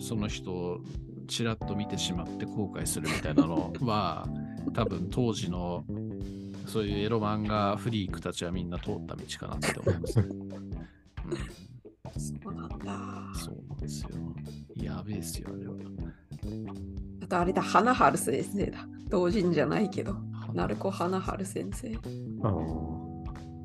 [0.00, 0.80] その人を
[1.28, 4.26] ちらっと見てしまって後悔するみたいなのは
[4.74, 5.84] 多分当時の
[6.66, 10.26] そういうエロ漫画フリークたちはみんな通った道かなって思います、ね。
[10.28, 10.60] うん、
[12.20, 14.08] そうなんだそうなんですよ
[14.76, 15.74] やべえっすよあれは。
[17.32, 18.86] とあれだ、花春先生だ。
[19.08, 20.14] 同人じゃないけど。
[20.52, 21.44] 鳴子花春。
[21.46, 21.98] 先生。
[22.42, 22.48] あ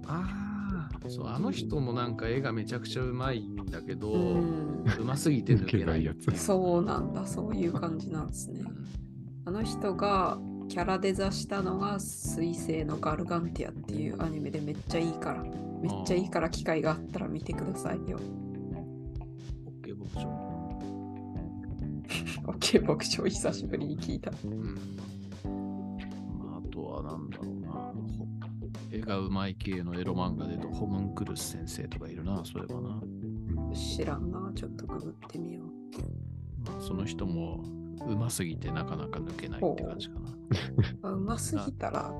[0.07, 6.45] ああ、そう、あの人もなんか絵がめちゃくちゃうまいんだけど、ううんますぎて抜けない抜けないやつ。
[6.45, 8.63] そうなんだ、そういう感じなんですね。
[9.45, 15.49] あの人がキャラデザしたのが水星のガルガンティアっていうアニメでめっちゃいいから、め
[15.89, 18.19] っちゃいいから機会があったら見てくださいよ。
[19.65, 20.27] オッケー牧場。
[22.47, 24.31] オッケー、牧場久しぶりに聞いた。
[24.43, 24.75] うん。
[26.39, 27.71] まあ、あとはなんだろうな。
[27.71, 28.27] ほ
[28.91, 33.01] 絵がうまい系のエロ漫画でと、ホムンクルス先生とかいるな、そういえばな。
[33.73, 35.67] 知らんな、ちょっとググってみよう。
[36.69, 37.63] まあ、その人も
[38.05, 40.36] うますぎてなかなか抜けないって感じかな。
[41.03, 42.13] あうますぎたら、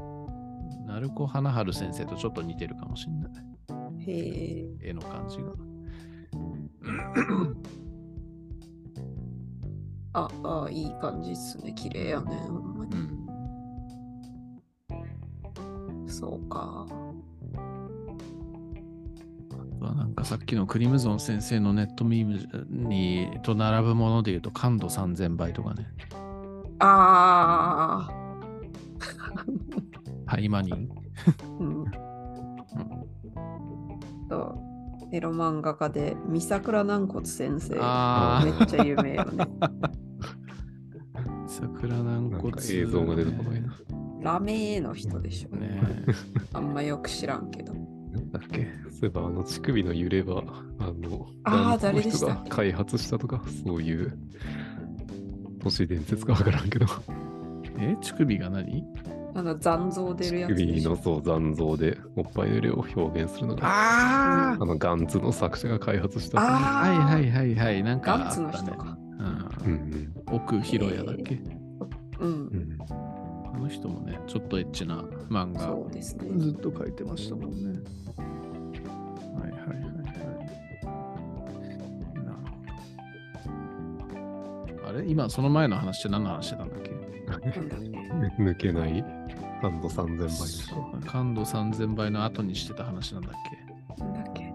[0.86, 3.32] 鳴子花春先生とちょっと似てるかもしれない。
[4.00, 5.54] へえ、絵の感じが。
[10.14, 11.74] あ、あ、いい感じっすね。
[11.74, 12.36] 綺麗やね。
[12.48, 12.96] ほんまに。
[12.96, 13.00] う
[16.06, 16.08] ん。
[16.08, 16.88] そうか。
[19.80, 25.88] まあなんかさっきのクリムゾン先生のネットミームにと並ぶもので言うと感度3000倍とかね。
[26.80, 28.14] ああ。
[30.26, 30.88] ハイマニー。
[31.60, 31.86] うん。
[34.30, 34.56] と、
[35.12, 37.76] エロ漫画家で、三桜軟骨先生。
[37.80, 39.48] あめっちゃ有名よね。
[39.62, 39.72] あ。
[41.48, 43.74] 桜軟骨なんか映像が出てこないな。
[44.22, 45.56] ラメの人でしょ。
[45.56, 45.82] ね
[46.54, 47.74] あんまよく知らんけど。
[47.74, 48.68] なんだっけ？
[48.92, 50.44] そういえばあの乳首の揺れは、
[50.80, 54.18] あの、あ誰でした開発したとか、そういう
[55.68, 56.86] 都市伝説かわからんけど、
[57.78, 58.86] え乳首が何
[59.36, 60.96] あの残像出るやつでしょ首の。
[60.96, 66.40] そう残像でおっぱいの揺れを表現するのが、ああのガンツの作者が開発した。
[66.40, 67.84] あはいはいはいはい。
[67.84, 68.98] なんかガンツの人か。
[69.20, 71.36] うんうん奥広也だっけ、
[72.20, 72.56] うんう。
[72.56, 72.78] ん。
[73.54, 76.30] あの人もね、ちょっとエッチな漫画そうですね。
[76.38, 77.80] ずっと書いてましたもんね。
[84.88, 85.06] あれ？
[85.08, 86.92] 今その前の話って何の話してたんだっけ？
[88.42, 89.04] 抜けない
[89.62, 93.32] 感度3000倍感度3000倍の後にしてた話なんだっ
[93.98, 94.04] け？
[94.04, 94.54] なんだっけ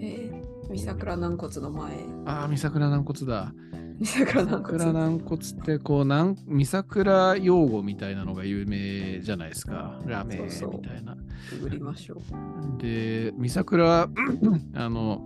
[0.00, 1.92] えー、三桜軟骨の前。
[2.26, 3.52] ああ、三桜軟骨だ。
[4.00, 4.92] 三桜軟桜骨。
[4.92, 9.98] 軟骨ってこうなん三桜用語みたいなのが有名じゃないですか。
[10.04, 11.16] ラメそうそうみたいな。
[11.50, 12.82] ググりましょう。
[12.82, 14.08] で、三桜、
[14.74, 15.24] あの、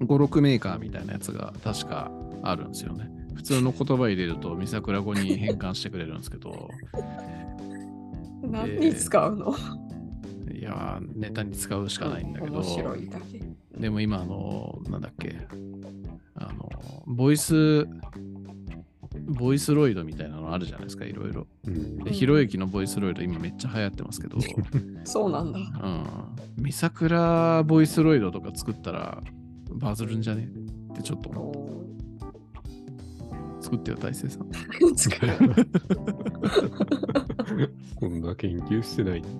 [0.00, 2.10] 5、6メーカーみたいなやつが確か
[2.42, 3.10] あるんですよね。
[3.34, 6.70] 普通の言葉入れると三桜語に変換してくれるんですけど、
[8.42, 9.54] 何に使うの、
[10.52, 13.40] いやー、ネタに使うしかないんだけど、面白いだけ。
[13.80, 15.36] でも今、あの、なんだっけ、
[16.34, 16.70] あの、
[17.06, 17.86] ボイス、
[19.26, 21.46] ボイスロイドみたいなのあるじゃないですか、いろいろ。
[22.06, 24.36] ひろゆきのボイスロイド今めっちゃ流行ってますけど、
[25.04, 25.58] そうなんだ。
[25.58, 26.62] うん。
[26.62, 29.22] 三桜ボイスロイドとか作ったら
[29.74, 30.48] バズるんじゃね？
[30.92, 31.52] ってちょっと思っお
[33.60, 33.62] た。
[33.62, 34.42] 作ってよ、大勢さん。
[34.48, 35.18] ー使う
[38.00, 39.22] そんな研究してない。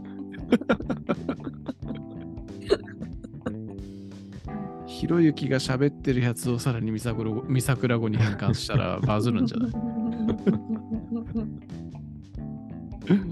[4.87, 9.73] ひろゆきが喋ってるやつをさらに三桜語三桜語に変換したらバズるんじゃない？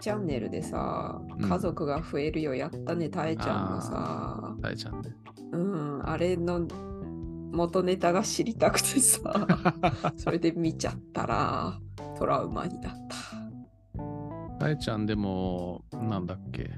[0.00, 5.14] チャンネルでさ、うん家族が増えるよやったね、たえちゃんのさ、大ちゃんね。
[5.52, 6.66] うん、あれの
[7.52, 9.46] 元ネタが知りたくてさ、
[10.16, 11.78] それで見ちゃったら
[12.18, 14.58] トラウマになった。
[14.58, 16.70] 大ちゃんでも、なんだっけ。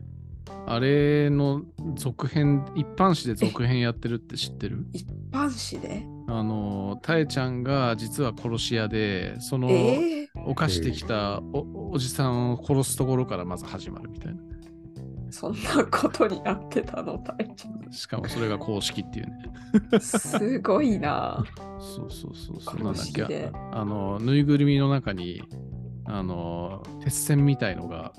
[0.66, 1.62] あれの
[1.94, 4.86] 続編、一般紙で続編やってるって知ってる？
[4.92, 6.06] 一般紙で？
[6.32, 14.40] あの、たえちゃんが実は殺し屋で、そのえー、犯してきたおおじさんを殺すところからまず始まるみたいな。
[15.30, 19.32] そんなことになってたの、たえちしかもそれが公式っていうね。
[19.92, 20.00] ゃん。
[20.00, 21.44] すごいな。
[21.78, 22.82] そうそうそうそう。
[22.82, 25.42] なん公だっけあの、ぬいぐるみの中に、
[26.04, 28.12] あの、鉄線みたいのが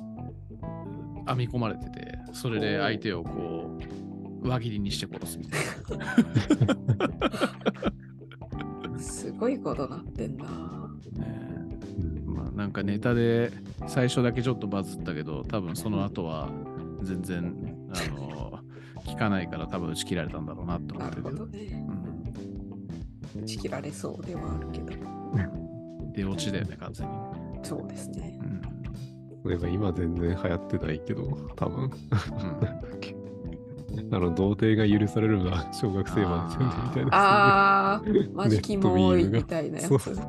[1.28, 4.01] 編み込まれてて、それで相手をこう、
[4.42, 5.62] 輪切りにして殺すみたい
[5.98, 6.16] な。
[9.00, 10.46] すごいことなってんな。
[10.46, 10.52] ね
[12.26, 13.52] まあ、なんかネタで
[13.88, 16.50] 最初だけちょっとバズったけど、多分その後は
[17.02, 17.56] 全然、
[17.94, 18.60] あの、
[19.06, 21.46] 聞かないから多分打ち切られたんだろうなって思なるってるけど。
[21.46, 21.86] ほどね。
[21.88, 22.12] うん
[23.34, 24.94] 打ち切られそうではあるけど。
[26.14, 27.14] 出落ちだよね、完全に。
[27.64, 28.38] そうですね。
[28.44, 28.62] うん
[29.44, 31.24] 今全然流行ってないけど、
[31.56, 31.86] 多分。
[31.86, 31.92] うん
[34.12, 37.10] あの、童貞が許されるのは 小学生までみたいな。
[37.12, 39.88] あー、マジキモいみたいなやつ。
[39.88, 40.24] そうあ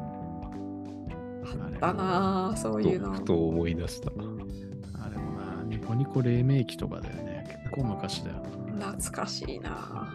[1.68, 3.22] ったなぁ、そういうのふ。
[3.22, 4.10] と思い出した。
[4.10, 7.58] あれもな、ニコニコ黎明期とかだよね。
[7.64, 8.36] 結構昔だよ
[8.76, 8.86] な。
[8.92, 9.70] 懐かしいな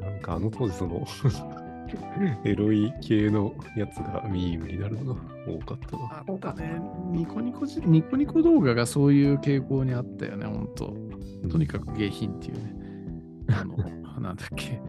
[0.00, 1.06] なんかあの当時その
[2.44, 6.24] エロい系のやつがミームになるのが多かったな。
[6.26, 6.80] あったね。
[7.12, 10.96] ニコニコじ、ニコニコ動画がそういう傾向にあったよね、ほんと。
[11.50, 12.74] とにかく下品っていうね。
[13.48, 13.76] あの、
[14.20, 14.80] なんだっけ。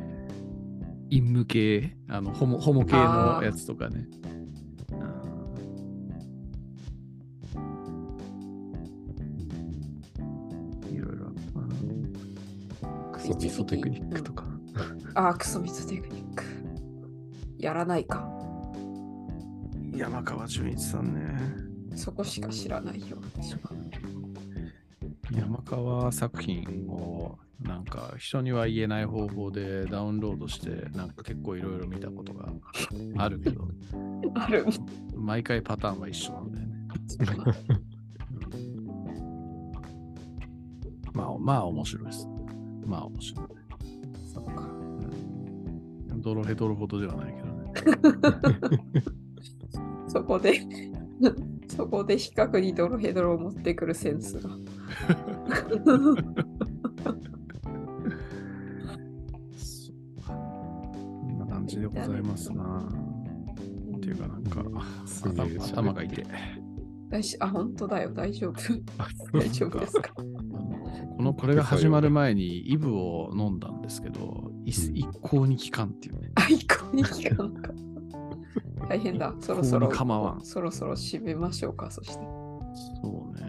[1.10, 4.07] 陰夢系、あの、ホモ、ホモ系のやつとかね。
[4.10, 4.26] うん
[10.91, 11.34] いろいろあっ
[12.82, 13.11] たな。
[13.11, 14.45] クソミソテクニックとか。
[15.15, 16.44] あー、クソミツテクニック。
[17.66, 18.30] やらないか。
[19.92, 21.98] 山川純一さんね。
[21.98, 23.18] そこしか知らないよ。
[25.32, 32.50] 山川作品をなんか人には言えない方法でダウンロードしてなんか結構いろいろ見たことが
[33.18, 33.68] あるけど
[34.36, 34.68] ある。
[35.16, 36.76] 毎回パターンは一緒なんだよね。
[41.14, 42.30] まあまあ面白いです。
[42.86, 43.48] まあ面白い。
[44.32, 44.70] そうか。
[44.70, 44.96] うん
[46.26, 47.55] ドロヘドロほどではないけどね。
[50.07, 50.61] そこで、
[51.68, 54.49] そこで比較にドロヘドロを持ってくるセンスが。
[60.27, 62.88] こんな感じでございますな。
[63.97, 64.64] っていうかなんか
[65.06, 66.26] すげえ頭頭が痛い。
[67.10, 68.11] 大しあ、本当だよ。
[68.14, 68.56] 大丈夫。
[69.38, 70.10] 大丈夫ですか？
[70.14, 70.23] こ
[71.23, 76.32] のこれが始まる前にイブを飲んだんですけど、一一向に効かんっていうね。
[76.36, 77.72] あ、一向に聞かんか。
[78.90, 79.34] 大変だ。
[79.40, 81.90] そろそろ構わんそろそろ締めましょうか。
[81.92, 82.14] そして。
[83.02, 83.46] そうね。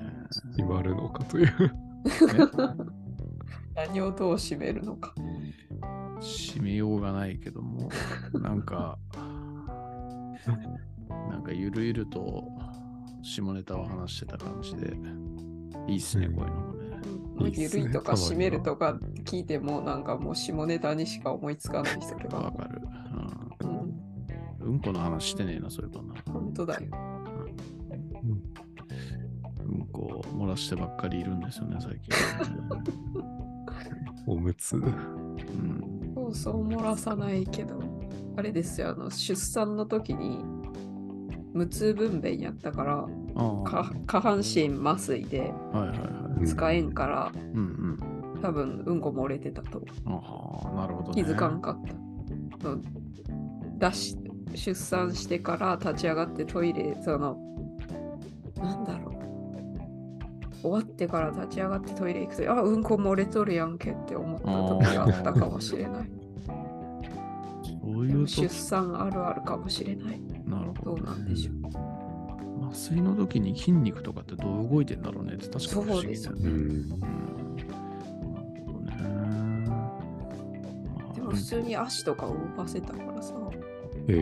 [0.56, 1.48] 決まるのかという。
[3.74, 5.14] 何をどう締めるのか。
[6.20, 7.90] 締めようがないけども、
[8.32, 8.98] なんか、
[11.30, 12.44] なんかゆるゆると
[13.22, 14.94] 下ネタを話してた感じで、
[15.86, 16.85] いいっすね、うんこういうのもね。
[17.40, 22.36] ゆるいとか締めるとか聞いてもなんかもう下ネタにしか思いつかないですけど。
[22.36, 22.80] わかる、
[23.62, 24.70] うん、うん。
[24.72, 26.14] うんこの話してねえな、そういえばな。
[26.32, 26.80] 本当だよ。
[29.64, 32.14] うんこ漏らしてばっかりいるんですよね、最近。
[34.26, 34.76] おむつ。
[34.76, 37.80] うん、そうそう漏らさないけど、
[38.36, 40.44] あれですよ、あの出産の時に
[41.52, 43.08] 無痛分娩やったから、
[44.06, 45.52] 下半身麻酔で。
[46.44, 47.98] 使えんから、うん
[48.34, 48.40] うん。
[48.42, 51.22] 多分うんこ漏れてたとなるほど、ね。
[51.22, 52.68] 気づかんかった。
[52.68, 52.82] うん
[53.78, 54.16] 出し
[54.54, 57.36] 出産してから立ち上がってトイレ、その、
[58.56, 59.16] なんだろう。
[60.62, 66.10] 終わってから立ち上がってトイレ行くと、あ、うんこ漏れとるやんけって思った時があったかもしれない。
[67.82, 70.20] そういう出産あるあるかもしれない。
[70.46, 71.95] なるほど、どうなんでしょう。
[72.66, 75.34] 麻酔の時に筋肉とかってどう動いてんだろうね？
[75.34, 76.46] って確かに不思議だよね。
[81.14, 83.34] でも普通に足とか動かせたからさ。
[84.08, 84.12] え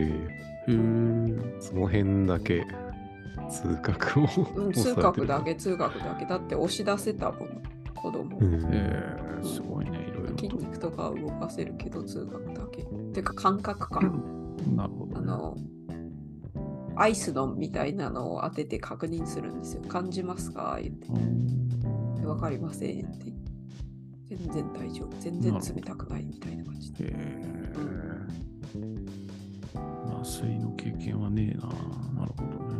[0.67, 2.65] へーえその辺だけ
[3.49, 6.25] 通覚を うん、通覚だけ、通覚だけ。
[6.25, 7.61] だって押し出せたもん、
[7.93, 8.37] 子供。
[8.39, 8.59] うん。
[8.71, 10.39] えー、すごいね、いろいろと。
[10.39, 12.85] 筋肉とかは動かせるけど、通覚だけ。
[13.13, 14.01] てか感覚か。
[14.75, 15.13] なるほど、ね。
[15.17, 15.57] あの、
[16.97, 19.81] アイスのみたいなのを当てて確認するんですよ。
[19.83, 20.79] 感じますか？
[20.81, 21.07] 言って。
[21.09, 23.31] うんわかりませんって。
[24.25, 25.15] 全然大丈夫。
[25.19, 27.15] 全然冷たくないみたいな感じで。
[30.21, 31.67] 麻酔の経験はねえな。
[32.21, 32.75] なるほどね。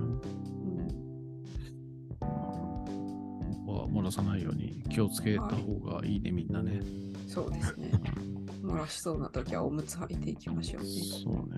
[2.22, 6.80] うんは漏らさないように気をつけた方がいいね、みんなね。
[7.28, 7.92] そうですね。
[8.64, 10.90] 漏らしそうな時はおむつ履いていきましょうね。
[11.24, 11.58] そうね。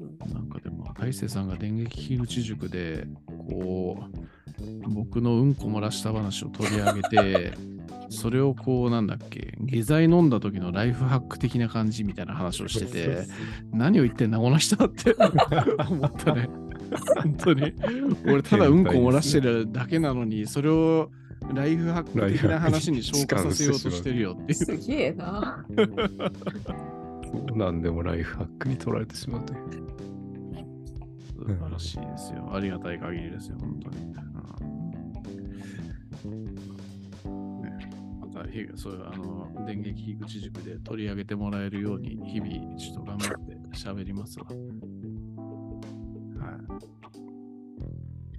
[0.00, 3.98] うんなんかでも、大勢さんが電撃樋口塾で、こ
[4.58, 7.52] う、僕のうんこ漏らした話を取り上げて、
[8.08, 13.26] それをこう、なんだっけ、下剤飲んだ時のライフハック的な感じみたいな話をしてて、
[13.72, 15.14] 何を言ってんだ、この人って
[15.88, 16.48] 思ったね。
[17.22, 17.72] 本当に。
[18.26, 21.10] 俺、ただうんこ漏らしてるだけなのに、それを
[21.54, 24.58] ライフハック的な話に消化させようとしてるよっていう。
[24.58, 25.64] すげえな。
[25.76, 25.82] そ
[27.54, 29.89] うなんでもライフハックに取られてしまうという。
[31.56, 32.48] 素晴らしいですよ。
[32.54, 33.96] ありがたい限りですよ、本当に。
[36.24, 37.78] うんね、
[38.20, 44.46] また、ひそういうあの電撃樋口塾で取り上げてもらえるように、日々、ちょっと頑張って喋りますわ。
[44.46, 44.56] はい。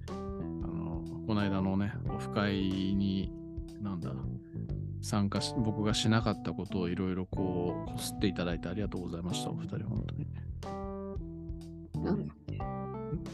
[0.10, 3.34] あのここの間のね、オフ会に、
[3.82, 4.14] なんだ、
[5.02, 10.28] 参加し、僕がしなかったことをいろいろこう、こすっていただいてありがとうございました、お二人、本当に。
[12.06, 12.58] なんだっけ？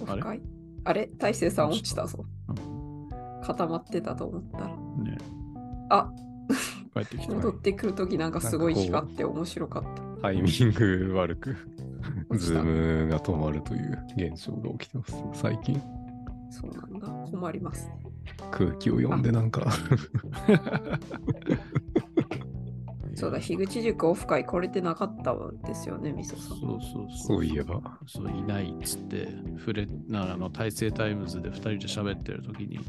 [0.02, 0.22] オあれ？
[0.22, 0.42] フ会
[0.86, 1.10] あれ？
[1.18, 2.26] 大勢さん落ちたぞ。
[2.50, 2.58] うん
[3.44, 4.68] 固まってたと思ったら。
[4.68, 5.18] ね、
[5.90, 6.12] あ
[6.94, 7.34] 帰ってきた。
[7.34, 10.22] 戻ってくるときなんかすごい光って面白かった。
[10.22, 11.56] タイミング悪く、
[12.34, 15.16] ズームが止まるという現象が起きてます。
[15.34, 15.82] 最近、
[16.50, 17.08] そうなんだ。
[17.32, 18.00] 困りますね。
[18.52, 19.72] 空気を読んでなんか、
[23.18, 26.56] そうだ、樋口塾オフ会来れてなかったんですよね、みそさん。
[26.56, 27.06] そうそうそう。
[27.18, 27.82] そういえば。
[28.06, 29.28] そう、いないっつって、
[29.58, 32.80] 触れ、なあの、大成タイムズで2人で喋ってる時に、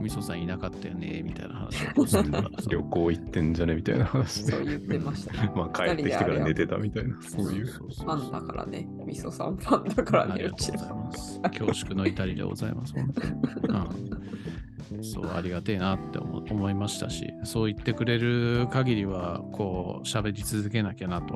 [0.00, 4.64] みそさんいなかったよね、みたいな話を旅行行ってんじゃねみたいな話でそう。
[4.64, 5.52] 言ってました、ね。
[5.54, 7.66] まあ帰ってきてから寝てたみたいな、そういう。
[7.66, 8.88] ファンだからね。
[9.06, 11.40] みそさんファンだからね、ありがうちらとうございます。
[11.40, 12.94] 恐縮の至りでございます。
[12.94, 13.32] 本当に
[14.92, 21.34] うん、そう、ありがてえなって思思いましたし、そう言ってくれる限りは、こう、喋り続けなきゃなと。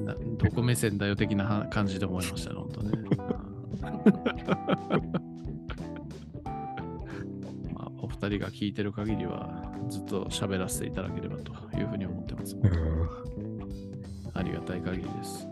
[0.00, 2.92] などこ目線だよ的なは感じで思いましたね、本当ね。
[8.18, 12.56] うんまあ、お二人が聞いてる限りは、ずっと喋らせていただければというふうに思ってます。
[12.56, 13.48] うん
[14.34, 15.48] ありがたい限りです。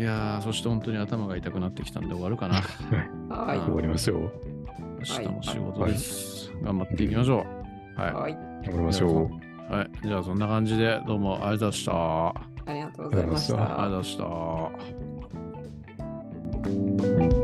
[0.00, 2.62] いやー、そして本当に頭が痛くなってきたんで終わるかな。
[3.30, 3.58] はい。
[3.60, 4.32] 終わりましょう。
[4.98, 6.52] 明日も仕事です。
[6.62, 7.46] 頑張っていきましょ
[7.96, 8.00] う。
[8.00, 8.12] はい。
[8.12, 8.32] はい。
[8.64, 9.30] 終わりましょ
[9.70, 9.72] う。
[9.72, 9.90] はい。
[10.02, 11.92] じゃあ、そんな感じで、どうもありがとうございました。
[11.92, 12.34] あ
[12.66, 14.18] ありがとうございましたたりがとうございまし
[17.38, 17.43] た。